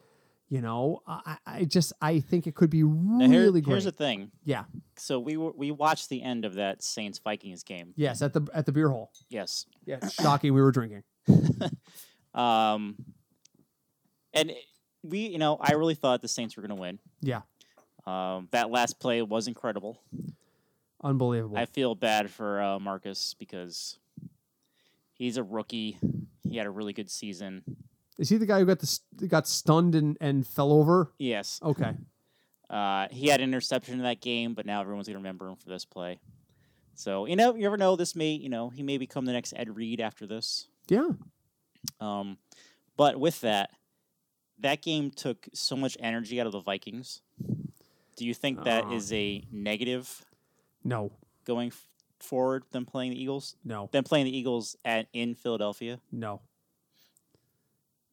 You 0.50 0.62
know, 0.62 1.02
I, 1.06 1.38
I 1.46 1.64
just 1.66 1.92
I 2.02 2.22
think 2.22 2.48
it 2.48 2.56
could 2.56 2.70
be 2.70 2.82
Now, 2.84 3.28
here- 3.28 3.42
really 3.42 3.60
great. 3.60 3.74
here's 3.74 3.84
the 3.84 3.92
thing. 3.92 4.32
yeah. 4.46 4.64
So 4.96 5.20
we 5.20 5.36
were, 5.36 5.52
we 5.52 5.72
watched 5.72 6.08
the 6.10 6.22
end 6.24 6.46
of 6.46 6.54
that 6.56 6.82
Saints 6.82 7.20
Vikings 7.20 7.64
game. 7.64 7.94
Yes, 7.98 8.22
at 8.22 8.32
the 8.34 8.48
at 8.54 8.66
the 8.66 8.72
beer 8.72 8.90
hall. 8.90 9.12
Yes. 9.30 9.66
Yeah, 9.86 10.08
shocking. 10.08 10.54
We 10.54 10.62
were 10.62 10.72
drinking. 10.72 11.04
Um, 12.34 12.96
and 14.34 14.52
it- 14.52 14.58
we, 15.04 15.28
you 15.28 15.38
know, 15.38 15.58
I 15.62 15.74
really 15.74 15.96
thought 15.96 16.22
the 16.22 16.28
Saints 16.28 16.56
were 16.58 16.62
going 16.62 16.76
to 16.76 16.82
win. 16.82 17.00
Yeah, 17.22 17.42
Um, 18.06 18.48
that 18.52 18.70
last 18.70 19.00
play 19.00 19.22
was 19.22 19.48
incredible. 19.48 20.02
unbelievable. 21.04 21.58
I 21.58 21.66
feel 21.66 21.96
bad 21.96 22.30
for 22.30 22.62
uh, 22.62 22.80
Marcus 22.80 23.34
because 23.40 23.98
he's 25.14 25.38
a 25.38 25.44
rookie. 25.44 25.98
He 26.50 26.58
had 26.58 26.68
a 26.68 26.72
really 26.72 26.94
good 26.94 27.10
season. 27.10 27.64
Is 28.18 28.30
he 28.30 28.38
the 28.38 28.46
guy 28.46 28.60
who 28.60 28.66
got 28.66 28.80
the 28.80 29.28
got 29.28 29.48
stunned 29.48 29.94
and 29.96 30.18
and 30.20 30.46
fell 30.46 30.72
over? 30.72 31.12
Yes. 31.20 31.60
Okay. 31.64 31.94
Uh, 32.70 33.08
he 33.12 33.28
had 33.28 33.40
an 33.40 33.46
interception 33.50 33.94
in 33.96 34.02
that 34.04 34.20
game, 34.22 34.54
but 34.54 34.66
now 34.66 34.82
everyone's 34.82 35.08
going 35.08 35.14
to 35.14 35.20
remember 35.20 35.48
him 35.48 35.56
for 35.56 35.70
this 35.70 35.86
play. 35.86 36.20
So, 36.96 37.26
you 37.26 37.36
know, 37.36 37.54
you 37.56 37.62
never 37.62 37.78
know. 37.78 37.96
This 37.96 38.16
may, 38.16 38.32
you 38.32 38.50
know, 38.50 38.70
he 38.70 38.84
may 38.84 38.98
become 38.98 39.24
the 39.26 39.32
next 39.32 39.54
Ed 39.56 39.76
Reed 39.76 40.02
after 40.02 40.26
this. 40.28 40.68
Yeah. 40.90 41.10
Um, 42.02 42.38
but 42.98 43.20
with 43.20 43.40
that, 43.42 43.70
that 44.60 44.82
game 44.82 45.12
took 45.12 45.48
so 45.54 45.76
much 45.78 45.96
energy 46.02 46.42
out 46.42 46.48
of 46.48 46.52
the 46.52 46.60
Vikings. 46.60 47.22
Do 48.18 48.26
you 48.26 48.34
think 48.34 48.64
that 48.64 48.92
is 48.92 49.12
Uh. 49.12 49.16
a 49.16 49.48
negative 49.52 50.26
No. 50.84 51.12
going 51.46 51.68
f- 51.68 51.88
forward 52.20 52.64
than 52.72 52.84
playing 52.86 53.12
the 53.12 53.22
Eagles? 53.22 53.56
No. 53.64 53.88
Than 53.94 54.04
playing 54.04 54.26
the 54.26 54.36
Eagles 54.36 54.76
at 54.84 55.08
in 55.14 55.36
Philadelphia? 55.36 56.02
No. 56.12 56.42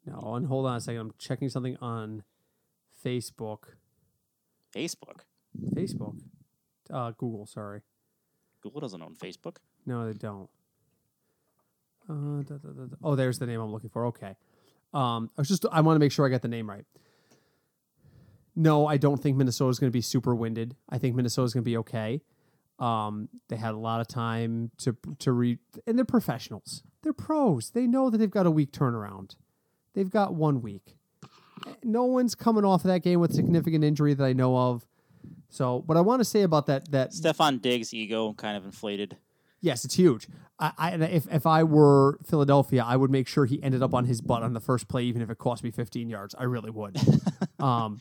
No. 0.07 0.35
And 0.35 0.47
hold 0.47 0.67
on 0.67 0.77
a 0.77 0.81
second. 0.81 1.01
I'm 1.01 1.15
checking 1.19 1.49
something 1.49 1.77
on 1.81 2.23
Facebook. 3.05 3.77
Facebook. 4.75 5.21
Facebook. 5.75 6.17
Uh, 6.91 7.13
Google. 7.13 7.47
Sorry. 7.47 7.81
Google 8.63 8.81
doesn't 8.81 9.03
own 9.03 9.15
Facebook. 9.15 9.57
No, 9.87 10.07
they 10.07 10.19
don't. 10.19 10.49
Uh, 12.09 12.43
da, 12.43 12.57
da, 12.57 12.69
da. 12.71 12.97
Oh, 13.03 13.15
there's 13.15 13.39
the 13.39 13.47
name 13.47 13.61
I'm 13.61 13.73
looking 13.73 13.91
for. 13.91 14.07
Okay. 14.07 14.37
Um, 14.93 15.31
I 15.37 15.41
was 15.41 15.49
just 15.49 15.65
I 15.73 15.81
want 15.81 15.97
to 15.97 16.01
make 16.01 16.13
sure 16.13 16.27
I 16.27 16.29
got 16.29 16.43
the 16.43 16.49
name 16.49 16.69
right. 16.69 16.85
No, 18.57 18.87
I 18.87 18.97
don't 18.97 19.21
think 19.21 19.37
Minnesota's 19.37 19.79
going 19.79 19.91
to 19.91 19.93
be 19.93 20.01
super 20.01 20.35
winded. 20.35 20.77
I 20.89 20.99
think 20.99 21.17
Minnesota's 21.17 21.53
going 21.53 21.65
to 21.65 21.69
be 21.69 21.77
okay. 21.79 22.23
Um, 22.79 23.29
they 23.49 23.57
had 23.57 23.75
a 23.75 23.79
lot 23.79 24.01
of 24.01 24.09
time 24.09 24.71
to 24.79 24.97
to 25.21 25.33
read, 25.33 25.59
and 25.87 25.99
they're 25.99 26.05
professionals. 26.05 26.83
They're 27.03 27.13
pros. 27.13 27.71
They 27.71 27.87
know 27.87 28.11
that 28.11 28.19
they've 28.19 28.31
got 28.31 28.47
a 28.47 28.51
week 28.51 28.73
turnaround. 28.73 29.37
They've 29.95 30.11
got 30.11 30.35
one 30.35 30.61
week. 30.61 30.97
No 31.83 32.05
one's 32.05 32.35
coming 32.35 32.65
off 32.65 32.83
of 32.85 32.89
that 32.89 33.01
game 33.03 33.21
with 33.21 33.33
significant 33.33 33.85
injury 33.85 34.13
that 34.15 34.25
I 34.25 34.33
know 34.33 34.57
of. 34.57 34.87
So, 35.49 35.83
what 35.87 35.97
I 35.97 36.01
want 36.01 36.21
to 36.21 36.25
say 36.25 36.43
about 36.43 36.67
that 36.67 36.91
that 36.91 37.13
Stefon 37.13 37.63
Diggs' 37.63 37.95
ego 37.95 38.33
kind 38.35 38.57
of 38.57 38.65
inflated. 38.65 39.17
Yes, 39.61 39.85
it's 39.85 39.95
huge. 39.95 40.29
I, 40.59 40.73
I 40.77 40.91
if 40.97 41.27
if 41.33 41.47
I 41.47 41.63
were 41.63 42.19
Philadelphia, 42.27 42.85
I 42.87 42.97
would 42.97 43.11
make 43.11 43.29
sure 43.29 43.47
he 43.47 43.63
ended 43.63 43.83
up 43.83 43.95
on 43.95 44.05
his 44.05 44.21
butt 44.21 44.43
on 44.43 44.53
the 44.53 44.61
first 44.61 44.89
play, 44.89 45.05
even 45.05 45.23
if 45.23 45.31
it 45.31 45.39
cost 45.39 45.65
me 45.65 45.71
15 45.71 46.11
yards. 46.11 46.35
I 46.39 46.43
really 46.45 46.71
would. 46.71 46.99
um, 47.61 48.01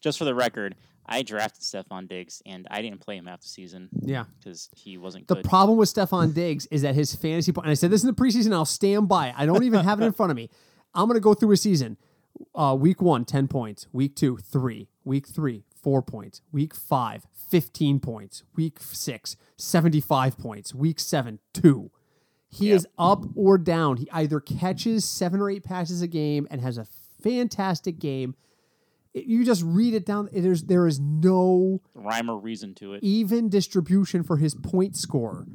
Just 0.00 0.18
for 0.18 0.24
the 0.24 0.34
record, 0.34 0.76
I 1.06 1.22
drafted 1.22 1.62
Stefon 1.64 2.06
Diggs, 2.06 2.42
and 2.46 2.68
I 2.70 2.80
didn't 2.82 3.00
play 3.00 3.16
him 3.16 3.26
half 3.26 3.40
the 3.40 3.48
season 3.48 3.88
yeah. 4.02 4.24
because 4.38 4.68
he 4.76 4.98
wasn't 4.98 5.26
The 5.26 5.36
good. 5.36 5.44
problem 5.44 5.78
with 5.78 5.92
Stefon 5.92 6.32
Diggs 6.32 6.66
is 6.66 6.82
that 6.82 6.94
his 6.94 7.14
fantasy 7.14 7.50
point, 7.50 7.66
and 7.66 7.70
I 7.72 7.74
said 7.74 7.90
this 7.90 8.04
in 8.04 8.06
the 8.06 8.14
preseason, 8.14 8.52
I'll 8.52 8.64
stand 8.64 9.08
by. 9.08 9.28
it. 9.30 9.34
I 9.36 9.46
don't 9.46 9.64
even 9.64 9.84
have 9.84 10.00
it 10.00 10.04
in 10.04 10.12
front 10.12 10.30
of 10.30 10.36
me. 10.36 10.48
I'm 10.94 11.06
going 11.06 11.14
to 11.16 11.20
go 11.20 11.34
through 11.34 11.52
a 11.52 11.56
season. 11.56 11.96
Uh, 12.54 12.76
week 12.78 13.00
one, 13.02 13.24
10 13.24 13.48
points. 13.48 13.86
Week 13.92 14.14
two, 14.16 14.36
three. 14.38 14.88
Week 15.04 15.26
three, 15.26 15.64
four 15.82 16.02
points. 16.02 16.42
Week 16.52 16.74
five, 16.74 17.26
15 17.50 18.00
points. 18.00 18.44
Week 18.56 18.78
six, 18.80 19.36
75 19.56 20.38
points. 20.38 20.74
Week 20.74 20.98
seven, 21.00 21.38
two. 21.52 21.90
He 22.48 22.68
Yep. 22.68 22.76
is 22.76 22.86
up 22.98 23.24
or 23.36 23.58
down. 23.58 23.98
He 23.98 24.08
either 24.10 24.40
catches 24.40 25.04
seven 25.04 25.40
or 25.40 25.50
eight 25.50 25.62
passes 25.64 26.02
a 26.02 26.06
game 26.08 26.48
and 26.50 26.60
has 26.60 26.78
a 26.78 26.86
fantastic 27.22 27.98
game. 27.98 28.34
It- 29.14 29.26
you 29.26 29.44
just 29.44 29.62
read 29.64 29.94
it 29.94 30.04
down. 30.06 30.28
There's 30.32 30.64
there 30.64 30.86
is 30.86 30.98
no 31.00 31.80
Rhyme 31.94 32.28
or 32.30 32.38
reason 32.38 32.74
to 32.76 32.94
it. 32.94 33.02
even 33.04 33.48
distribution 33.48 34.22
for 34.22 34.36
his 34.38 34.54
point 34.54 34.96
score. 34.96 35.46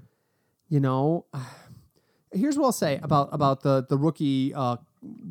You 0.70 0.80
know, 0.80 1.26
here's 2.32 2.58
what 2.58 2.66
I'll 2.66 2.72
say 2.72 3.00
about 3.02 3.30
about 3.32 3.62
the 3.62 3.86
the 3.88 3.98
rookie 3.98 4.54
uh, 4.54 4.78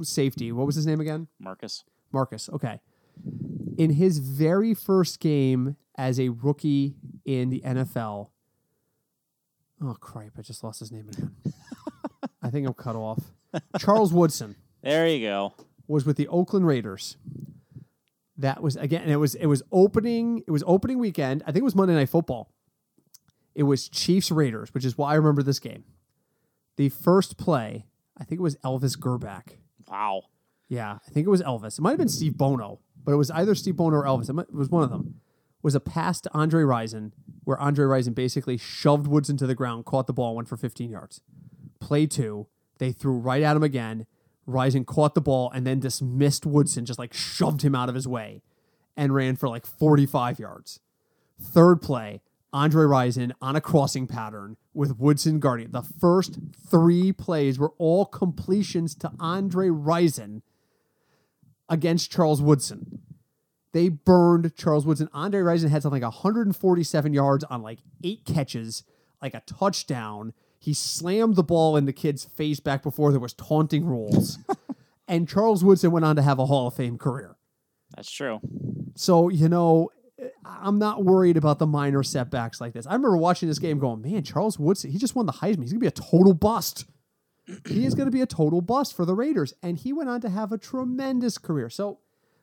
safety. 0.03 0.53
What 0.53 0.67
was 0.67 0.75
his 0.77 0.87
name 0.87 1.01
again? 1.01 1.29
Marcus. 1.39 1.85
Marcus. 2.13 2.49
Okay. 2.53 2.81
In 3.79 3.91
his 3.91 4.19
very 4.19 4.75
first 4.75 5.21
game 5.21 5.77
as 5.97 6.19
a 6.21 6.29
rookie 6.31 6.97
in 7.25 7.51
the 7.51 7.61
NFL. 7.65 8.29
Oh 9.83 9.97
crap! 10.01 10.33
I 10.39 10.43
just 10.43 10.63
lost 10.65 10.81
his 10.81 10.91
name 10.93 11.09
again. 11.09 11.35
I 12.43 12.51
think 12.51 12.67
I'm 12.67 12.75
cut 12.75 12.97
off. 12.97 13.23
Charles 13.79 14.13
Woodson 14.13 14.57
There 14.83 15.07
you 15.09 15.27
go. 15.27 15.55
was 15.87 16.05
with 16.07 16.17
the 16.17 16.29
Oakland 16.29 16.67
Raiders. 16.67 17.17
That 18.37 18.63
was 18.63 18.77
again. 18.77 19.09
It 19.09 19.17
was 19.17 19.35
it 19.35 19.47
was 19.47 19.63
opening. 19.73 20.43
It 20.47 20.51
was 20.51 20.65
opening 20.67 20.99
weekend. 20.99 21.43
I 21.47 21.53
think 21.53 21.59
it 21.59 21.65
was 21.65 21.75
Monday 21.75 21.95
Night 21.95 22.09
Football. 22.09 22.51
It 23.55 23.63
was 23.65 23.89
Chiefs 23.89 24.31
Raiders, 24.33 24.75
which 24.75 24.85
is 24.85 24.99
why 24.99 25.13
I 25.13 25.15
remember 25.15 25.43
this 25.43 25.61
game. 25.61 25.85
The 26.77 26.89
first 26.89 27.37
play, 27.37 27.87
I 28.19 28.25
think 28.25 28.41
it 28.41 28.43
was 28.43 28.57
Elvis 28.57 28.99
Grbac. 28.99 29.59
Wow. 29.89 30.23
Yeah, 30.69 30.99
I 31.07 31.11
think 31.11 31.27
it 31.27 31.31
was 31.31 31.43
Elvis. 31.43 31.79
It 31.79 31.83
might 31.83 31.91
have 31.91 31.99
been 31.99 32.09
Steve 32.09 32.37
Bono, 32.37 32.81
but 33.05 33.13
it 33.13 33.17
was 33.17 33.31
either 33.31 33.55
Steve 33.55 33.77
Bono 33.77 33.99
or 33.99 34.05
Elvis. 34.05 34.31
It, 34.31 34.49
it 34.49 34.55
was 34.55 34.71
one 34.71 34.83
of 34.83 34.91
them. 34.91 35.21
Was 35.63 35.75
a 35.75 35.81
pass 35.81 36.21
to 36.23 36.31
Andre 36.35 36.63
Rison, 36.63 37.13
where 37.45 37.59
Andre 37.59 37.87
Rison 37.87 38.15
basically 38.15 38.59
shoved 38.59 39.07
Woods 39.07 39.31
into 39.31 39.47
the 39.47 39.55
ground, 39.55 39.87
caught 39.87 40.07
the 40.07 40.13
ball, 40.13 40.35
went 40.37 40.49
for 40.49 40.57
15 40.57 40.91
yards. 40.91 41.21
Play 41.81 42.07
two, 42.07 42.49
they 42.79 42.93
threw 42.93 43.17
right 43.17 43.43
at 43.43 43.57
him 43.57 43.63
again. 43.63 44.07
Rison 44.47 44.85
caught 44.85 45.15
the 45.15 45.23
ball 45.23 45.51
and 45.55 45.67
then 45.67 45.81
dismissed 45.81 46.45
Woodson, 46.45 46.85
just 46.85 46.99
like 46.99 47.15
shoved 47.15 47.63
him 47.63 47.75
out 47.75 47.89
of 47.89 47.95
his 47.95 48.07
way, 48.07 48.43
and 48.97 49.15
ran 49.15 49.37
for 49.37 49.49
like 49.49 49.65
45 49.65 50.39
yards. 50.39 50.81
Third 51.41 51.81
play, 51.81 52.21
Andre 52.53 52.85
Rison 52.85 53.33
on 53.41 53.57
a 53.57 53.61
crossing 53.61 54.07
pattern 54.07 54.57
with 54.75 54.99
Woodson 54.99 55.39
guarding. 55.39 55.71
The 55.71 55.83
first 55.83 56.39
three 56.69 57.13
plays 57.13 57.59
were 57.59 57.73
all 57.79 58.05
completions 58.05 58.95
to 58.97 59.13
Andre 59.21 59.69
Rison 59.69 60.43
against 61.69 62.11
Charles 62.11 62.43
Woodson. 62.43 63.01
They 63.73 63.89
burned 63.89 64.55
Charles 64.57 64.87
Woodson. 64.87 65.09
Andre 65.13 65.41
Rison 65.41 65.71
had 65.71 65.83
something 65.83 66.01
like 66.01 66.13
147 66.13 67.13
yards 67.13 67.45
on 67.45 67.63
like 67.63 67.81
eight 68.03 68.25
catches, 68.25 68.85
like 69.21 69.35
a 69.35 69.43
touchdown. 69.47 70.33
He 70.59 70.73
slammed 70.73 71.37
the 71.37 71.43
ball 71.43 71.77
in 71.77 71.85
the 71.85 71.93
kid's 71.93 72.25
face 72.25 72.61
back 72.61 72.83
before 72.83 73.11
there 73.11 73.21
was 73.21 73.33
taunting 73.33 73.85
rules. 73.85 74.39
and 75.09 75.29
Charles 75.29 75.65
Woodson 75.65 75.91
went 75.91 76.05
on 76.05 76.17
to 76.17 76.23
have 76.23 76.39
a 76.39 76.47
Hall 76.47 76.69
of 76.69 76.75
Fame 76.75 76.99
career. 76.99 77.37
That's 77.97 78.11
true. 78.11 78.41
So, 78.95 79.29
you 79.29 79.49
know, 79.49 79.91
I'm 80.45 80.79
not 80.79 81.05
worried 81.05 81.37
about 81.37 81.59
the 81.59 81.67
minor 81.67 82.03
setbacks 82.03 82.61
like 82.61 82.73
this. 82.73 82.87
I 82.87 82.93
remember 82.93 83.17
watching 83.17 83.49
this 83.49 83.59
game 83.59 83.79
going, 83.79 84.01
man, 84.03 84.23
Charles 84.23 84.59
Woodson, 84.59 84.91
he 84.91 84.99
just 84.99 85.17
won 85.17 85.27
the 85.27 85.33
Heisman. 85.33 85.63
He's 85.63 85.73
going 85.73 85.81
to 85.81 85.85
be 85.85 85.87
a 85.87 85.91
total 85.91 86.35
bust. 86.35 86.87
he 87.69 87.85
is 87.85 87.95
going 87.95 88.07
to 88.07 88.13
be 88.13 88.21
a 88.21 88.27
total 88.27 88.61
bust 88.61 88.95
for 88.95 89.05
the 89.05 89.15
Raiders. 89.15 89.53
And 89.63 89.77
he 89.77 89.93
went 89.93 90.09
on 90.09 90.21
to 90.21 90.31
have 90.31 90.53
a 90.53 90.59
tremendous 90.59 91.37
career. 91.37 91.69
So 91.69 91.99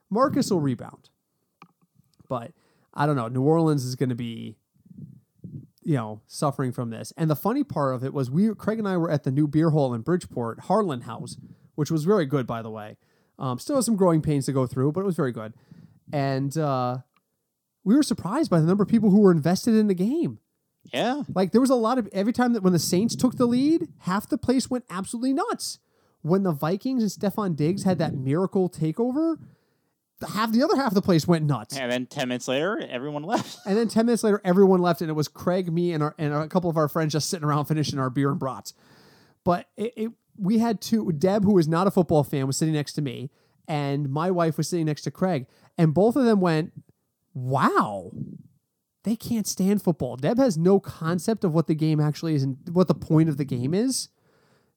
Marcus 0.10 0.52
will 0.52 0.60
rebound. 0.60 1.10
But 2.28 2.52
I 2.94 3.06
don't 3.06 3.16
know. 3.16 3.28
New 3.28 3.42
Orleans 3.42 3.86
is 3.86 3.96
going 3.96 4.10
to 4.10 4.16
be 4.16 4.58
you 5.84 5.96
know, 5.96 6.22
suffering 6.28 6.72
from 6.72 6.90
this. 6.90 7.12
And 7.18 7.30
the 7.30 7.36
funny 7.36 7.64
part 7.64 7.96
of 7.96 8.04
it 8.04 8.14
was 8.14 8.30
we, 8.30 8.54
Craig 8.54 8.80
and 8.80 8.88
I 8.88 8.98
were 8.98 9.10
at 9.10 9.24
the 9.24 9.32
new 9.32 9.48
beer 9.48 9.72
hall 9.72 9.94
in 9.94 10.02
Bridgeport, 10.02 10.62
Harlan 10.62 11.02
Haus, 11.02 11.38
which 11.76 11.90
was 11.90 12.04
very 12.04 12.26
good, 12.26 12.46
by 12.46 12.62
the 12.62 12.70
way. 12.70 12.98
Um, 13.40 13.58
still 13.58 13.78
has 13.78 13.86
some 13.86 13.96
growing 13.96 14.22
pains 14.22 14.46
to 14.46 14.52
go 14.52 14.68
through, 14.68 14.92
but 14.92 15.02
it 15.02 15.06
was 15.06 15.16
very 15.16 15.32
good. 15.32 15.54
And 16.14 16.56
uh, 16.58 17.00
we 17.84 17.96
were 17.96 18.04
surprised 18.04 18.50
by 18.50 18.60
the 18.60 18.66
number 18.66 18.84
of 18.84 18.90
people 18.90 19.10
who 19.10 19.22
were 19.22 19.32
invested 19.32 19.76
in 19.76 19.88
the 19.88 19.94
game. 19.94 20.40
Yeah. 20.94 21.24
Like 21.34 21.52
there 21.52 21.62
was 21.62 21.70
a 21.70 21.76
lot 21.76 21.98
of 21.98 22.08
every 22.12 22.34
time 22.34 22.54
that 22.54 22.64
when 22.64 22.74
the 22.74 22.80
Saints 22.80 23.16
took 23.16 23.38
the 23.38 23.46
lead, 23.46 23.88
half 24.00 24.28
the 24.28 24.38
place 24.38 24.70
went 24.70 24.86
absolutely 24.90 25.34
nuts. 25.34 25.80
When 26.22 26.44
the 26.44 26.52
Vikings 26.52 27.02
and 27.02 27.12
Stefon 27.12 27.56
Diggs 27.56 27.84
had 27.84 27.98
that 27.98 28.14
miracle 28.14 28.70
takeover, 28.70 29.38
the 30.20 30.28
half 30.28 30.52
the 30.52 30.64
other 30.64 30.76
half 30.76 30.90
of 30.90 30.94
the 30.94 31.02
place 31.02 31.28
went 31.28 31.46
nuts. 31.46 31.76
And 31.76 31.92
then 31.92 32.06
10 32.06 32.28
minutes 32.28 32.48
later, 32.48 32.80
everyone 32.90 33.24
left. 33.24 33.58
And 33.66 33.76
then 33.76 33.88
ten 33.88 34.06
minutes 34.06 34.24
later, 34.24 34.40
everyone 34.44 34.82
left, 34.82 35.02
and 35.02 35.10
it 35.10 35.14
was 35.14 35.28
Craig, 35.28 35.74
me, 35.74 35.94
and 35.94 36.04
our, 36.04 36.16
and 36.18 36.34
a 36.34 36.48
couple 36.48 36.70
of 36.70 36.78
our 36.78 36.88
friends 36.88 37.14
just 37.14 37.30
sitting 37.30 37.46
around 37.46 37.66
finishing 37.66 37.98
our 38.00 38.10
beer 38.10 38.30
and 38.30 38.40
brats. 38.40 38.74
But 39.44 39.68
it, 39.76 39.94
it 39.98 40.12
we 40.38 40.60
had 40.60 40.80
two. 40.80 41.12
Deb, 41.12 41.44
who 41.44 41.54
was 41.54 41.68
not 41.68 41.88
a 41.88 41.92
football 41.92 42.24
fan, 42.24 42.48
was 42.48 42.58
sitting 42.58 42.74
next 42.74 42.94
to 42.94 43.02
me, 43.02 43.32
and 43.68 44.10
my 44.10 44.30
wife 44.30 44.58
was 44.58 44.70
sitting 44.70 44.86
next 44.86 45.02
to 45.04 45.12
Craig, 45.12 45.48
and 45.78 45.94
both 45.94 46.16
of 46.16 46.26
them 46.26 46.40
went, 46.40 46.72
"Wow." 47.34 48.12
They 49.04 49.16
can't 49.16 49.48
stand 49.48 49.82
football. 49.82 50.16
Deb 50.16 50.38
has 50.38 50.60
no 50.60 50.80
concept 50.80 51.44
of 51.44 51.56
what 51.56 51.66
the 51.66 51.74
game 51.74 52.00
actually 52.00 52.36
is 52.36 52.44
and 52.44 52.58
what 52.72 52.88
the 52.88 52.94
point 52.94 53.30
of 53.30 53.38
the 53.38 53.46
game 53.46 53.74
is. 53.74 54.10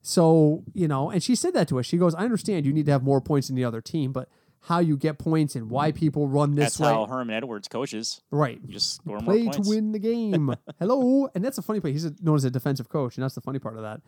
So, 0.01 0.65
you 0.73 0.89
know, 0.89 1.11
and 1.11 1.23
she 1.23 1.35
said 1.35 1.55
that 1.55 1.69
to 1.69 1.79
us. 1.79 1.87
She 1.87 1.99
goes, 1.99 2.15
I 2.15 2.25
understand 2.25 2.65
you 2.65 2.73
need 2.73 2.87
to 2.87 2.93
have 2.93 3.03
more 3.03 3.21
points 3.21 3.49
than 3.49 3.57
the 3.57 3.65
other 3.65 3.81
team, 3.81 4.13
but 4.13 4.29
how 4.61 4.79
you 4.79 4.97
get 4.97 5.19
points 5.19 5.55
and 5.57 5.69
why 5.71 5.93
people 5.93 6.27
run 6.27 6.55
this 6.55 6.77
That's 6.77 6.81
way. 6.81 6.89
how 6.89 7.07
Herman 7.07 7.35
Edwards 7.35 7.69
coaches. 7.69 8.23
right. 8.31 8.59
You 8.67 8.73
just 8.73 8.95
score 8.95 9.19
more 9.21 9.35
Play 9.35 9.49
to 9.49 9.63
win 9.63 9.93
the 9.93 9.99
game. 9.99 10.55
Hello. 10.79 11.29
And 11.35 11.45
that's 11.45 11.59
a 11.59 11.63
funny 11.63 11.81
part. 11.81 11.93
He's 11.93 12.07
a, 12.07 12.15
known 12.23 12.37
as 12.37 12.45
a 12.45 12.51
defensive 12.51 12.89
coach, 12.89 13.17
and 13.17 13.25
that's 13.25 13.35
the 13.35 13.43
funny 13.43 13.59
part 13.59 13.77
of 13.77 13.83
that. 13.83 14.01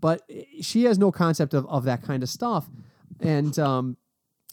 But 0.00 0.22
eh, 0.30 0.42
she 0.60 0.84
has 0.84 0.98
no 0.98 1.10
concept 1.10 1.54
of, 1.54 1.66
of 1.66 1.84
that 1.84 2.02
kind 2.02 2.22
of 2.22 2.28
stuff. 2.28 2.68
And 3.20 3.58
um, 3.58 3.96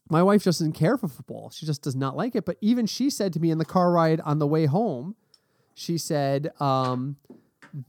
my 0.09 0.23
wife 0.23 0.43
just 0.43 0.59
doesn't 0.59 0.73
care 0.73 0.97
for 0.97 1.07
football. 1.07 1.49
She 1.49 1.65
just 1.65 1.81
does 1.81 1.95
not 1.95 2.15
like 2.15 2.35
it. 2.35 2.45
But 2.45 2.57
even 2.61 2.85
she 2.85 3.09
said 3.09 3.33
to 3.33 3.39
me 3.39 3.51
in 3.51 3.57
the 3.57 3.65
car 3.65 3.91
ride 3.91 4.21
on 4.21 4.39
the 4.39 4.47
way 4.47 4.65
home, 4.65 5.15
she 5.73 5.97
said, 5.97 6.51
um, 6.59 7.17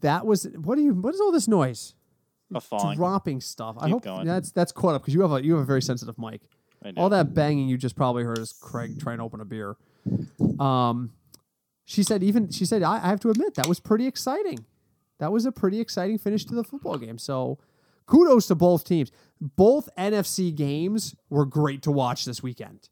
that 0.00 0.26
was 0.26 0.46
what 0.56 0.78
are 0.78 0.82
you 0.82 0.94
what 0.94 1.14
is 1.14 1.20
all 1.20 1.32
this 1.32 1.48
noise? 1.48 1.94
A 2.54 2.60
falling. 2.60 2.96
Dropping 2.96 3.40
stuff. 3.40 3.76
I 3.78 3.88
hope 3.88 4.04
going. 4.04 4.26
that's 4.26 4.50
that's 4.50 4.72
caught 4.72 4.94
up 4.94 5.02
because 5.02 5.14
you 5.14 5.22
have 5.22 5.32
a 5.32 5.44
you 5.44 5.54
have 5.54 5.62
a 5.62 5.66
very 5.66 5.82
sensitive 5.82 6.18
mic. 6.18 6.42
I 6.82 6.92
do. 6.92 7.00
All 7.00 7.08
that 7.10 7.34
banging 7.34 7.68
you 7.68 7.76
just 7.76 7.96
probably 7.96 8.24
heard 8.24 8.38
is 8.38 8.52
Craig 8.52 9.00
trying 9.00 9.18
to 9.18 9.24
open 9.24 9.40
a 9.40 9.44
beer. 9.44 9.76
Um, 10.58 11.12
she 11.84 12.02
said 12.02 12.22
even 12.22 12.50
she 12.50 12.64
said 12.64 12.82
I, 12.82 12.96
I 12.96 13.08
have 13.08 13.20
to 13.20 13.30
admit 13.30 13.54
that 13.54 13.66
was 13.66 13.80
pretty 13.80 14.06
exciting. 14.06 14.64
That 15.18 15.32
was 15.32 15.44
a 15.44 15.52
pretty 15.52 15.80
exciting 15.80 16.18
finish 16.18 16.44
to 16.46 16.54
the 16.54 16.64
football 16.64 16.96
game. 16.96 17.18
So 17.18 17.58
kudos 18.06 18.46
to 18.48 18.54
both 18.54 18.84
teams. 18.84 19.10
Both 19.40 19.88
NFC 19.96 20.54
games 20.54 21.14
were 21.30 21.44
great 21.46 21.82
to 21.82 21.90
watch 21.92 22.24
this 22.24 22.42
weekend. 22.42 22.88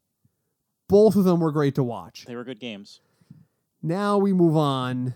Both 0.87 1.15
of 1.17 1.25
them 1.25 1.39
were 1.41 1.51
great 1.51 1.75
to 1.75 1.83
watch. 1.83 2.25
They 2.25 2.35
were 2.35 2.45
good 2.45 2.59
games. 2.59 3.01
Now 3.83 4.17
we 4.17 4.31
move 4.33 4.55
on. 4.55 5.13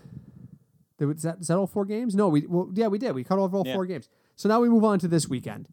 Is 1.00 1.22
that, 1.22 1.38
is 1.40 1.48
that 1.48 1.56
all 1.56 1.66
four 1.66 1.84
games? 1.84 2.14
No, 2.14 2.28
we 2.28 2.46
well, 2.46 2.70
yeah 2.74 2.86
we 2.88 2.98
did. 2.98 3.12
We 3.14 3.24
cut 3.24 3.38
off 3.38 3.52
all 3.54 3.66
Yeah. 3.66 3.74
four 3.74 3.86
games. 3.86 4.08
So 4.36 4.48
now 4.48 4.60
we 4.60 4.68
move 4.68 4.84
on 4.84 4.98
to 5.00 5.08
this 5.08 5.28
weekend. 5.28 5.68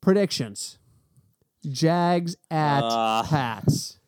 Predictions: 0.00 0.78
Jags 1.70 2.34
at 2.50 2.82
Uh, 2.82 3.22
Pats. 3.22 3.98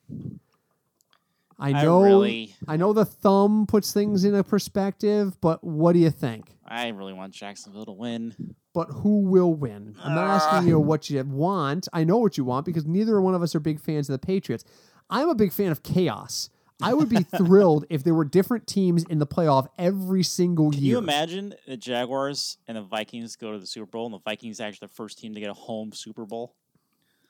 I 1.59 1.69
I 1.71 1.83
know. 1.85 2.03
really- 2.03 2.57
I 2.67 2.77
know 2.77 2.93
the 2.93 3.05
thumb 3.05 3.67
puts 3.67 3.93
things 3.93 4.25
in 4.25 4.35
a 4.35 4.43
perspective, 4.43 5.41
but 5.41 5.63
what 5.63 5.93
do 5.93 6.01
you 6.01 6.11
think? 6.11 6.57
I 6.67 6.89
really 6.89 7.13
want 7.13 7.33
Jacksonville 7.33 7.85
to 7.87 7.93
win. 7.93 8.57
But 8.75 8.89
who 8.91 9.20
will 9.20 9.55
win? 9.55 9.97
I'm 10.03 10.16
not 10.16 10.27
asking 10.27 10.68
you 10.68 10.77
ah. 10.77 10.81
what 10.81 11.09
you 11.09 11.22
want. 11.22 11.89
I 11.93 12.03
know 12.03 12.18
what 12.18 12.37
you 12.37 12.45
want 12.45 12.66
because 12.66 12.85
neither 12.85 13.20
one 13.20 13.35
of 13.35 13.43
us 13.43 13.55
are 13.55 13.61
big 13.61 13.81
fans 13.81 14.11
of 14.11 14.20
the 14.20 14.27
Patriots. 14.27 14.64
I'm 15.09 15.29
a 15.29 15.35
big 15.35 15.53
fan 15.53 15.70
of 15.70 15.85
chaos. 15.85 16.51
I 16.83 16.93
would 16.93 17.09
be 17.09 17.22
thrilled 17.37 17.87
if 17.89 18.03
there 18.03 18.14
were 18.14 18.25
different 18.25 18.66
teams 18.66 19.05
in 19.05 19.20
the 19.20 19.29
playoff 19.29 19.68
every 19.79 20.25
single 20.25 20.72
Can 20.72 20.83
year. 20.83 20.97
Can 20.97 21.05
you 21.05 21.11
imagine 21.11 21.55
the 21.68 21.77
Jaguars 21.77 22.59
and 22.66 22.77
the 22.77 22.83
Vikings 22.83 23.37
go 23.37 23.53
to 23.53 23.61
the 23.61 23.66
Super 23.66 23.87
Bowl 23.87 24.07
and 24.07 24.14
the 24.14 24.18
Vikings 24.18 24.61
are 24.61 24.64
actually 24.64 24.89
the 24.89 24.95
first 24.95 25.20
team 25.20 25.35
to 25.35 25.41
get 25.41 25.51
a 25.51 25.55
home 25.55 25.93
Super 25.93 26.27
Bowl? 26.27 26.57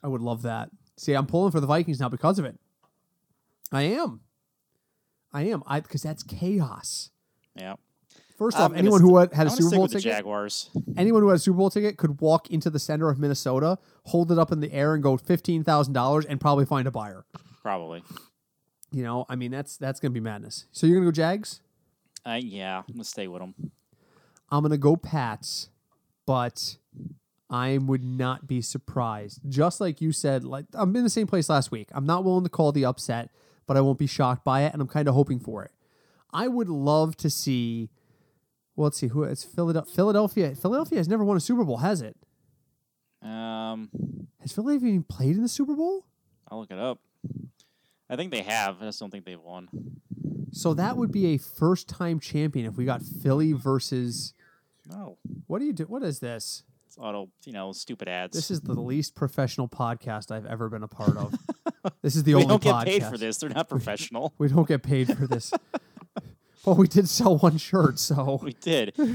I 0.02 0.08
would 0.08 0.22
love 0.22 0.42
that. 0.42 0.70
See, 0.96 1.12
I'm 1.12 1.26
pulling 1.26 1.52
for 1.52 1.60
the 1.60 1.66
Vikings 1.66 2.00
now 2.00 2.08
because 2.08 2.38
of 2.38 2.46
it. 2.46 2.58
I 3.70 3.82
am. 3.82 4.20
I 5.32 5.42
am. 5.42 5.62
I 5.66 5.80
because 5.80 6.02
that's 6.02 6.22
chaos. 6.22 7.10
Yeah. 7.54 7.74
First 8.36 8.56
I'm 8.56 8.64
off, 8.64 8.68
gonna 8.70 8.78
anyone 8.80 9.00
who 9.00 9.16
had, 9.18 9.32
had 9.32 9.46
I'm 9.46 9.46
a 9.46 9.50
gonna 9.50 9.56
Super 9.56 9.68
stick 9.68 9.76
Bowl 9.76 9.82
with 9.82 9.92
the 9.92 9.98
ticket, 10.00 10.12
Jaguars. 10.16 10.70
anyone 10.96 11.22
who 11.22 11.28
had 11.28 11.36
a 11.36 11.38
Super 11.38 11.56
Bowl 11.58 11.70
ticket 11.70 11.96
could 11.96 12.20
walk 12.20 12.50
into 12.50 12.68
the 12.68 12.78
center 12.80 13.08
of 13.08 13.18
Minnesota, 13.18 13.78
hold 14.06 14.32
it 14.32 14.38
up 14.38 14.50
in 14.50 14.60
the 14.60 14.72
air, 14.72 14.94
and 14.94 15.02
go 15.02 15.16
fifteen 15.16 15.62
thousand 15.62 15.92
dollars, 15.94 16.24
and 16.24 16.40
probably 16.40 16.64
find 16.66 16.88
a 16.88 16.90
buyer. 16.90 17.24
Probably. 17.62 18.02
You 18.90 19.02
know, 19.02 19.24
I 19.28 19.36
mean, 19.36 19.50
that's 19.50 19.76
that's 19.76 20.00
gonna 20.00 20.12
be 20.12 20.20
madness. 20.20 20.66
So 20.72 20.86
you're 20.86 20.96
gonna 20.96 21.06
go 21.06 21.12
Jags. 21.12 21.60
Uh, 22.26 22.38
yeah, 22.42 22.78
I'm 22.88 22.94
gonna 22.94 23.04
stay 23.04 23.28
with 23.28 23.40
them. 23.40 23.54
I'm 24.50 24.62
gonna 24.62 24.78
go 24.78 24.96
Pats, 24.96 25.68
but 26.26 26.76
I 27.50 27.78
would 27.78 28.02
not 28.02 28.46
be 28.48 28.60
surprised. 28.62 29.40
Just 29.48 29.80
like 29.80 30.00
you 30.00 30.10
said, 30.12 30.44
like 30.44 30.66
I'm 30.74 30.94
in 30.96 31.04
the 31.04 31.10
same 31.10 31.26
place 31.26 31.48
last 31.48 31.70
week. 31.70 31.88
I'm 31.92 32.06
not 32.06 32.24
willing 32.24 32.44
to 32.44 32.50
call 32.50 32.72
the 32.72 32.84
upset, 32.84 33.30
but 33.66 33.76
I 33.76 33.80
won't 33.80 33.98
be 33.98 34.06
shocked 34.06 34.44
by 34.44 34.62
it, 34.62 34.72
and 34.72 34.82
I'm 34.82 34.88
kind 34.88 35.06
of 35.08 35.14
hoping 35.14 35.38
for 35.38 35.64
it. 35.64 35.70
I 36.32 36.48
would 36.48 36.68
love 36.68 37.16
to 37.18 37.30
see. 37.30 37.90
Well, 38.76 38.84
let's 38.84 38.98
see 38.98 39.08
who 39.08 39.22
it's 39.22 39.44
Philadelphia. 39.44 39.92
Philadelphia. 39.94 40.54
Philadelphia 40.54 40.98
has 40.98 41.08
never 41.08 41.24
won 41.24 41.36
a 41.36 41.40
Super 41.40 41.64
Bowl, 41.64 41.78
has 41.78 42.02
it? 42.02 42.16
Um, 43.22 43.88
Has 44.40 44.52
Philadelphia 44.52 44.88
even 44.90 45.02
played 45.04 45.36
in 45.36 45.42
the 45.42 45.48
Super 45.48 45.74
Bowl? 45.74 46.04
I'll 46.50 46.60
look 46.60 46.70
it 46.70 46.78
up. 46.78 46.98
I 48.10 48.16
think 48.16 48.30
they 48.32 48.42
have. 48.42 48.82
I 48.82 48.86
just 48.86 49.00
don't 49.00 49.10
think 49.10 49.24
they've 49.24 49.40
won. 49.40 49.68
So 50.52 50.74
that 50.74 50.96
would 50.96 51.10
be 51.10 51.26
a 51.34 51.38
first-time 51.38 52.20
champion 52.20 52.66
if 52.66 52.76
we 52.76 52.84
got 52.84 53.02
Philly 53.02 53.52
versus. 53.52 54.34
No, 54.90 55.16
What 55.46 55.60
do 55.60 55.64
you 55.64 55.72
do? 55.72 55.84
What 55.84 56.02
is 56.02 56.18
this? 56.20 56.62
it's 56.86 56.98
auto. 56.98 57.30
You 57.46 57.52
know, 57.52 57.72
stupid 57.72 58.06
ads. 58.08 58.36
This 58.36 58.50
is 58.50 58.60
the 58.60 58.74
least 58.78 59.14
professional 59.14 59.66
podcast 59.68 60.30
I've 60.30 60.44
ever 60.46 60.68
been 60.68 60.82
a 60.82 60.88
part 60.88 61.16
of. 61.16 61.34
this 62.02 62.14
is 62.14 62.22
the 62.24 62.34
we 62.34 62.42
only 62.42 62.46
We 62.46 62.48
don't 62.50 62.62
get 62.62 62.74
podcast. 62.74 62.84
paid 62.84 63.04
for 63.04 63.18
this. 63.18 63.38
They're 63.38 63.48
not 63.50 63.68
professional. 63.68 64.34
We 64.38 64.48
don't 64.48 64.68
get 64.68 64.82
paid 64.82 65.16
for 65.16 65.26
this. 65.26 65.52
well, 66.66 66.76
we 66.76 66.86
did 66.88 67.08
sell 67.08 67.36
one 67.38 67.56
shirt, 67.58 67.98
so 67.98 68.38
we 68.42 68.52
did, 68.54 68.92
but 68.96 69.06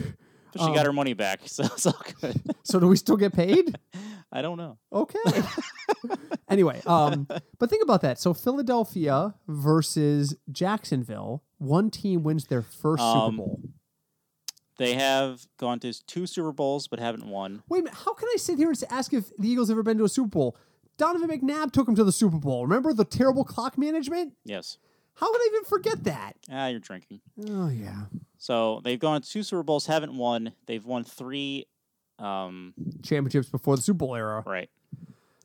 she 0.55 0.59
Um, 0.59 0.73
got 0.73 0.85
her 0.85 0.93
money 0.93 1.13
back, 1.13 1.41
so 1.45 1.63
it's 1.65 1.85
all 1.85 2.01
good. 2.21 2.41
so 2.63 2.79
do 2.79 2.87
we 2.87 2.95
still 2.95 3.17
get 3.17 3.33
paid? 3.33 3.77
I 4.31 4.41
don't 4.41 4.57
know. 4.57 4.77
Okay. 4.93 5.17
anyway, 6.49 6.81
um, 6.85 7.27
but 7.57 7.69
think 7.69 7.83
about 7.83 8.01
that. 8.01 8.19
So 8.19 8.33
Philadelphia 8.33 9.33
versus 9.47 10.35
Jacksonville, 10.51 11.43
one 11.57 11.89
team 11.89 12.23
wins 12.23 12.45
their 12.45 12.61
first 12.61 13.01
Um, 13.01 13.31
Super 13.31 13.37
Bowl. 13.37 13.59
They 14.77 14.93
have 14.93 15.45
gone 15.57 15.79
to 15.81 15.91
two 16.05 16.25
Super 16.27 16.51
Bowls 16.53 16.87
but 16.87 16.99
haven't 16.99 17.25
won. 17.27 17.63
Wait 17.67 17.79
a 17.79 17.83
minute. 17.83 17.97
How 18.05 18.13
can 18.13 18.27
I 18.33 18.37
sit 18.37 18.57
here 18.57 18.69
and 18.69 18.83
ask 18.89 19.13
if 19.13 19.35
the 19.37 19.49
Eagles 19.49 19.69
ever 19.69 19.83
been 19.83 19.97
to 19.97 20.03
a 20.05 20.09
Super 20.09 20.29
Bowl? 20.29 20.57
Donovan 20.97 21.29
McNabb 21.29 21.71
took 21.71 21.85
them 21.85 21.95
to 21.95 22.03
the 22.03 22.11
Super 22.11 22.37
Bowl. 22.37 22.63
Remember 22.65 22.93
the 22.93 23.05
terrible 23.05 23.43
clock 23.43 23.77
management? 23.77 24.33
Yes. 24.45 24.77
How 25.19 25.31
could 25.31 25.41
I 25.41 25.47
even 25.51 25.63
forget 25.65 26.03
that? 26.05 26.33
Ah, 26.51 26.67
you're 26.67 26.79
drinking. 26.79 27.19
Oh 27.49 27.69
yeah, 27.69 28.05
So 28.37 28.81
they've 28.83 28.99
gone 28.99 29.21
to 29.21 29.29
two 29.29 29.43
Super 29.43 29.63
Bowls, 29.63 29.85
haven't 29.85 30.15
won. 30.15 30.53
They've 30.65 30.85
won 30.85 31.03
three. 31.03 31.67
Um, 32.19 32.73
championships 33.03 33.49
before 33.49 33.75
the 33.75 33.81
Super 33.81 33.99
Bowl 33.99 34.15
era. 34.15 34.43
right. 34.45 34.69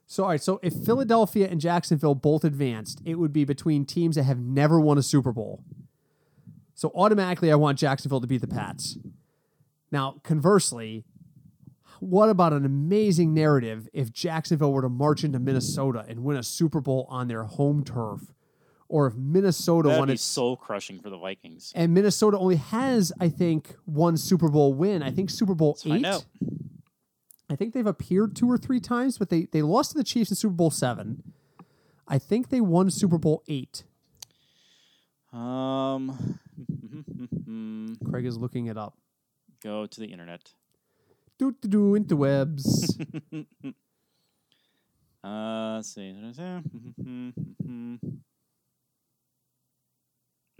So, 0.06 0.24
all 0.24 0.28
right. 0.30 0.42
So, 0.42 0.60
if 0.62 0.74
Philadelphia 0.74 1.48
and 1.48 1.60
Jacksonville 1.60 2.14
both 2.14 2.44
advanced, 2.44 3.00
it 3.04 3.14
would 3.14 3.32
be 3.32 3.44
between 3.44 3.84
teams 3.86 4.16
that 4.16 4.24
have 4.24 4.38
never 4.38 4.78
won 4.78 4.98
a 4.98 5.02
Super 5.02 5.32
Bowl. 5.32 5.64
So, 6.74 6.92
automatically, 6.94 7.50
I 7.50 7.54
want 7.54 7.78
Jacksonville 7.78 8.20
to 8.20 8.26
beat 8.26 8.40
the 8.42 8.46
Pats. 8.46 8.98
Now, 9.90 10.20
conversely, 10.22 11.04
what 12.00 12.28
about 12.28 12.52
an 12.52 12.64
amazing 12.66 13.32
narrative 13.32 13.88
if 13.92 14.12
Jacksonville 14.12 14.72
were 14.72 14.82
to 14.82 14.88
march 14.88 15.24
into 15.24 15.38
Minnesota 15.38 16.04
and 16.06 16.22
win 16.22 16.36
a 16.36 16.42
Super 16.42 16.80
Bowl 16.80 17.06
on 17.08 17.28
their 17.28 17.44
home 17.44 17.82
turf? 17.84 18.20
Or 18.88 19.06
if 19.06 19.14
Minnesota 19.14 19.88
That'd 19.88 20.00
won 20.00 20.08
be 20.08 20.14
its 20.14 20.22
soul 20.22 20.56
crushing 20.56 21.00
for 21.00 21.10
the 21.10 21.16
Vikings. 21.16 21.72
and 21.74 21.94
Minnesota 21.94 22.38
only 22.38 22.56
has, 22.56 23.12
I 23.18 23.28
think, 23.30 23.74
one 23.86 24.16
Super 24.16 24.48
Bowl 24.48 24.74
win. 24.74 25.02
I 25.02 25.10
think 25.10 25.30
Super 25.30 25.54
Bowl 25.54 25.78
Let's 25.84 25.86
eight. 26.04 26.24
I 27.50 27.56
think 27.56 27.72
they've 27.74 27.86
appeared 27.86 28.34
two 28.36 28.50
or 28.50 28.56
three 28.58 28.80
times, 28.80 29.18
but 29.18 29.30
they 29.30 29.44
they 29.46 29.62
lost 29.62 29.92
to 29.92 29.98
the 29.98 30.04
Chiefs 30.04 30.30
in 30.30 30.36
Super 30.36 30.54
Bowl 30.54 30.70
seven. 30.70 31.22
I 32.06 32.18
think 32.18 32.50
they 32.50 32.60
won 32.60 32.90
Super 32.90 33.18
Bowl 33.18 33.42
eight. 33.48 33.84
Um, 35.32 36.38
Craig 38.08 38.26
is 38.26 38.36
looking 38.38 38.66
it 38.66 38.76
up. 38.76 38.96
go 39.62 39.86
to 39.86 40.00
the 40.00 40.06
internet. 40.06 40.52
Do 41.38 41.54
do 41.60 41.68
do 41.68 41.98
interwebs. 41.98 43.00
Uh, 45.26 45.76
let's 45.76 45.94
see. 45.94 46.14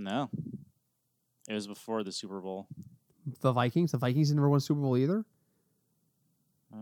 No, 0.04 0.28
it 1.48 1.54
was 1.54 1.66
before 1.66 2.04
the 2.04 2.12
Super 2.12 2.40
Bowl. 2.40 2.68
The 3.40 3.52
Vikings. 3.52 3.92
The 3.92 3.98
Vikings 3.98 4.30
never 4.32 4.50
won 4.50 4.58
a 4.58 4.60
Super 4.60 4.82
Bowl 4.82 4.98
either. 4.98 5.24
Uh, 6.70 6.76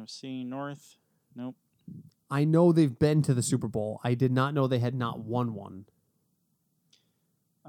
NFC 0.00 0.44
North. 0.44 0.96
Nope. 1.36 1.54
I 2.28 2.44
know 2.44 2.72
they've 2.72 2.98
been 2.98 3.22
to 3.22 3.34
the 3.34 3.42
Super 3.42 3.68
Bowl. 3.68 4.00
I 4.02 4.14
did 4.14 4.32
not 4.32 4.52
know 4.52 4.66
they 4.66 4.80
had 4.80 4.96
not 4.96 5.20
won 5.20 5.54
one. 5.54 5.84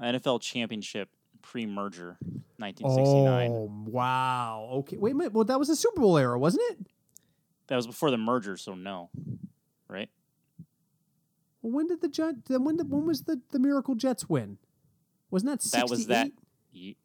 NFL 0.02 0.40
Championship 0.40 1.10
pre-merger, 1.42 2.16
1969. 2.56 3.50
Oh 3.50 3.70
wow. 3.86 4.68
Okay. 4.72 4.96
Wait 4.96 5.12
a 5.12 5.14
minute. 5.14 5.32
Well, 5.32 5.44
that 5.44 5.60
was 5.60 5.68
the 5.68 5.76
Super 5.76 6.00
Bowl 6.00 6.18
era, 6.18 6.36
wasn't 6.36 6.64
it? 6.72 6.86
That 7.68 7.76
was 7.76 7.86
before 7.86 8.10
the 8.10 8.18
merger, 8.18 8.56
so 8.56 8.74
no. 8.74 9.10
Right? 9.88 10.08
Well, 11.62 11.72
when 11.72 11.86
did 11.86 12.00
the 12.00 12.08
Jet? 12.08 12.46
Then 12.46 12.64
when 12.64 12.76
did, 12.76 12.90
when 12.90 13.06
was 13.06 13.22
the 13.22 13.40
the 13.50 13.60
Miracle 13.60 13.94
Jets 13.94 14.28
win? 14.28 14.58
Wasn't 15.30 15.50
that 15.50 15.62
68? 15.62 15.80
That 15.80 15.90
was 15.90 16.06
that. 16.06 16.30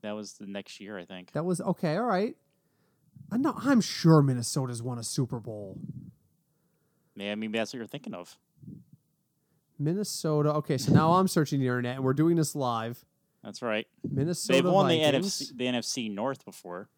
That 0.01 0.11
was 0.11 0.33
the 0.33 0.45
next 0.45 0.79
year, 0.79 0.97
I 0.97 1.05
think. 1.05 1.31
That 1.31 1.45
was 1.45 1.59
okay. 1.61 1.95
All 1.97 2.05
right. 2.05 2.35
I 3.31 3.37
know. 3.37 3.53
I'm 3.57 3.81
sure 3.81 4.21
Minnesota's 4.21 4.83
won 4.83 4.99
a 4.99 5.03
Super 5.03 5.39
Bowl. 5.39 5.77
Yeah, 7.15 7.35
maybe 7.35 7.57
that's 7.57 7.73
what 7.73 7.77
you're 7.79 7.87
thinking 7.87 8.13
of. 8.13 8.37
Minnesota. 9.79 10.53
Okay, 10.53 10.77
so 10.77 10.93
now 10.93 11.13
I'm 11.13 11.27
searching 11.27 11.59
the 11.59 11.65
internet, 11.67 11.95
and 11.95 12.03
we're 12.03 12.13
doing 12.13 12.35
this 12.35 12.55
live. 12.55 13.03
That's 13.43 13.61
right. 13.61 13.87
Minnesota. 14.09 14.61
They've 14.61 14.71
won 14.71 14.87
Vikings. 14.87 15.39
the 15.39 15.55
NFC, 15.55 15.57
the 15.57 15.65
NFC 15.65 16.13
North 16.13 16.45
before. 16.45 16.89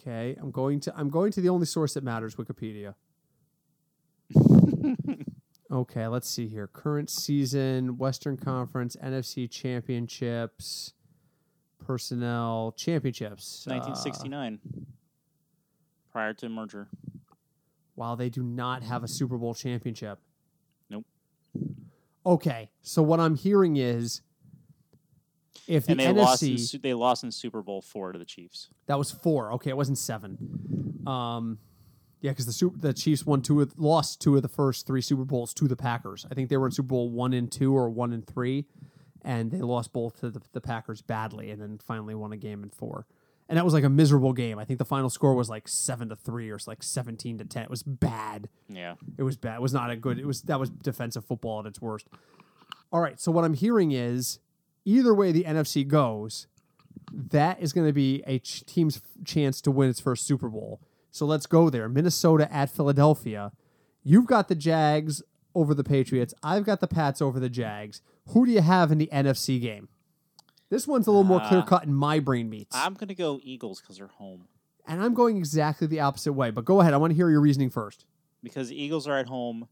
Okay, 0.00 0.36
I'm 0.40 0.50
going 0.50 0.80
to 0.80 0.92
I'm 0.96 1.08
going 1.08 1.32
to 1.32 1.40
the 1.40 1.48
only 1.48 1.66
source 1.66 1.94
that 1.94 2.04
matters, 2.04 2.36
Wikipedia. 2.36 2.94
okay, 5.72 6.06
let's 6.06 6.28
see 6.28 6.48
here. 6.48 6.66
Current 6.66 7.10
season, 7.10 7.96
Western 7.98 8.36
Conference, 8.36 8.96
NFC 9.02 9.50
Championships, 9.50 10.92
personnel, 11.84 12.74
championships. 12.76 13.66
Uh, 13.66 13.74
1969. 13.74 14.60
prior 16.10 16.34
to 16.34 16.48
merger. 16.48 16.88
while 17.94 18.16
they 18.16 18.28
do 18.28 18.42
not 18.42 18.82
have 18.82 19.02
a 19.02 19.08
Super 19.08 19.36
Bowl 19.38 19.54
championship. 19.54 20.18
Nope. 20.90 21.04
Okay, 22.24 22.70
so 22.82 23.02
what 23.02 23.18
I'm 23.20 23.34
hearing 23.34 23.76
is 23.76 24.20
if 25.66 25.86
the 25.86 25.92
And 25.92 26.00
they 26.00 26.12
lost. 26.12 26.42
In, 26.42 26.50
NFC 26.50 26.80
they 26.82 26.94
lost 26.94 27.24
in 27.24 27.30
Super 27.32 27.62
Bowl 27.62 27.82
four 27.82 28.12
to 28.12 28.18
the 28.18 28.24
Chiefs. 28.24 28.68
That 28.86 28.98
was 28.98 29.10
four. 29.10 29.52
Okay, 29.54 29.70
it 29.70 29.76
wasn't 29.76 29.98
seven. 29.98 31.02
Um, 31.06 31.58
yeah, 32.22 32.30
because 32.30 32.46
the 32.46 32.52
super, 32.52 32.78
the 32.78 32.94
Chiefs 32.94 33.26
won 33.26 33.42
two, 33.42 33.60
of, 33.60 33.76
lost 33.76 34.20
two 34.20 34.36
of 34.36 34.42
the 34.42 34.48
first 34.48 34.86
three 34.86 35.02
Super 35.02 35.24
Bowls 35.24 35.52
to 35.54 35.66
the 35.66 35.76
Packers. 35.76 36.24
I 36.30 36.34
think 36.34 36.48
they 36.48 36.56
were 36.56 36.66
in 36.66 36.72
Super 36.72 36.86
Bowl 36.86 37.10
one 37.10 37.32
and 37.32 37.50
two 37.50 37.76
or 37.76 37.90
one 37.90 38.12
and 38.12 38.24
three, 38.24 38.64
and 39.22 39.50
they 39.50 39.58
lost 39.58 39.92
both 39.92 40.20
to 40.20 40.30
the, 40.30 40.40
the 40.52 40.60
Packers 40.60 41.02
badly, 41.02 41.50
and 41.50 41.60
then 41.60 41.80
finally 41.84 42.14
won 42.14 42.32
a 42.32 42.36
game 42.36 42.62
in 42.62 42.70
four. 42.70 43.06
And 43.48 43.58
that 43.58 43.64
was 43.64 43.74
like 43.74 43.82
a 43.82 43.88
miserable 43.88 44.32
game. 44.32 44.56
I 44.60 44.64
think 44.64 44.78
the 44.78 44.84
final 44.84 45.10
score 45.10 45.34
was 45.34 45.50
like 45.50 45.66
seven 45.66 46.08
to 46.10 46.16
three 46.16 46.48
or 46.48 46.58
like 46.64 46.84
seventeen 46.84 47.38
to 47.38 47.44
ten. 47.44 47.64
It 47.64 47.70
was 47.70 47.82
bad. 47.82 48.48
Yeah. 48.68 48.94
It 49.18 49.24
was 49.24 49.36
bad. 49.36 49.56
It 49.56 49.60
was 49.62 49.74
not 49.74 49.90
a 49.90 49.96
good. 49.96 50.20
It 50.20 50.26
was 50.26 50.42
that 50.42 50.60
was 50.60 50.70
defensive 50.70 51.24
football 51.24 51.58
at 51.58 51.66
its 51.66 51.82
worst. 51.82 52.06
All 52.92 53.00
right. 53.00 53.20
So 53.20 53.32
what 53.32 53.44
I'm 53.44 53.54
hearing 53.54 53.90
is, 53.90 54.38
either 54.84 55.12
way 55.12 55.32
the 55.32 55.42
NFC 55.42 55.86
goes, 55.86 56.46
that 57.12 57.60
is 57.60 57.72
going 57.72 57.86
to 57.86 57.92
be 57.92 58.22
a 58.28 58.38
ch- 58.38 58.64
team's 58.64 59.02
chance 59.24 59.60
to 59.62 59.72
win 59.72 59.90
its 59.90 60.00
first 60.00 60.24
Super 60.24 60.48
Bowl. 60.48 60.80
So 61.12 61.24
let's 61.26 61.46
go 61.46 61.70
there. 61.70 61.88
Minnesota 61.88 62.52
at 62.52 62.70
Philadelphia. 62.70 63.52
You've 64.02 64.26
got 64.26 64.48
the 64.48 64.54
Jags 64.56 65.22
over 65.54 65.74
the 65.74 65.84
Patriots. 65.84 66.34
I've 66.42 66.64
got 66.64 66.80
the 66.80 66.88
Pats 66.88 67.22
over 67.22 67.38
the 67.38 67.48
Jags. 67.50 68.00
Who 68.30 68.44
do 68.46 68.50
you 68.52 68.62
have 68.62 68.90
in 68.90 68.98
the 68.98 69.08
NFC 69.12 69.60
game? 69.60 69.88
This 70.70 70.88
one's 70.88 71.06
a 71.06 71.10
little 71.10 71.22
more 71.24 71.40
Uh, 71.40 71.48
clear 71.48 71.62
cut 71.62 71.84
in 71.84 71.92
my 71.94 72.18
brain 72.18 72.48
meats. 72.48 72.74
I'm 72.74 72.94
gonna 72.94 73.14
go 73.14 73.38
Eagles 73.42 73.80
because 73.80 73.98
they're 73.98 74.06
home. 74.08 74.48
and 74.86 75.00
I'm 75.00 75.14
going 75.14 75.36
exactly 75.36 75.86
the 75.86 76.00
opposite 76.00 76.32
way. 76.32 76.50
But 76.50 76.64
go 76.64 76.80
ahead. 76.80 76.92
I 76.92 76.96
want 76.96 77.12
to 77.12 77.14
hear 77.14 77.30
your 77.30 77.40
reasoning 77.40 77.70
first. 77.70 78.04
because 78.42 78.68
the 78.70 78.82
Eagles 78.82 79.06
are 79.06 79.16
at 79.18 79.26
home, 79.28 79.68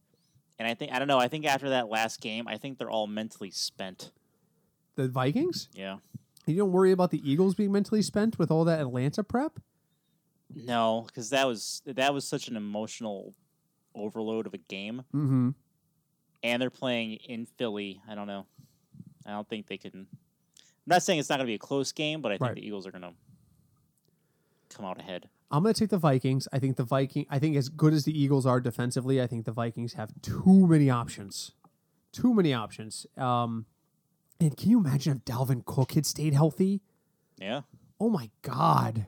and 0.58 0.68
I 0.68 0.74
think 0.74 0.92
I 0.92 0.98
don't 1.00 1.08
know. 1.08 1.18
I 1.18 1.26
think 1.26 1.44
after 1.46 1.70
that 1.70 1.88
last 1.88 2.20
game, 2.20 2.46
I 2.46 2.58
think 2.58 2.78
they're 2.78 2.90
all 2.90 3.08
mentally 3.08 3.50
spent. 3.50 4.12
The 4.94 5.08
Vikings? 5.08 5.68
Yeah. 5.74 5.96
You 6.46 6.56
don't 6.56 6.70
worry 6.72 6.92
about 6.92 7.10
the 7.10 7.28
Eagles 7.28 7.54
being 7.56 7.72
mentally 7.72 8.02
spent 8.02 8.38
with 8.38 8.50
all 8.50 8.64
that 8.66 8.78
Atlanta 8.80 9.24
prep? 9.24 9.58
No, 10.54 11.04
because 11.06 11.30
that 11.30 11.46
was 11.46 11.82
that 11.86 12.12
was 12.14 12.26
such 12.26 12.48
an 12.48 12.56
emotional 12.56 13.34
overload 13.94 14.46
of 14.46 14.54
a 14.54 14.58
game, 14.58 15.04
Mm-hmm. 15.14 15.50
and 16.42 16.62
they're 16.62 16.70
playing 16.70 17.14
in 17.28 17.46
Philly. 17.46 18.00
I 18.08 18.14
don't 18.14 18.26
know. 18.26 18.46
I 19.26 19.30
don't 19.32 19.48
think 19.48 19.66
they 19.68 19.78
can. 19.78 19.90
I'm 19.94 20.06
not 20.86 21.02
saying 21.02 21.20
it's 21.20 21.28
not 21.28 21.36
going 21.36 21.46
to 21.46 21.50
be 21.50 21.54
a 21.54 21.58
close 21.58 21.92
game, 21.92 22.20
but 22.20 22.32
I 22.32 22.34
think 22.34 22.42
Right. 22.42 22.54
the 22.56 22.66
Eagles 22.66 22.86
are 22.86 22.90
going 22.90 23.02
to 23.02 23.12
come 24.74 24.84
out 24.86 24.98
ahead. 24.98 25.28
I'm 25.50 25.62
going 25.62 25.74
to 25.74 25.78
take 25.80 25.90
the 25.90 25.98
Vikings. 25.98 26.46
I 26.52 26.58
think 26.58 26.76
the 26.76 26.84
Viking. 26.84 27.26
I 27.28 27.38
think 27.38 27.56
as 27.56 27.68
good 27.68 27.92
as 27.92 28.04
the 28.04 28.18
Eagles 28.18 28.46
are 28.46 28.60
defensively, 28.60 29.20
I 29.20 29.26
think 29.26 29.44
the 29.44 29.52
Vikings 29.52 29.94
have 29.94 30.10
too 30.22 30.66
many 30.66 30.88
options. 30.90 31.52
Too 32.12 32.32
many 32.34 32.52
options. 32.54 33.06
Um, 33.16 33.66
and 34.40 34.56
can 34.56 34.70
you 34.70 34.78
imagine 34.80 35.16
if 35.16 35.24
Dalvin 35.24 35.64
Cook 35.64 35.92
had 35.92 36.06
stayed 36.06 36.34
healthy? 36.34 36.80
Yeah. 37.38 37.62
Oh 38.00 38.08
my 38.10 38.30
God! 38.42 39.06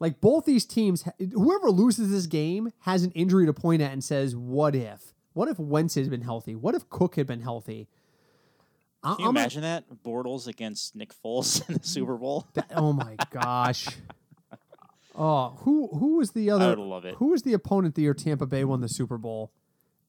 Like 0.00 0.20
both 0.20 0.46
these 0.46 0.64
teams, 0.64 1.04
whoever 1.18 1.70
loses 1.70 2.10
this 2.10 2.26
game 2.26 2.72
has 2.80 3.04
an 3.04 3.12
injury 3.12 3.46
to 3.46 3.52
point 3.52 3.82
at 3.82 3.92
and 3.92 4.02
says, 4.02 4.34
"What 4.34 4.74
if? 4.74 5.14
What 5.34 5.48
if 5.48 5.58
Wentz 5.58 5.94
had 5.94 6.08
been 6.10 6.22
healthy? 6.22 6.56
What 6.56 6.74
if 6.74 6.88
Cook 6.88 7.16
had 7.16 7.26
been 7.26 7.42
healthy?" 7.42 7.86
Can 9.04 9.16
you 9.18 9.24
I'm 9.26 9.30
imagine 9.36 9.62
that 9.62 9.84
Bortles 10.04 10.46
against 10.46 10.94
Nick 10.96 11.12
Foles 11.24 11.66
in 11.68 11.76
the 11.76 11.86
Super 11.86 12.16
Bowl? 12.16 12.46
That- 12.54 12.70
oh 12.74 12.92
my 12.92 13.16
gosh. 13.30 13.86
Oh, 15.22 15.58
who 15.64 15.88
who 15.88 16.16
was 16.18 16.30
the 16.30 16.50
other? 16.50 16.68
would 16.70 16.78
love 16.78 17.04
it. 17.04 17.16
Who 17.16 17.26
was 17.26 17.42
the 17.42 17.52
opponent 17.52 17.96
the 17.96 18.02
year 18.02 18.14
Tampa 18.14 18.46
Bay 18.46 18.64
won 18.64 18.80
the 18.80 18.88
Super 18.88 19.18
Bowl, 19.18 19.50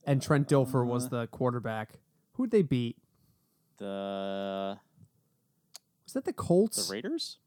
and 0.06 0.22
Trent 0.22 0.48
Dilfer 0.48 0.86
was 0.86 1.08
Uh, 1.08 1.10
the 1.10 1.28
quarterback? 1.28 1.96
Who'd 2.34 2.52
they 2.52 2.62
beat? 2.62 2.98
The 3.78 4.78
Was 6.06 6.14
that 6.14 6.24
the 6.26 6.32
Colts? 6.32 6.88
the 6.88 6.94
Raiders? 6.94 7.40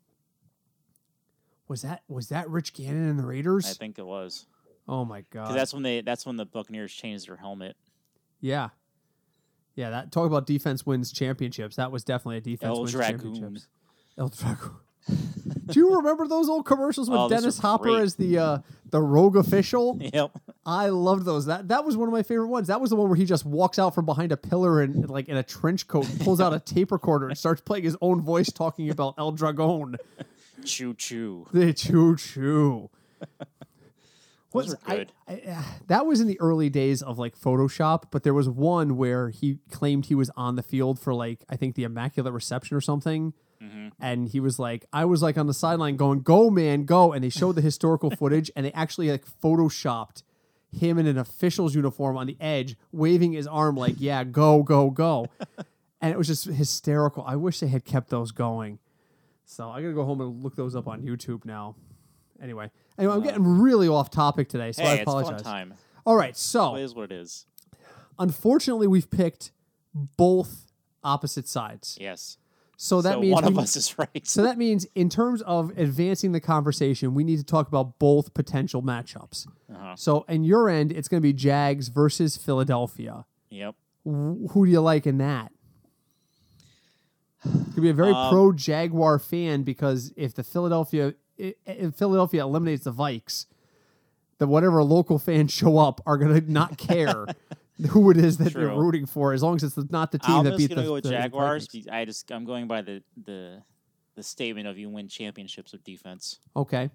Was 1.68 1.82
that 1.82 2.02
was 2.08 2.28
that 2.28 2.48
Rich 2.50 2.74
Gannon 2.74 3.08
and 3.08 3.18
the 3.18 3.26
Raiders? 3.26 3.66
I 3.66 3.72
think 3.74 3.98
it 3.98 4.06
was. 4.06 4.46
oh 4.88 5.04
my 5.04 5.20
Because 5.22 5.48
god! 5.48 5.56
that's 5.56 5.72
when 5.74 5.82
they 5.82 6.00
that's 6.00 6.26
when 6.26 6.36
the 6.36 6.44
Buccaneers 6.46 6.92
changed 6.92 7.28
their 7.28 7.36
helmet. 7.36 7.76
yeah, 8.40 8.70
yeah. 9.74 9.90
That 9.90 10.12
talk 10.12 10.26
about 10.26 10.46
defense 10.46 10.84
wins 10.86 11.12
championships. 11.12 11.76
That 11.76 11.90
was 11.92 12.04
definitely 12.04 12.38
a 12.38 12.40
defense 12.40 12.68
El 12.70 12.80
wins 12.80 12.92
Dragoon. 12.92 13.34
championships. 13.34 13.66
El 14.18 14.28
Dragoon. 14.28 14.70
Do 15.66 15.78
you 15.80 15.96
remember 15.96 16.26
those 16.26 16.48
old 16.48 16.64
commercials 16.64 17.10
with 17.10 17.18
Oh, 17.18 17.28
Dennis 17.28 17.58
Hopper 17.58 17.84
great. 17.84 18.00
as 18.02 18.14
the 18.16 18.38
uh, 18.38 18.58
the 18.90 19.00
rogue 19.02 19.36
official? 19.36 19.98
Yep. 20.14 20.30
I 20.66 20.88
loved 20.88 21.26
those. 21.26 21.44
That 21.46 21.68
that 21.68 21.84
was 21.84 21.94
one 21.96 22.08
of 22.08 22.12
my 22.12 22.22
favorite 22.22 22.48
ones. 22.48 22.68
That 22.68 22.80
was 22.80 22.88
the 22.88 22.96
one 22.96 23.08
where 23.08 23.16
he 23.16 23.26
just 23.26 23.44
walks 23.44 23.78
out 23.78 23.94
from 23.94 24.06
behind 24.06 24.32
a 24.32 24.36
pillar 24.38 24.80
and 24.80 25.08
like 25.10 25.28
in 25.28 25.36
a 25.36 25.42
trench 25.42 25.86
coat, 25.88 26.06
pulls 26.20 26.40
out 26.40 26.54
a 26.54 26.58
tape 26.60 26.90
recorder 26.90 27.28
and 27.28 27.36
starts 27.36 27.60
playing 27.60 27.84
his 27.84 27.96
own 28.00 28.22
voice 28.22 28.50
talking 28.50 28.88
about 28.88 29.14
El 29.18 29.32
Dragon. 29.32 29.96
Choo 30.64 30.94
choo. 30.94 31.46
The 31.52 31.72
choo 31.72 32.16
choo. 32.16 32.90
Was- 34.52 34.74
good. 34.74 35.12
I, 35.26 35.32
I, 35.32 35.42
uh, 35.50 35.62
that 35.88 36.06
was 36.06 36.20
in 36.20 36.28
the 36.28 36.40
early 36.40 36.70
days 36.70 37.02
of 37.02 37.18
like 37.18 37.36
Photoshop, 37.38 38.04
but 38.10 38.22
there 38.22 38.34
was 38.34 38.48
one 38.48 38.96
where 38.96 39.30
he 39.30 39.58
claimed 39.70 40.06
he 40.06 40.14
was 40.14 40.30
on 40.36 40.56
the 40.56 40.62
field 40.62 40.98
for 40.98 41.12
like 41.12 41.44
I 41.48 41.56
think 41.56 41.74
the 41.74 41.84
Immaculate 41.84 42.32
Reception 42.32 42.76
or 42.76 42.80
something, 42.80 43.34
hmm 43.60 43.88
and 44.00 44.28
he 44.28 44.40
was 44.40 44.58
like, 44.58 44.86
I 44.92 45.04
was 45.04 45.22
like 45.22 45.36
on 45.38 45.46
the 45.46 45.54
sideline 45.54 45.96
going, 45.96 46.20
"Go 46.22 46.50
man, 46.50 46.84
go!" 46.84 47.12
And 47.12 47.24
they 47.24 47.30
showed 47.30 47.56
the 47.56 47.60
historical 47.60 48.10
footage, 48.16 48.50
and 48.54 48.64
they 48.64 48.72
actually 48.72 49.10
like 49.10 49.24
photoshopped 49.42 50.22
him 50.72 50.98
in 50.98 51.06
an 51.06 51.18
official's 51.18 51.74
uniform 51.74 52.16
on 52.16 52.26
the 52.26 52.36
edge, 52.40 52.76
waving 52.92 53.32
his 53.32 53.46
arm 53.46 53.76
like, 53.76 53.96
"Yeah, 53.98 54.22
go, 54.24 54.62
go, 54.62 54.90
go," 54.90 55.26
and 56.00 56.12
it 56.12 56.18
was 56.18 56.28
just 56.28 56.46
hysterical. 56.46 57.24
I 57.26 57.36
wish 57.36 57.60
they 57.60 57.68
had 57.68 57.84
kept 57.84 58.10
those 58.10 58.30
going. 58.30 58.78
So 59.44 59.68
I 59.70 59.80
gotta 59.82 59.94
go 59.94 60.04
home 60.04 60.20
and 60.20 60.42
look 60.42 60.56
those 60.56 60.74
up 60.74 60.88
on 60.88 61.02
YouTube 61.02 61.44
now. 61.44 61.76
Anyway, 62.42 62.70
anyway, 62.98 63.14
I'm 63.14 63.22
getting 63.22 63.44
really 63.60 63.88
off 63.88 64.10
topic 64.10 64.48
today, 64.48 64.72
so 64.72 64.82
I 64.82 64.86
Hey, 64.86 64.92
it's 64.94 65.02
apologize. 65.02 65.42
fun 65.42 65.52
time. 65.52 65.74
All 66.06 66.16
right, 66.16 66.30
It 66.30 66.36
so 66.36 66.76
is 66.76 66.94
what 66.94 67.04
it 67.04 67.12
is. 67.12 67.46
unfortunately, 68.18 68.86
we've 68.86 69.10
picked 69.10 69.52
both 69.94 70.72
opposite 71.02 71.46
sides. 71.48 71.96
Yes. 72.00 72.38
So 72.76 73.00
that 73.02 73.14
so 73.14 73.20
means 73.20 73.32
one 73.34 73.44
we- 73.44 73.50
of 73.52 73.58
us 73.58 73.76
is 73.76 73.96
right. 73.98 74.26
So 74.26 74.42
that 74.42 74.58
means, 74.58 74.84
in 74.96 75.08
terms 75.08 75.42
of 75.42 75.70
advancing 75.78 76.32
the 76.32 76.40
conversation, 76.40 77.14
we 77.14 77.22
need 77.22 77.36
to 77.36 77.44
talk 77.44 77.68
about 77.68 77.98
both 78.00 78.34
potential 78.34 78.82
matchups. 78.82 79.46
Uh-huh. 79.72 79.94
So, 79.96 80.24
in 80.28 80.42
your 80.42 80.68
end, 80.68 80.90
it's 80.90 81.06
going 81.06 81.20
to 81.20 81.26
be 81.26 81.32
Jags 81.32 81.86
versus 81.88 82.36
Philadelphia. 82.36 83.26
Yep. 83.50 83.76
Wh- 84.04 84.50
Who 84.52 84.66
do 84.66 84.70
you 84.72 84.80
like 84.80 85.06
in 85.06 85.18
that? 85.18 85.52
Could 87.74 87.82
be 87.82 87.90
a 87.90 87.94
very 87.94 88.12
Um, 88.12 88.30
pro 88.30 88.52
Jaguar 88.52 89.18
fan 89.18 89.62
because 89.62 90.12
if 90.16 90.34
the 90.34 90.44
Philadelphia 90.44 91.14
if 91.36 91.94
Philadelphia 91.96 92.44
eliminates 92.44 92.84
the 92.84 92.92
Vikes, 92.92 93.46
the 94.38 94.46
whatever 94.46 94.82
local 94.82 95.18
fans 95.18 95.52
show 95.60 95.78
up 95.78 96.00
are 96.06 96.16
going 96.16 96.40
to 96.40 96.52
not 96.52 96.78
care 96.78 97.26
who 97.90 98.10
it 98.10 98.16
is 98.16 98.38
that 98.38 98.54
they're 98.54 98.68
rooting 98.68 99.06
for, 99.06 99.32
as 99.32 99.42
long 99.42 99.56
as 99.56 99.64
it's 99.64 99.90
not 99.90 100.12
the 100.12 100.18
team 100.18 100.36
I'm 100.36 100.44
that 100.44 100.50
just 100.52 100.68
beat 100.68 100.74
the, 100.76 100.82
go 100.82 100.92
with 100.94 101.04
the 101.04 101.10
Jaguars. 101.10 101.66
Vikings. 101.66 101.88
I 101.88 102.04
just 102.04 102.30
I'm 102.30 102.44
going 102.44 102.68
by 102.68 102.82
the 102.82 103.02
the 103.24 103.62
the 104.14 104.22
statement 104.22 104.68
of 104.68 104.78
you 104.78 104.88
win 104.88 105.08
championships 105.08 105.72
with 105.72 105.82
defense. 105.82 106.38
Okay. 106.54 106.90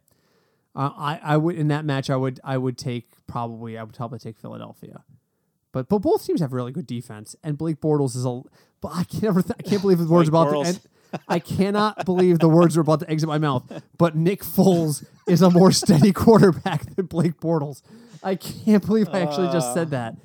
Uh, 0.76 0.92
I 0.96 1.20
I 1.22 1.38
would 1.38 1.56
in 1.56 1.68
that 1.70 1.84
match 1.84 2.10
I 2.10 2.16
would 2.16 2.40
I 2.44 2.58
would 2.58 2.78
take 2.78 3.10
probably 3.28 3.78
I 3.78 3.84
would 3.84 3.96
probably 3.96 4.20
take 4.20 4.38
Philadelphia, 4.38 5.04
but 5.72 5.90
but 5.90 6.00
both 6.00 6.26
teams 6.26 6.40
have 6.40 6.54
really 6.54 6.72
good 6.72 6.88
defense 6.88 7.36
and 7.44 7.58
Blake 7.58 7.82
Bortles 7.82 8.16
is 8.16 8.24
a 8.24 8.42
but 8.82 8.90
I 8.94 9.04
can't 9.04 9.26
ever 9.26 9.42
th- 9.42 9.56
I 9.60 9.64
can't 9.64 9.82
believe 9.82 10.00
the 10.00 10.08
words 10.08 10.30
about 10.30 10.46
to 10.46 10.52
Bortles. 10.52 10.66
end. 10.66 10.80
I 11.28 11.40
cannot 11.40 12.06
believe 12.06 12.40
the 12.40 12.50
words 12.50 12.78
are 12.78 12.82
about 12.82 13.00
to 13.00 13.10
exit 13.10 13.28
my 13.28 13.40
mouth. 13.40 13.64
But 13.98 14.16
Nick 14.16 14.42
Foles 14.42 15.06
is 15.28 15.42
a 15.42 15.50
more 15.50 15.72
steady 15.72 16.12
quarterback 16.12 16.96
than 16.96 17.08
Blake 17.08 17.40
Bortles. 17.40 17.82
I 18.24 18.36
can't 18.36 18.86
believe 18.86 19.10
I 19.12 19.22
actually 19.22 19.48
just 19.52 19.74
said 19.74 19.88
uh. 19.88 19.92
that. 19.92 20.16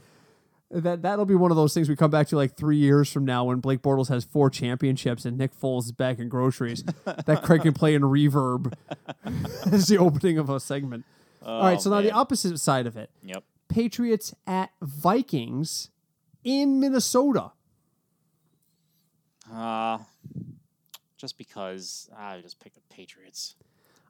That 0.70 1.02
that'll 1.02 1.24
be 1.24 1.36
one 1.36 1.52
of 1.52 1.56
those 1.56 1.72
things 1.72 1.88
we 1.88 1.94
come 1.94 2.10
back 2.10 2.26
to 2.28 2.36
like 2.36 2.56
three 2.56 2.76
years 2.76 3.12
from 3.12 3.24
now 3.24 3.44
when 3.44 3.60
Blake 3.60 3.80
Bortles 3.80 4.08
has 4.08 4.24
four 4.24 4.50
championships 4.50 5.24
and 5.24 5.38
Nick 5.38 5.52
Foles 5.58 5.84
is 5.84 5.92
back 5.92 6.18
in 6.18 6.28
groceries. 6.28 6.82
that 7.04 7.42
Craig 7.44 7.62
can 7.62 7.74
play 7.74 7.94
in 7.94 8.02
reverb 8.02 8.72
as 9.72 9.86
the 9.86 9.98
opening 9.98 10.36
of 10.36 10.50
a 10.50 10.58
segment. 10.58 11.04
Oh, 11.42 11.52
All 11.52 11.62
right, 11.62 11.80
so 11.80 11.90
now 11.90 12.00
the 12.00 12.10
opposite 12.10 12.58
side 12.58 12.86
of 12.88 12.96
it: 12.96 13.10
Yep. 13.22 13.44
Patriots 13.68 14.34
at 14.46 14.70
Vikings 14.82 15.90
in 16.42 16.80
Minnesota. 16.80 17.52
Uh, 19.52 19.98
just 21.16 21.38
because 21.38 22.08
I 22.16 22.40
just 22.40 22.60
picked 22.60 22.76
the 22.76 22.94
Patriots. 22.94 23.56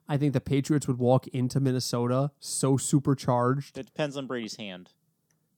I 0.07 0.17
think 0.17 0.33
the 0.33 0.41
Patriots 0.41 0.87
would 0.87 0.99
walk 0.99 1.27
into 1.27 1.59
Minnesota 1.59 2.31
so 2.39 2.77
supercharged. 2.77 3.77
It 3.77 3.87
depends 3.87 4.17
on 4.17 4.27
Brady's 4.27 4.55
hand. 4.55 4.91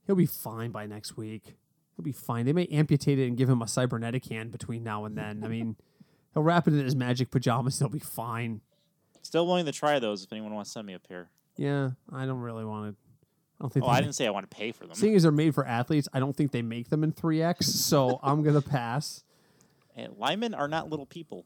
He'll 0.06 0.16
be 0.16 0.26
fine 0.26 0.72
by 0.72 0.86
next 0.86 1.18
week. 1.18 1.56
He'll 1.96 2.04
be 2.04 2.14
fine. 2.14 2.46
They 2.46 2.54
may 2.54 2.66
amputate 2.68 3.20
it 3.20 3.28
and 3.28 3.36
give 3.36 3.50
him 3.50 3.62
a 3.62 3.68
cybernetic 3.68 4.26
hand 4.28 4.52
between 4.52 4.84
now 4.84 5.04
and 5.06 5.18
then. 5.18 5.42
I 5.44 5.48
mean, 5.48 5.76
he'll 6.34 6.44
wrap 6.44 6.68
it 6.68 6.74
in 6.74 6.84
his 6.86 6.96
magic 6.96 7.30
pajamas. 7.30 7.80
He'll 7.80 7.90
be 7.90 8.00
fine. 8.00 8.62
Still 9.22 9.46
willing 9.46 9.66
to 9.66 9.72
try 9.74 10.00
those 10.00 10.24
if 10.24 10.32
anyone 10.32 10.54
wants 10.54 10.70
to 10.70 10.74
send 10.76 10.88
me 10.88 10.94
a 10.94 11.00
pair. 11.00 11.30
Yeah, 11.58 11.92
I 12.14 12.26
don't 12.26 12.40
really 12.40 12.64
want 12.64 12.92
to. 12.92 12.98
I 13.60 13.64
don't 13.64 13.74
think. 13.74 13.86
Oh, 13.86 13.90
I 13.90 14.00
didn't 14.00 14.14
say 14.16 14.28
I 14.28 14.30
want 14.30 14.50
to 14.50 14.56
pay 14.56 14.72
for 14.72 14.86
them. 14.86 14.96
Seeing 14.96 15.16
as 15.16 15.24
they're 15.24 15.32
made 15.32 15.56
for 15.56 15.66
athletes, 15.66 16.08
I 16.14 16.20
don't 16.20 16.38
think 16.38 16.52
they 16.52 16.62
make 16.62 16.90
them 16.90 17.04
in 17.04 17.12
three 17.12 17.42
X. 17.42 17.66
So 17.66 18.20
I'm 18.24 18.44
gonna 18.44 18.62
pass. 18.78 19.24
Eh, 19.98 20.08
linemen 20.16 20.54
are 20.54 20.68
not 20.68 20.90
little 20.90 21.06
people. 21.06 21.46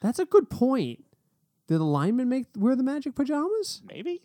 That's 0.00 0.18
a 0.18 0.24
good 0.24 0.50
point. 0.50 1.04
Did 1.66 1.78
the 1.78 1.84
linemen 1.84 2.28
make 2.28 2.46
wear 2.56 2.76
the 2.76 2.82
magic 2.82 3.14
pajamas? 3.14 3.82
Maybe. 3.88 4.22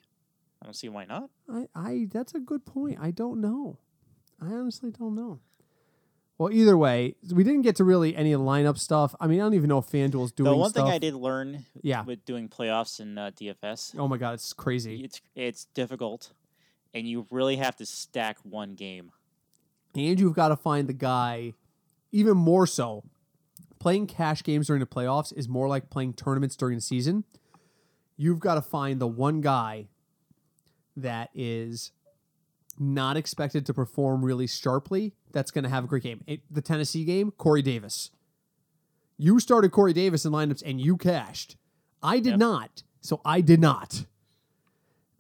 I 0.62 0.66
don't 0.66 0.74
see 0.74 0.90
why 0.90 1.06
not. 1.06 1.30
I, 1.50 1.68
I 1.76 2.08
that's 2.12 2.34
a 2.34 2.40
good 2.40 2.66
point. 2.66 2.98
I 3.02 3.12
don't 3.12 3.40
know. 3.40 3.78
I 4.42 4.48
honestly 4.48 4.92
don't 4.92 5.16
know. 5.16 5.40
Well, 6.38 6.54
either 6.54 6.78
way, 6.78 7.16
we 7.34 7.44
didn't 7.44 7.64
get 7.64 7.76
to 7.78 7.84
really 7.84 8.16
any 8.16 8.32
lineup 8.32 8.78
stuff. 8.78 9.14
I 9.20 9.28
mean, 9.28 9.42
I 9.42 9.44
don't 9.44 9.56
even 9.56 9.68
know 9.68 9.80
if 9.80 9.88
FanDuel's 9.88 10.32
doing 10.32 10.50
The 10.52 10.56
one 10.56 10.70
stuff. 10.70 10.86
thing 10.86 10.94
I 10.94 10.98
did 10.98 11.14
learn 11.14 11.66
Yeah. 11.82 12.04
with 12.04 12.24
doing 12.24 12.48
playoffs 12.48 13.02
in 13.02 13.18
uh, 13.18 13.32
DFS, 13.36 13.96
Oh 13.98 14.08
my 14.08 14.18
god, 14.18 14.36
it's 14.36 14.54
crazy. 14.54 15.04
it's 15.04 15.22
it's 15.36 15.66
difficult, 15.74 16.32
and 16.94 17.06
you 17.08 17.26
really 17.30 17.58
have 17.58 17.76
to 17.78 17.86
stack 17.86 18.38
one 18.44 18.76
game. 18.76 19.12
And 19.96 20.18
you've 20.20 20.34
got 20.36 20.50
to 20.50 20.56
find 20.56 20.88
the 20.88 20.94
guy, 20.94 21.54
even 22.14 22.38
more 22.38 22.66
so. 22.68 23.04
Playing 23.80 24.08
cash 24.08 24.44
games 24.44 24.68
during 24.68 24.82
the 24.82 24.86
playoffs 24.86 25.32
is 25.36 25.48
more 25.48 25.68
like 25.68 25.90
playing 25.90 26.14
tournaments 26.14 26.56
during 26.56 26.76
the 26.78 26.82
season. 26.82 27.24
You've 28.18 28.40
got 28.40 28.56
to 28.56 28.62
find 28.62 29.00
the 29.00 29.08
one 29.08 29.40
guy 29.42 29.88
that 30.98 31.30
is 31.34 31.92
not 32.78 33.16
expected 33.18 33.66
to 33.66 33.74
perform 33.74 34.24
really 34.24 34.48
sharply 34.48 35.14
that's 35.32 35.52
going 35.52 35.64
to 35.64 35.70
have 35.70 35.86
a 35.86 35.88
great 35.88 36.04
game. 36.04 36.24
It, 36.28 36.42
the 36.52 36.62
Tennessee 36.62 37.06
game, 37.06 37.32
Corey 37.32 37.62
Davis. 37.62 38.12
You 39.18 39.40
started 39.40 39.72
Corey 39.72 39.94
Davis 39.94 40.26
in 40.26 40.32
lineups 40.32 40.64
and 40.66 40.80
you 40.82 40.98
cashed. 40.98 41.56
I 42.04 42.18
did 42.20 42.32
Yep. 42.32 42.40
not. 42.40 42.84
So 43.02 43.22
I 43.24 43.42
did 43.42 43.60
not. 43.62 44.06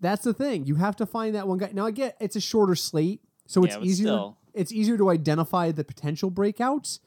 That's 0.01 0.23
the 0.23 0.33
thing. 0.33 0.65
You 0.65 0.75
have 0.75 0.95
to 0.97 1.05
find 1.05 1.35
that 1.35 1.47
one 1.47 1.57
guy. 1.57 1.71
Now 1.73 1.85
I 1.85 1.91
get 1.91 2.15
it's 2.19 2.35
a 2.35 2.41
shorter 2.41 2.75
slate, 2.75 3.21
so 3.45 3.63
it's 3.63 3.75
Yeah, 3.75 3.79
but 3.79 3.87
easier. 3.87 4.07
still. 4.07 4.37
It's 4.53 4.71
easier 4.71 4.97
to 4.97 5.09
identify 5.09 5.71
the 5.71 5.83
potential 5.83 6.31
breakouts, 6.31 6.99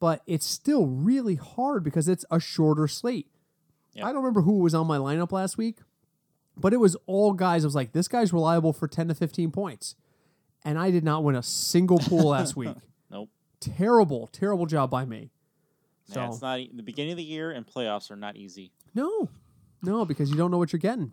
but 0.00 0.22
it's 0.26 0.46
still 0.46 0.86
really 0.86 1.36
hard 1.36 1.84
because 1.84 2.08
it's 2.08 2.24
a 2.30 2.40
shorter 2.40 2.88
slate. 2.88 3.28
Yep. 3.94 4.04
I 4.04 4.08
don't 4.08 4.22
remember 4.22 4.42
who 4.42 4.58
was 4.58 4.74
on 4.74 4.86
my 4.86 4.98
lineup 4.98 5.32
last 5.32 5.58
week, 5.58 5.78
but 6.56 6.72
it 6.72 6.78
was 6.78 6.96
all 7.06 7.32
guys. 7.32 7.64
I 7.64 7.66
was 7.66 7.74
like, 7.74 7.92
this 7.92 8.08
guy's 8.08 8.32
reliable 8.32 8.72
for 8.72 8.86
ten 8.88 9.08
to 9.08 9.14
fifteen 9.14 9.50
points, 9.50 9.94
and 10.64 10.78
I 10.78 10.90
did 10.90 11.04
not 11.04 11.24
win 11.24 11.34
a 11.34 11.42
single 11.42 11.98
pool 11.98 12.28
last 12.28 12.56
week. 12.56 12.76
Nope. 13.10 13.30
Terrible, 13.60 14.28
terrible 14.28 14.66
job 14.66 14.90
by 14.90 15.04
me. 15.04 15.30
So 16.06 16.20
Yeah, 16.20 16.28
it's 16.28 16.42
not 16.42 16.60
the 16.74 16.82
beginning 16.82 17.12
of 17.12 17.18
the 17.18 17.24
year 17.24 17.50
and 17.50 17.66
playoffs 17.66 18.10
are 18.10 18.16
not 18.16 18.36
easy 18.36 18.72
no, 18.98 19.28
no, 19.82 20.04
because 20.04 20.30
you 20.30 20.36
don't 20.36 20.50
know 20.50 20.58
what 20.58 20.72
you're 20.72 20.80
getting. 20.80 21.12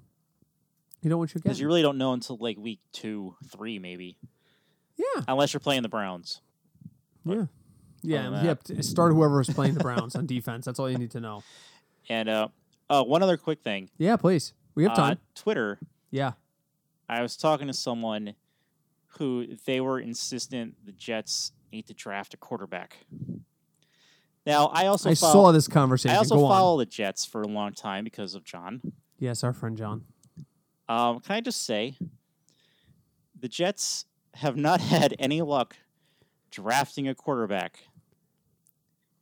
You 1.02 1.10
don't 1.10 1.12
know 1.12 1.18
what 1.18 1.34
you're 1.34 1.42
because 1.42 1.60
you 1.60 1.68
really 1.68 1.84
don't 1.84 1.98
know 1.98 2.14
until 2.14 2.38
like 2.38 2.58
week 2.58 2.80
two, 2.92 3.36
three, 3.52 3.78
maybe, 3.78 4.18
yeah, 4.98 5.24
unless 5.28 5.54
you're 5.54 5.60
playing 5.60 5.84
the 5.84 5.90
Browns. 5.90 6.42
yeah, 7.24 7.46
yeah. 8.06 8.28
other 8.28 8.28
and 8.28 8.36
than 8.38 8.76
Yep. 8.76 8.84
Start 8.84 9.14
whoever 9.14 9.42
is 9.42 9.50
playing 9.50 9.74
the 9.76 9.80
Browns 9.82 10.16
on 10.16 10.26
defense. 10.26 10.66
That's 10.66 10.80
all 10.80 10.90
you 10.90 10.98
need 10.98 11.12
to 11.12 11.20
know. 11.20 11.44
And 12.08 12.30
uh, 12.30 12.50
uh, 12.88 13.04
one 13.04 13.24
other 13.24 13.36
quick 13.36 13.62
thing. 13.64 13.90
Yeah, 13.98 14.16
please. 14.16 14.54
We 14.76 14.84
have 14.84 14.92
Uh, 14.92 14.96
time. 14.96 15.20
Twitter. 15.34 15.80
yeah. 16.12 16.34
I 17.10 17.24
was 17.24 17.36
talking 17.36 17.66
to 17.66 17.74
someone 17.74 18.36
who 19.18 19.48
they 19.66 19.82
were 19.82 20.00
insistent 20.00 20.76
the 20.86 20.92
Jets 20.92 21.52
need 21.72 21.88
to 21.88 21.94
draft 21.96 22.34
a 22.36 22.38
quarterback. 22.38 22.98
Now, 24.46 24.68
I 24.68 24.86
also 24.86 25.10
I 25.10 25.16
follow, 25.16 25.34
saw 25.34 25.52
this 25.52 25.68
conversation. 25.68 26.16
I 26.16 26.20
also 26.20 26.36
Go 26.36 26.46
on. 26.46 26.52
follow 26.52 26.78
the 26.78 26.86
Jets 26.86 27.26
for 27.26 27.42
a 27.42 27.48
long 27.48 27.74
time 27.74 28.04
because 28.04 28.36
of 28.36 28.44
John. 28.44 28.82
Yes, 29.18 29.44
our 29.44 29.54
friend 29.54 29.76
John. 29.76 30.04
Um, 30.88 31.20
can 31.22 31.36
I 31.38 31.42
just 31.42 31.64
say, 31.64 31.98
the 33.40 33.48
Jets 33.48 34.06
have 34.36 34.56
not 34.56 34.80
had 34.94 35.16
any 35.18 35.42
luck 35.42 35.76
drafting 36.52 37.08
a 37.08 37.16
quarterback 37.16 37.80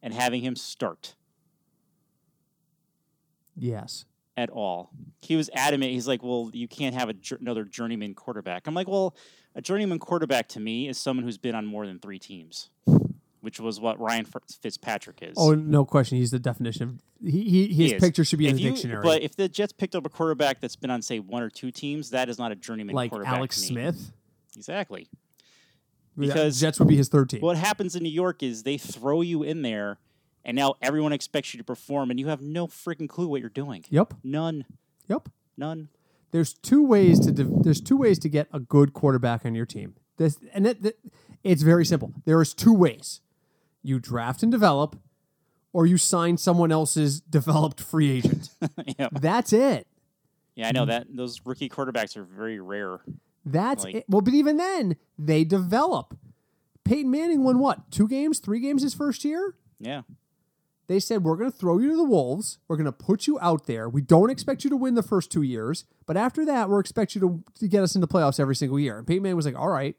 and 0.03 0.13
having 0.13 0.41
him 0.43 0.55
start 0.55 1.15
Yes. 3.55 4.05
at 4.35 4.49
all. 4.49 4.91
He 5.21 5.35
was 5.35 5.49
adamant. 5.53 5.91
He's 5.91 6.07
like, 6.07 6.21
"Well, 6.23 6.49
you 6.53 6.67
can't 6.67 6.95
have 6.95 7.11
another 7.39 7.63
journeyman 7.63 8.13
quarterback." 8.13 8.67
I'm 8.67 8.73
like, 8.73 8.87
"Well, 8.87 9.15
a 9.55 9.61
journeyman 9.61 9.99
quarterback 9.99 10.47
to 10.49 10.59
me 10.59 10.87
is 10.87 10.97
someone 10.97 11.23
who's 11.23 11.37
been 11.37 11.55
on 11.55 11.65
more 11.65 11.85
than 11.87 11.99
three 11.99 12.19
teams." 12.19 12.69
Which 13.41 13.59
was 13.59 13.77
what 13.77 13.99
Ryan 13.99 14.25
Fitzpatrick 14.61 15.17
is. 15.21 15.33
Oh, 15.37 15.53
no 15.53 15.83
question. 15.83 16.17
He's 16.17 16.31
the 16.31 16.39
definition 16.39 16.83
of 16.83 17.01
he. 17.29 17.43
he 17.43 17.67
his 17.73 17.91
He 17.91 17.99
picture 17.99 18.23
should 18.23 18.39
be 18.39 18.47
in 18.47 18.55
the 18.55 18.61
you- 18.61 18.69
dictionary. 18.71 19.03
But 19.03 19.21
if 19.21 19.35
the 19.35 19.49
Jets 19.49 19.73
picked 19.73 19.95
up 19.95 20.05
a 20.05 20.09
quarterback 20.09 20.61
that's 20.61 20.77
been 20.77 20.89
on, 20.89 21.01
say, 21.01 21.19
one 21.19 21.43
or 21.43 21.49
two 21.49 21.69
teams, 21.69 22.11
that 22.11 22.29
is 22.29 22.37
not 22.39 22.53
a 22.53 22.55
journeyman 22.55 22.95
like 22.95 23.11
quarterback. 23.11 23.35
Alex 23.35 23.57
to 23.57 23.61
me. 23.63 23.67
Smith, 23.81 24.13
Exactly. 24.55 25.09
Because- 26.17 26.59
Jets 26.59 26.79
would 26.79 26.87
be 26.87 26.95
his 26.97 27.09
third 27.09 27.29
team. 27.29 27.41
What 27.41 27.57
happens 27.57 27.95
in 27.95 28.03
New 28.03 28.09
York 28.09 28.43
is 28.43 28.63
they 28.63 28.77
throw 28.77 29.21
you 29.21 29.43
in 29.43 29.61
there, 29.61 29.99
and 30.45 30.55
now 30.55 30.75
everyone 30.81 31.13
expects 31.13 31.53
you 31.53 31.57
to 31.57 31.63
perform, 31.63 32.11
and 32.11 32.19
you 32.19 32.27
have 32.27 32.41
no 32.41 32.67
freaking 32.67 33.09
clue 33.09 33.27
what 33.27 33.41
you're 33.41 33.49
doing. 33.49 33.83
Yep. 33.89 34.13
None. 34.23 34.65
Yep. 35.07 35.29
None. 35.57 35.89
There's 36.31 36.53
two 36.53 36.83
ways 36.85 37.19
to 37.21 37.31
de- 37.31 37.43
there's 37.43 37.79
two 37.81 37.97
ways 37.97 38.17
to 38.19 38.29
get 38.29 38.47
a 38.51 38.59
good 38.59 38.93
quarterback 38.93 39.45
on 39.45 39.53
your 39.55 39.65
team. 39.67 39.95
This 40.17 40.37
and 40.53 40.65
it, 40.67 40.81
that- 40.83 40.99
it's 41.43 41.61
very 41.61 41.85
simple. 41.85 42.13
There 42.25 42.41
is 42.41 42.53
two 42.53 42.73
ways. 42.73 43.21
You 43.83 43.99
draft 43.99 44.41
and 44.43 44.51
develop, 44.51 44.95
or 45.73 45.85
you 45.85 45.97
sign 45.97 46.37
someone 46.37 46.71
else's 46.71 47.19
developed 47.29 47.81
free 47.81 48.11
agent. 48.11 48.49
yeah. 48.97 49.09
That's 49.11 49.51
it. 49.53 49.87
yeah, 50.55 50.69
I 50.69 50.71
know 50.71 50.85
that 50.85 51.07
those 51.09 51.41
rookie 51.45 51.69
quarterbacks 51.69 52.15
are 52.17 52.23
very 52.23 52.59
rare. 52.59 53.01
That's 53.45 53.83
Like- 53.83 53.95
it. 53.95 54.05
Well, 54.07 54.21
but 54.21 54.33
even 54.33 54.57
then, 54.57 54.95
they 55.17 55.43
develop. 55.43 56.17
Peyton 56.83 57.09
Manning 57.11 57.43
won 57.43 57.59
what? 57.59 57.91
Two 57.91 58.07
games, 58.07 58.39
three 58.39 58.59
games 58.59 58.83
his 58.83 58.93
first 58.93 59.23
year? 59.23 59.55
Yeah. 59.79 60.01
They 60.87 60.99
said, 60.99 61.23
We're 61.23 61.37
going 61.37 61.49
to 61.51 61.57
throw 61.57 61.77
you 61.77 61.89
to 61.91 61.95
the 61.95 62.03
Wolves. 62.03 62.57
We're 62.67 62.75
going 62.75 62.85
to 62.85 62.91
put 62.91 63.25
you 63.25 63.39
out 63.41 63.67
there. 63.67 63.87
We 63.87 64.01
don't 64.01 64.29
expect 64.29 64.63
you 64.65 64.69
to 64.69 64.75
win 64.77 64.95
the 64.95 65.03
first 65.03 65.31
two 65.31 65.41
years, 65.43 65.85
but 66.05 66.17
after 66.17 66.45
that, 66.45 66.69
we're 66.69 66.79
expect 66.81 67.15
you 67.15 67.21
to, 67.21 67.43
to 67.59 67.67
get 67.69 67.83
us 67.83 67.95
into 67.95 68.05
playoffs 68.07 68.39
every 68.39 68.55
single 68.55 68.77
year. 68.79 68.97
And 68.97 69.07
Peyton 69.07 69.23
Manning 69.23 69.37
was 69.37 69.45
like, 69.45 69.57
All 69.57 69.69
right. 69.69 69.95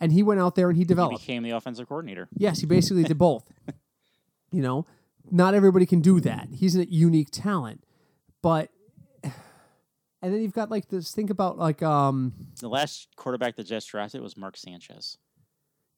And 0.00 0.12
he 0.12 0.22
went 0.22 0.40
out 0.40 0.54
there 0.54 0.68
and 0.68 0.76
he 0.76 0.82
He 0.82 0.86
developed. 0.86 1.20
became 1.20 1.42
the 1.42 1.50
offensive 1.50 1.86
coordinator. 1.88 2.28
Yes, 2.36 2.60
he 2.60 2.66
basically 2.66 3.04
did 3.04 3.18
both. 3.18 3.44
You 4.52 4.62
know, 4.62 4.86
not 5.30 5.54
everybody 5.54 5.84
can 5.86 6.00
do 6.00 6.20
that. 6.20 6.48
He's 6.52 6.76
a 6.76 6.88
unique 6.90 7.28
talent. 7.32 7.82
But, 8.42 8.70
then 10.32 10.42
you've 10.42 10.52
got 10.52 10.70
like 10.70 10.88
this 10.88 11.12
think 11.12 11.30
about 11.30 11.58
like, 11.58 11.82
um, 11.82 12.32
The 12.60 12.68
last 12.68 13.08
quarterback 13.16 13.56
the 13.56 13.64
Jets 13.64 13.86
drafted 13.86 14.20
was 14.22 14.36
Mark 14.36 14.56
Sanchez. 14.56 15.18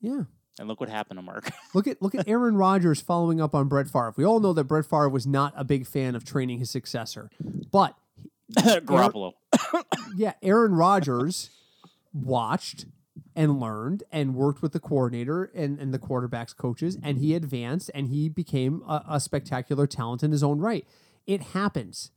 yeah. 0.00 0.22
And 0.60 0.66
look 0.66 0.80
what 0.80 0.88
happened 0.88 1.18
to 1.18 1.22
Mark. 1.22 1.48
Look 1.74 1.86
at 1.86 2.02
look 2.02 2.16
at 2.16 2.26
Aaron 2.26 2.56
Rodgers 2.56 3.00
following 3.00 3.40
up 3.40 3.54
on 3.54 3.68
Brett 3.68 3.86
Favre. 3.86 4.12
We 4.16 4.24
all 4.24 4.40
know 4.40 4.52
that 4.54 4.64
Brett 4.64 4.86
Favre 4.86 5.08
was 5.08 5.24
not 5.24 5.52
a 5.56 5.62
big 5.62 5.86
fan 5.86 6.16
of 6.16 6.24
training 6.24 6.58
his 6.58 6.68
successor, 6.68 7.30
but 7.70 7.94
Garoppolo. 8.58 9.34
yeah, 10.16 10.32
Aaron 10.42 10.72
Rodgers 10.74 11.50
watched 12.12 12.86
and 13.36 13.60
learned 13.60 14.02
and 14.10 14.34
worked 14.34 14.60
with 14.60 14.72
the 14.72 14.80
coordinator 14.80 15.44
and, 15.54 15.78
and 15.78 15.94
the 15.94 15.98
quarterbacks 16.00 16.56
coaches 16.56 16.98
and 17.04 17.18
he 17.18 17.34
advanced 17.34 17.88
and 17.94 18.08
he 18.08 18.28
became 18.28 18.82
a, 18.88 19.04
a 19.10 19.20
spectacular 19.20 19.86
talent 19.86 20.24
in 20.24 20.32
his 20.32 20.42
own 20.42 20.58
right. 20.58 20.84
It 21.24 21.40
happens. 21.40 22.10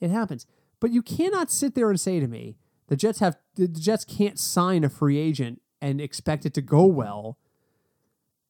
It 0.00 0.10
happens. 0.10 0.44
But 0.80 0.92
you 0.92 1.02
cannot 1.02 1.50
sit 1.50 1.74
there 1.74 1.90
and 1.90 2.00
say 2.00 2.20
to 2.20 2.28
me, 2.28 2.56
the 2.88 2.96
Jets 2.96 3.18
have 3.20 3.36
the 3.54 3.68
Jets 3.68 4.04
can't 4.04 4.38
sign 4.38 4.84
a 4.84 4.88
free 4.88 5.18
agent 5.18 5.60
and 5.80 6.00
expect 6.00 6.46
it 6.46 6.54
to 6.54 6.62
go 6.62 6.86
well 6.86 7.38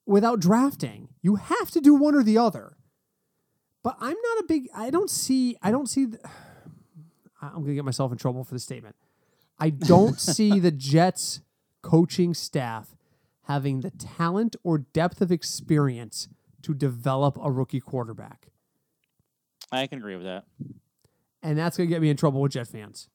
without 0.04 0.40
drafting. 0.40 1.08
You 1.22 1.36
have 1.36 1.70
to 1.72 1.80
do 1.80 1.94
one 1.94 2.14
or 2.14 2.22
the 2.22 2.38
other. 2.38 2.76
But 3.82 3.96
I'm 4.00 4.16
not 4.16 4.38
a 4.40 4.44
big 4.46 4.68
I 4.74 4.90
don't 4.90 5.10
see 5.10 5.56
I 5.62 5.70
don't 5.70 5.88
see 5.88 6.06
the, 6.06 6.18
I'm 7.42 7.54
going 7.54 7.66
to 7.66 7.74
get 7.74 7.84
myself 7.84 8.12
in 8.12 8.18
trouble 8.18 8.44
for 8.44 8.54
the 8.54 8.60
statement. 8.60 8.96
I 9.58 9.70
don't 9.70 10.20
see 10.20 10.58
the 10.58 10.72
Jets 10.72 11.40
coaching 11.82 12.34
staff 12.34 12.96
having 13.42 13.80
the 13.80 13.90
talent 13.92 14.56
or 14.64 14.78
depth 14.78 15.20
of 15.20 15.30
experience 15.30 16.28
to 16.62 16.74
develop 16.74 17.38
a 17.40 17.50
rookie 17.50 17.80
quarterback. 17.80 18.48
I 19.70 19.86
can 19.86 19.98
agree 19.98 20.16
with 20.16 20.24
that. 20.24 20.44
And 21.46 21.56
that's 21.58 21.76
going 21.76 21.88
to 21.88 21.94
get 21.94 22.02
me 22.02 22.10
in 22.10 22.16
trouble 22.16 22.40
with 22.40 22.52
Jet 22.52 22.66
fans. 22.68 23.08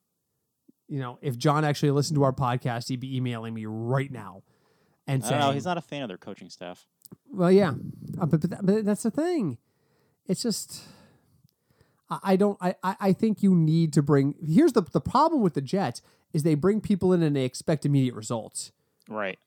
You 0.88 1.00
know, 1.00 1.20
if 1.22 1.38
John 1.38 1.64
actually 1.66 1.92
listened 1.92 2.16
to 2.16 2.24
our 2.24 2.34
podcast, 2.34 2.88
he'd 2.90 3.00
be 3.00 3.16
emailing 3.18 3.54
me 3.54 3.66
right 3.66 4.12
now 4.12 4.44
and 5.08 5.24
saying, 5.24 5.42
don't. 5.42 5.54
He's 5.54 5.66
not 5.66 5.78
a 5.78 5.82
fan 5.82 6.02
of 6.04 6.08
their 6.08 6.18
coaching 6.18 6.50
staff. 6.50 6.86
Well, 7.32 7.52
yeah, 7.52 7.72
Uh, 8.20 8.26
but, 8.26 8.42
but, 8.42 8.50
that- 8.50 8.66
but 8.66 8.86
that's 8.86 9.04
the 9.04 9.12
thing. 9.12 9.58
It's 10.28 10.42
just 10.44 10.82
I, 12.10 12.20
I 12.24 12.36
don't. 12.36 12.58
I, 12.62 12.76
I 12.84 12.96
I 13.00 13.14
think 13.14 13.42
you 13.44 13.54
need 13.56 13.92
to 13.94 14.02
bring. 14.02 14.36
Here's 14.46 14.74
the 14.74 14.82
the 14.82 15.02
problem 15.02 15.42
with 15.42 15.54
the 15.56 15.62
Jets 15.62 16.02
is 16.34 16.44
they 16.44 16.56
bring 16.56 16.80
people 16.80 17.12
in 17.14 17.22
and 17.24 17.36
they 17.36 17.44
expect 17.44 17.86
immediate 17.86 18.16
results. 18.16 18.72
Right. 19.10 19.40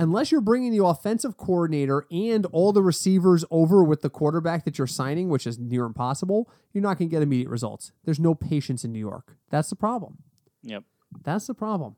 Unless 0.00 0.32
you're 0.32 0.40
bringing 0.40 0.72
the 0.72 0.82
offensive 0.82 1.36
coordinator 1.36 2.06
and 2.10 2.46
all 2.46 2.72
the 2.72 2.82
receivers 2.82 3.44
over 3.50 3.84
with 3.84 4.00
the 4.00 4.08
quarterback 4.08 4.64
that 4.64 4.78
you're 4.78 4.86
signing, 4.86 5.28
which 5.28 5.46
is 5.46 5.58
near 5.58 5.84
impossible, 5.84 6.50
you're 6.72 6.80
not 6.80 6.96
going 6.96 7.10
to 7.10 7.14
get 7.14 7.22
immediate 7.22 7.50
results. 7.50 7.92
There's 8.04 8.18
no 8.18 8.34
patience 8.34 8.82
in 8.82 8.92
New 8.92 8.98
York. 8.98 9.36
That's 9.50 9.68
the 9.68 9.76
problem. 9.76 10.16
Yep. 10.62 10.84
That's 11.22 11.46
the 11.46 11.54
problem. 11.54 11.96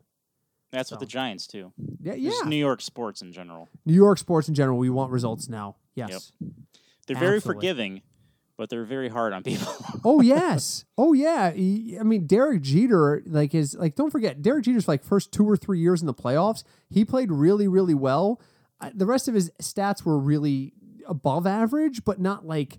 That's 0.73 0.91
with 0.91 0.99
the 0.99 1.07
Giants 1.07 1.47
too. 1.47 1.73
Yeah, 2.03 2.15
yeah. 2.15 2.31
Just 2.31 2.47
New 2.47 2.57
York 2.57 2.81
sports 2.81 3.23
in 3.23 3.31
general. 3.31 3.69
New 3.87 3.95
York 3.95 4.19
sports 4.19 4.49
in 4.49 4.55
general, 4.55 4.79
we 4.79 4.91
want 4.91 5.13
results 5.13 5.49
now. 5.49 5.77
Yes. 5.95 6.33
They're 7.07 7.17
very 7.17 7.41
forgiving, 7.41 8.03
but 8.63 8.71
they're 8.71 8.85
very 8.85 9.09
hard 9.09 9.33
on 9.33 9.43
people. 9.43 9.67
Oh 10.05 10.21
yes. 10.21 10.85
Oh 10.97 11.13
yeah. 11.13 11.53
I 11.53 12.03
mean, 12.05 12.27
Derek 12.27 12.63
Jeter, 12.63 13.23
like 13.27 13.51
his, 13.51 13.75
like 13.75 13.97
don't 13.97 14.11
forget, 14.11 14.41
Derek 14.41 14.65
Jeter's 14.65 14.87
like 14.87 15.03
first 15.03 15.33
two 15.33 15.49
or 15.49 15.57
three 15.57 15.81
years 15.81 16.01
in 16.01 16.07
the 16.07 16.15
playoffs, 16.15 16.63
he 16.89 17.05
played 17.05 17.33
really, 17.33 17.67
really 17.67 17.95
well. 17.95 18.41
The 18.95 19.07
rest 19.07 19.27
of 19.27 19.35
his 19.35 19.51
stats 19.61 20.05
were 20.05 20.19
really 20.19 20.75
above 21.09 21.45
average, 21.45 22.05
but 22.05 22.21
not 22.21 22.47
like 22.47 22.79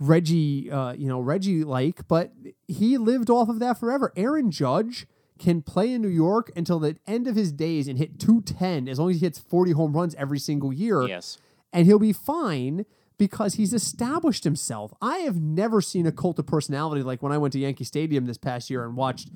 Reggie, 0.00 0.68
uh, 0.68 0.94
you 0.94 1.06
know, 1.06 1.20
Reggie 1.20 1.62
like. 1.62 2.08
But 2.08 2.32
he 2.66 2.98
lived 2.98 3.30
off 3.30 3.48
of 3.48 3.60
that 3.60 3.78
forever. 3.78 4.12
Aaron 4.16 4.50
Judge 4.50 5.06
can 5.38 5.62
play 5.62 5.92
in 5.92 6.02
New 6.02 6.08
York 6.08 6.50
until 6.56 6.80
the 6.80 6.96
end 7.06 7.28
of 7.28 7.36
his 7.36 7.52
days 7.52 7.86
and 7.86 7.98
hit 7.98 8.18
210 8.18 8.88
as 8.88 8.98
long 8.98 9.10
as 9.10 9.20
he 9.20 9.26
hits 9.26 9.38
40 9.38 9.72
home 9.72 9.92
runs 9.92 10.14
every 10.16 10.40
single 10.40 10.72
year 10.72 11.02
yes. 11.02 11.38
and 11.72 11.86
he'll 11.86 11.98
be 12.00 12.12
fine 12.12 12.84
because 13.20 13.54
he's 13.54 13.74
established 13.74 14.44
himself. 14.44 14.94
I 15.02 15.18
have 15.18 15.36
never 15.38 15.82
seen 15.82 16.06
a 16.06 16.10
cult 16.12 16.38
of 16.38 16.46
personality 16.46 17.02
like 17.02 17.22
when 17.22 17.32
I 17.32 17.36
went 17.38 17.52
to 17.52 17.58
Yankee 17.58 17.84
Stadium 17.84 18.24
this 18.24 18.38
past 18.38 18.70
year 18.70 18.82
and 18.82 18.96
watched. 18.96 19.30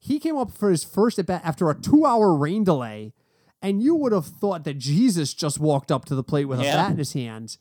He 0.00 0.18
came 0.18 0.36
up 0.36 0.50
for 0.50 0.70
his 0.70 0.82
first 0.82 1.20
at 1.20 1.26
bat 1.26 1.42
after 1.44 1.70
a 1.70 1.74
two-hour 1.80 2.34
rain 2.34 2.64
delay, 2.64 3.12
and 3.62 3.80
you 3.80 3.94
would 3.94 4.10
have 4.10 4.26
thought 4.26 4.64
that 4.64 4.76
Jesus 4.78 5.34
just 5.34 5.60
walked 5.60 5.92
up 5.92 6.04
to 6.06 6.16
the 6.16 6.24
plate 6.24 6.46
with 6.46 6.58
a 6.58 6.64
bat 6.64 6.90
in 6.90 6.98
his 6.98 7.12
hands. 7.12 7.58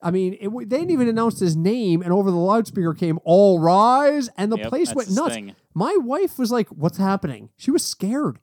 I 0.00 0.10
mean, 0.10 0.36
it, 0.40 0.50
they 0.68 0.78
didn't 0.78 0.90
even 0.90 1.06
announce 1.06 1.38
his 1.38 1.54
name, 1.54 2.02
and 2.02 2.12
over 2.12 2.32
the 2.32 2.36
loudspeaker 2.36 2.92
came 2.92 3.20
"All 3.24 3.60
rise," 3.60 4.28
and 4.36 4.50
the 4.50 4.56
Yep, 4.58 4.68
place 4.70 4.92
went 4.92 5.08
nuts. 5.12 5.34
thing. 5.36 5.54
My 5.74 5.96
wife 6.00 6.36
was 6.36 6.50
like, 6.50 6.66
"What's 6.70 6.98
happening?" 6.98 7.50
She 7.56 7.70
was 7.70 7.84
scared. 7.84 8.40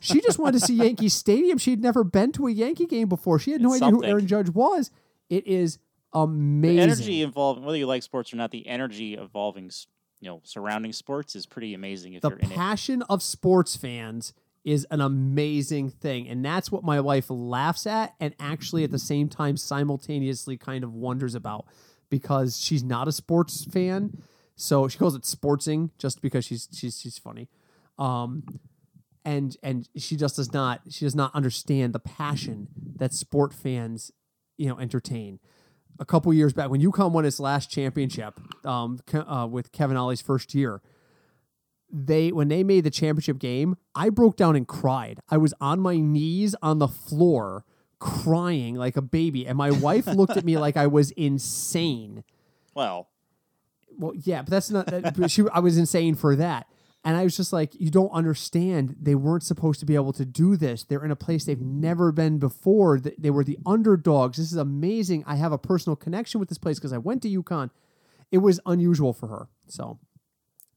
she 0.00 0.22
just 0.22 0.38
wanted 0.38 0.60
to 0.60 0.66
see 0.66 0.76
Yankee 0.76 1.10
Stadium. 1.10 1.58
She 1.58 1.70
had 1.72 1.82
never 1.82 2.02
been 2.04 2.32
to 2.32 2.46
a 2.46 2.50
Yankee 2.50 2.86
game 2.86 3.10
before. 3.10 3.38
She 3.38 3.52
had 3.52 3.60
no 3.60 3.74
It's 3.74 3.82
idea 3.82 3.94
who. 3.94 4.04
Aaron 4.04 4.26
Judge 4.26 4.48
was. 4.48 4.90
It 5.28 5.46
is 5.46 5.78
amazing. 6.14 6.76
The 6.76 6.82
energy 6.82 7.22
involved, 7.22 7.62
whether 7.62 7.76
you 7.78 7.86
like 7.86 8.02
sports 8.02 8.32
or 8.32 8.36
not, 8.36 8.50
the 8.50 8.66
energy 8.66 9.14
involving, 9.16 9.66
s- 9.66 9.86
you 10.20 10.28
know, 10.28 10.40
surrounding 10.44 10.92
sports 10.92 11.34
is 11.34 11.46
pretty 11.46 11.74
amazing 11.74 12.14
if 12.14 12.22
the 12.22 12.30
you're 12.30 12.38
in 12.38 12.50
it. 12.52 12.54
passion 12.54 13.02
of 13.02 13.22
sports 13.22 13.76
fans 13.76 14.32
is 14.64 14.86
an 14.90 15.00
amazing 15.00 15.90
thing, 15.90 16.28
and 16.28 16.44
that's 16.44 16.70
what 16.70 16.84
my 16.84 17.00
wife 17.00 17.26
laughs 17.28 17.86
at, 17.86 18.14
and 18.20 18.34
actually 18.38 18.84
at 18.84 18.90
the 18.92 18.98
same 18.98 19.28
time 19.28 19.56
simultaneously 19.56 20.56
kind 20.56 20.84
of 20.84 20.94
wonders 20.94 21.34
about 21.34 21.66
because 22.08 22.60
she's 22.60 22.84
not 22.84 23.08
a 23.08 23.12
sports 23.12 23.64
fan, 23.64 24.22
so 24.54 24.86
she 24.86 24.98
calls 24.98 25.16
it 25.16 25.22
sportsing 25.22 25.90
just 25.98 26.22
because 26.22 26.44
she's 26.44 26.68
she's 26.72 27.00
she's 27.00 27.18
funny. 27.18 27.48
Um, 27.98 28.44
and 29.24 29.56
and 29.62 29.88
she 29.96 30.16
just 30.16 30.36
does 30.36 30.52
not 30.52 30.80
she 30.90 31.04
does 31.04 31.14
not 31.14 31.34
understand 31.34 31.92
the 31.92 31.98
passion 32.00 32.68
that 32.96 33.12
sport 33.14 33.52
fans 33.54 34.10
you 34.56 34.68
know 34.68 34.78
entertain 34.78 35.38
a 35.98 36.04
couple 36.04 36.32
years 36.32 36.52
back 36.52 36.70
when 36.70 36.80
UConn 36.80 37.12
won 37.12 37.24
its 37.24 37.40
last 37.40 37.70
championship 37.70 38.40
um, 38.64 39.00
uh, 39.14 39.46
with 39.50 39.72
Kevin 39.72 39.96
Ollie's 39.96 40.20
first 40.20 40.54
year. 40.54 40.80
They 41.94 42.32
when 42.32 42.48
they 42.48 42.64
made 42.64 42.84
the 42.84 42.90
championship 42.90 43.38
game, 43.38 43.76
I 43.94 44.08
broke 44.08 44.36
down 44.36 44.56
and 44.56 44.66
cried. 44.66 45.20
I 45.28 45.36
was 45.36 45.52
on 45.60 45.80
my 45.80 45.98
knees 45.98 46.54
on 46.62 46.78
the 46.78 46.88
floor 46.88 47.64
crying 47.98 48.74
like 48.74 48.96
a 48.96 49.02
baby, 49.02 49.46
and 49.46 49.58
my 49.58 49.70
wife 49.70 50.06
looked 50.06 50.36
at 50.36 50.44
me 50.44 50.56
like 50.56 50.76
I 50.76 50.86
was 50.86 51.10
insane. 51.12 52.24
well, 52.74 53.08
Well, 53.98 54.12
yeah, 54.16 54.42
but 54.42 54.50
that's 54.50 54.70
not. 54.70 54.86
That, 54.86 55.30
she, 55.30 55.44
I 55.52 55.60
was 55.60 55.76
insane 55.76 56.14
for 56.14 56.34
that, 56.36 56.66
and 57.04 57.16
I 57.16 57.24
was 57.24 57.36
just 57.36 57.52
like, 57.52 57.74
you 57.80 57.90
don't 57.90 58.10
understand. 58.10 58.96
They 59.00 59.16
weren't 59.16 59.42
supposed 59.42 59.80
to 59.80 59.86
be 59.86 59.96
able 59.96 60.12
to 60.12 60.24
do 60.24 60.56
this. 60.56 60.84
They're 60.84 61.04
in 61.04 61.10
a 61.10 61.16
place 61.16 61.44
they've 61.44 61.60
never 61.60 62.12
been 62.12 62.38
before. 62.38 63.00
They 63.00 63.30
were 63.30 63.42
the 63.42 63.58
underdogs. 63.66 64.38
This 64.38 64.52
is 64.52 64.56
amazing. 64.58 65.24
I 65.26 65.34
have 65.34 65.50
a 65.50 65.58
personal 65.58 65.96
connection 65.96 66.38
with 66.38 66.48
this 66.48 66.58
place 66.58 66.78
because 66.78 66.92
I 66.92 66.98
went 66.98 67.22
to 67.22 67.42
UConn. 67.42 67.70
It 68.30 68.38
was 68.38 68.60
unusual 68.66 69.12
for 69.12 69.26
her. 69.26 69.48
So, 69.66 69.98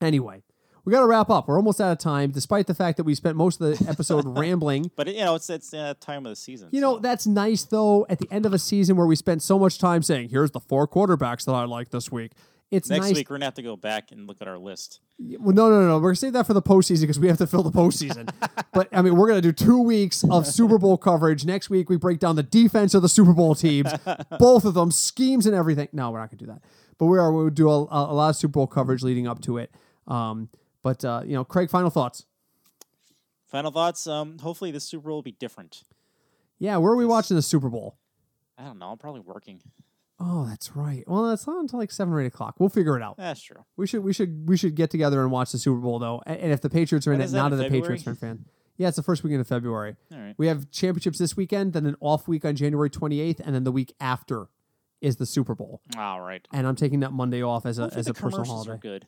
anyway, 0.01 0.41
we 0.84 0.91
got 0.91 1.01
to 1.01 1.05
wrap 1.05 1.30
up. 1.30 1.47
We're 1.47 1.57
almost 1.57 1.80
out 1.80 1.91
of 1.91 1.99
time, 1.99 2.32
despite 2.32 2.65
the 2.65 2.73
fact 2.73 2.97
that 2.97 3.03
we 3.03 3.13
spent 3.13 3.38
most 3.38 3.61
of 3.61 3.78
the 3.78 3.89
episode 3.89 4.26
rambling. 4.38 4.91
but 4.95 5.07
you 5.07 5.23
know, 5.23 5.36
it's 5.36 5.49
it's 5.49 5.76
uh, 5.76 5.93
time 5.99 6.26
of 6.26 6.32
the 6.32 6.36
season. 6.36 6.69
You 6.71 6.82
know, 6.82 6.97
that's 6.97 7.28
nice 7.28 7.63
though. 7.63 8.05
At 8.09 8.17
the 8.17 8.28
end 8.32 8.47
of 8.47 8.53
a 8.53 8.59
season 8.59 8.95
where 8.95 9.05
we 9.07 9.15
spent 9.15 9.43
so 9.43 9.59
much 9.59 9.78
time 9.78 10.01
saying, 10.01 10.30
"Here's 10.30 10.51
the 10.51 10.59
four 10.59 10.88
quarterbacks 10.88 11.45
that 11.45 11.53
I 11.53 11.65
like 11.65 11.91
this 11.91 12.11
week." 12.11 12.32
It's 12.72 12.89
next 12.89 13.05
nice 13.05 13.16
week 13.16 13.30
we're 13.30 13.36
gonna 13.36 13.45
have 13.45 13.53
to 13.55 13.61
go 13.61 13.76
back 13.76 14.11
and 14.11 14.28
look 14.28 14.41
at 14.41 14.47
our 14.47 14.57
list. 14.57 14.99
Well, 15.20 15.53
no, 15.53 15.70
no, 15.70 15.82
no, 15.82 15.88
no. 15.88 15.95
We're 15.95 16.09
gonna 16.09 16.16
save 16.16 16.34
that 16.34 16.47
for 16.47 16.53
the 16.53 16.61
postseason 16.61 17.01
because 17.01 17.20
we 17.20 17.28
have 17.28 17.38
to 17.38 17.47
fill 17.47 17.63
the 17.63 17.72
postseason. 17.72 18.30
but 18.74 18.89
I 18.91 19.01
mean, 19.01 19.16
we're 19.16 19.28
gonna 19.28 19.41
do 19.41 19.51
two 19.51 19.80
weeks 19.82 20.24
of 20.30 20.47
Super 20.47 20.78
Bowl 20.78 20.97
coverage. 20.97 21.45
Next 21.45 21.70
week, 21.70 21.89
we 21.89 21.97
break 21.97 22.20
down 22.20 22.36
the 22.36 22.43
defense 22.43 22.93
of 22.93 23.01
the 23.01 23.09
Super 23.09 23.34
Bowl 23.34 23.53
teams, 23.55 23.91
both 24.39 24.66
of 24.66 24.74
them, 24.74 24.91
schemes 24.91 25.45
and 25.45 25.55
everything. 25.55 25.89
No, 25.93 26.11
we're 26.11 26.20
not 26.20 26.32
gonna 26.32 26.39
do 26.39 26.47
that. 26.47 26.61
But 26.97 27.05
we 27.05 27.20
are. 27.20 27.32
We'll 27.32 27.49
do 27.49 27.70
a, 27.70 27.84
a 27.84 28.13
lot 28.13 28.30
of 28.30 28.36
Super 28.36 28.53
Bowl 28.53 28.68
coverage 28.68 29.03
leading 29.03 29.28
up 29.28 29.41
to 29.43 29.57
it. 29.57 29.72
Um, 30.07 30.49
but 30.82 31.05
uh, 31.05 31.22
you 31.26 31.34
know, 31.34 31.43
Craig, 31.43 31.70
final 31.70 31.89
thoughts. 31.89 32.26
Final 33.47 33.72
thoughts. 33.72 34.07
Um, 34.07 34.39
hopefully 34.39 34.72
the 34.72 34.80
Super 34.80 35.07
Bowl 35.07 35.18
will 35.18 35.22
be 35.22 35.32
different. 35.32 35.84
Yeah, 36.57 36.78
where 36.78 36.91
are 36.93 36.97
we 36.97 37.05
watching 37.05 37.36
the 37.36 37.41
Super 37.41 37.70
Bowl? 37.70 37.97
I 38.57 38.63
don't 38.63 38.80
know. 38.80 38.88
I'm 38.91 38.97
probably 38.97 39.22
working. 39.22 39.61
Oh, 40.20 40.45
that's 40.47 40.76
right. 40.76 41.03
Well, 41.07 41.30
it's 41.32 41.45
not 41.45 41.59
until 41.59 41.80
like 41.80 41.91
seven 41.91 42.13
or 42.13 42.22
eight 42.22 42.28
o'clock. 42.28 42.55
We'll 42.59 42.70
figure 42.70 42.95
it 42.95 43.03
out. 43.03 43.18
That's 43.18 43.41
true. 43.41 43.66
We 43.76 43.86
should 43.88 44.03
we 44.03 44.13
should 44.13 44.47
we 44.47 44.55
should 44.55 44.76
get 44.76 44.89
together 44.89 45.22
and 45.22 45.30
watch 45.32 45.51
the 45.51 45.57
Super 45.57 45.80
Bowl 45.82 45.99
though. 45.99 46.22
A- 46.26 46.30
And 46.41 46.51
if 46.53 46.61
the 46.61 46.70
Patriots 46.70 47.05
are 47.07 47.11
in 47.11 47.18
When 47.20 47.22
it, 47.22 47.26
is 47.26 47.32
that, 47.34 47.38
not 47.38 47.53
in 47.53 47.59
a 47.59 47.63
February? 47.63 47.82
Patriots 47.82 48.03
fan 48.03 48.16
fan. 48.16 48.45
Yeah, 48.78 48.88
it's 48.89 48.97
the 48.97 49.03
first 49.03 49.24
weekend 49.24 49.41
of 49.41 49.47
February. 49.47 49.95
All 50.13 50.18
right. 50.20 50.36
We 50.38 50.47
have 50.47 50.70
championships 50.72 51.18
this 51.18 51.36
weekend, 51.38 51.74
then 51.74 51.86
an 51.86 51.95
off 52.01 52.28
week 52.28 52.43
on 52.45 52.55
January 52.55 52.89
28th, 52.89 53.39
and 53.45 53.55
then 53.55 53.63
the 53.63 53.72
week 53.72 53.93
after 54.01 54.47
is 55.01 55.16
the 55.18 55.26
Super 55.26 55.55
Bowl. 55.55 55.82
All 55.97 56.20
right. 56.22 56.45
And 56.53 56.66
I'm 56.68 56.76
taking 56.76 56.99
that 57.01 57.11
Monday 57.13 57.41
off 57.41 57.66
as 57.66 57.78
a 57.80 57.84
Hopefully 57.84 57.99
as 57.99 58.05
the 58.05 58.11
a 58.11 58.13
personal 58.13 58.32
commercials 58.43 58.68
are 58.68 58.72
holiday. 58.72 58.82
good. 58.82 59.07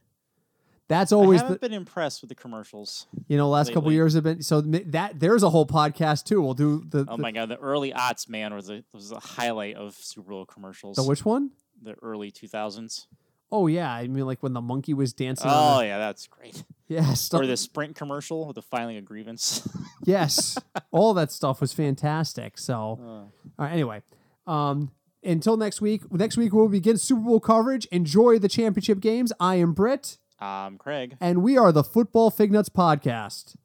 That's 0.90 1.12
always. 1.12 1.42
I 1.42 1.44
haven't 1.46 1.62
the 1.62 1.70
been 1.70 1.78
impressed 1.78 2.22
with 2.22 2.30
the 2.30 2.36
commercials. 2.36 3.08
you 3.28 3.36
know 3.38 3.50
last 3.50 3.70
couple 3.70 3.84
lately. 3.84 3.96
years 3.96 4.14
have 4.14 4.24
been 4.24 4.42
so 4.42 4.62
that 4.62 5.20
there's 5.20 5.44
a 5.44 5.50
whole 5.50 5.66
podcast 5.66 6.24
too. 6.26 6.42
We'll 6.42 6.54
do 6.54 6.84
the 6.88 7.06
Oh 7.08 7.18
the, 7.18 7.22
my 7.22 7.32
god, 7.32 7.50
the 7.50 7.58
early 7.58 7.92
aughts 7.92 8.30
man 8.30 8.54
was 8.54 8.70
a 8.70 8.84
was 8.94 9.12
a 9.12 9.20
highlight 9.20 9.76
of 9.76 9.96
Super 9.96 10.30
Bowl 10.32 10.46
commercials. 10.46 10.96
the 10.96 11.04
which 11.04 11.26
one? 11.26 11.52
the 11.82 11.94
early 12.02 12.32
2000s. 12.32 13.06
Oh 13.52 13.68
yeah, 13.68 13.92
I 13.94 14.08
mean 14.08 14.26
like 14.26 14.42
when 14.44 14.54
the 14.54 14.62
monkey 14.62 14.94
was 14.94 15.14
dancing. 15.14 15.50
Oh 15.50 15.54
on 15.54 15.80
the, 15.80 15.88
yeah, 15.88 15.98
that's 16.00 16.26
great. 16.28 16.64
yeah, 16.88 17.14
stuff, 17.14 17.42
Or 17.42 17.48
the 17.48 17.56
Sprint 17.58 17.96
commercial 17.96 18.46
with 18.46 18.56
the 18.56 18.62
filing 18.62 18.98
a 18.98 19.02
grievance. 19.02 19.68
yes, 20.06 20.58
all 20.92 21.14
that 21.14 21.32
stuff 21.32 21.62
was 21.62 21.72
fantastic. 21.74 22.58
So. 22.58 23.00
Uh, 23.02 23.06
All 23.06 23.32
right, 23.66 23.72
anyway, 23.74 24.02
um, 24.48 24.92
until 25.24 25.56
next 25.58 25.82
week. 25.82 26.12
Next 26.12 26.36
week 26.38 26.52
we'll 26.54 26.68
begin 26.68 26.98
Super 26.98 27.22
Bowl 27.22 27.40
coverage. 27.40 27.86
Enjoy 27.88 28.38
the 28.40 28.50
championship 28.50 29.00
games. 29.00 29.32
I 29.40 29.56
am 29.56 29.74
Britt, 29.74 30.18
um, 30.40 30.78
Craig. 30.78 31.18
and 31.20 31.42
we 31.42 31.58
are 31.58 31.72
the 31.72 31.84
Football 31.84 32.30
Fig 32.32 32.52
Nuts 32.52 32.70
Podcast. 32.70 33.56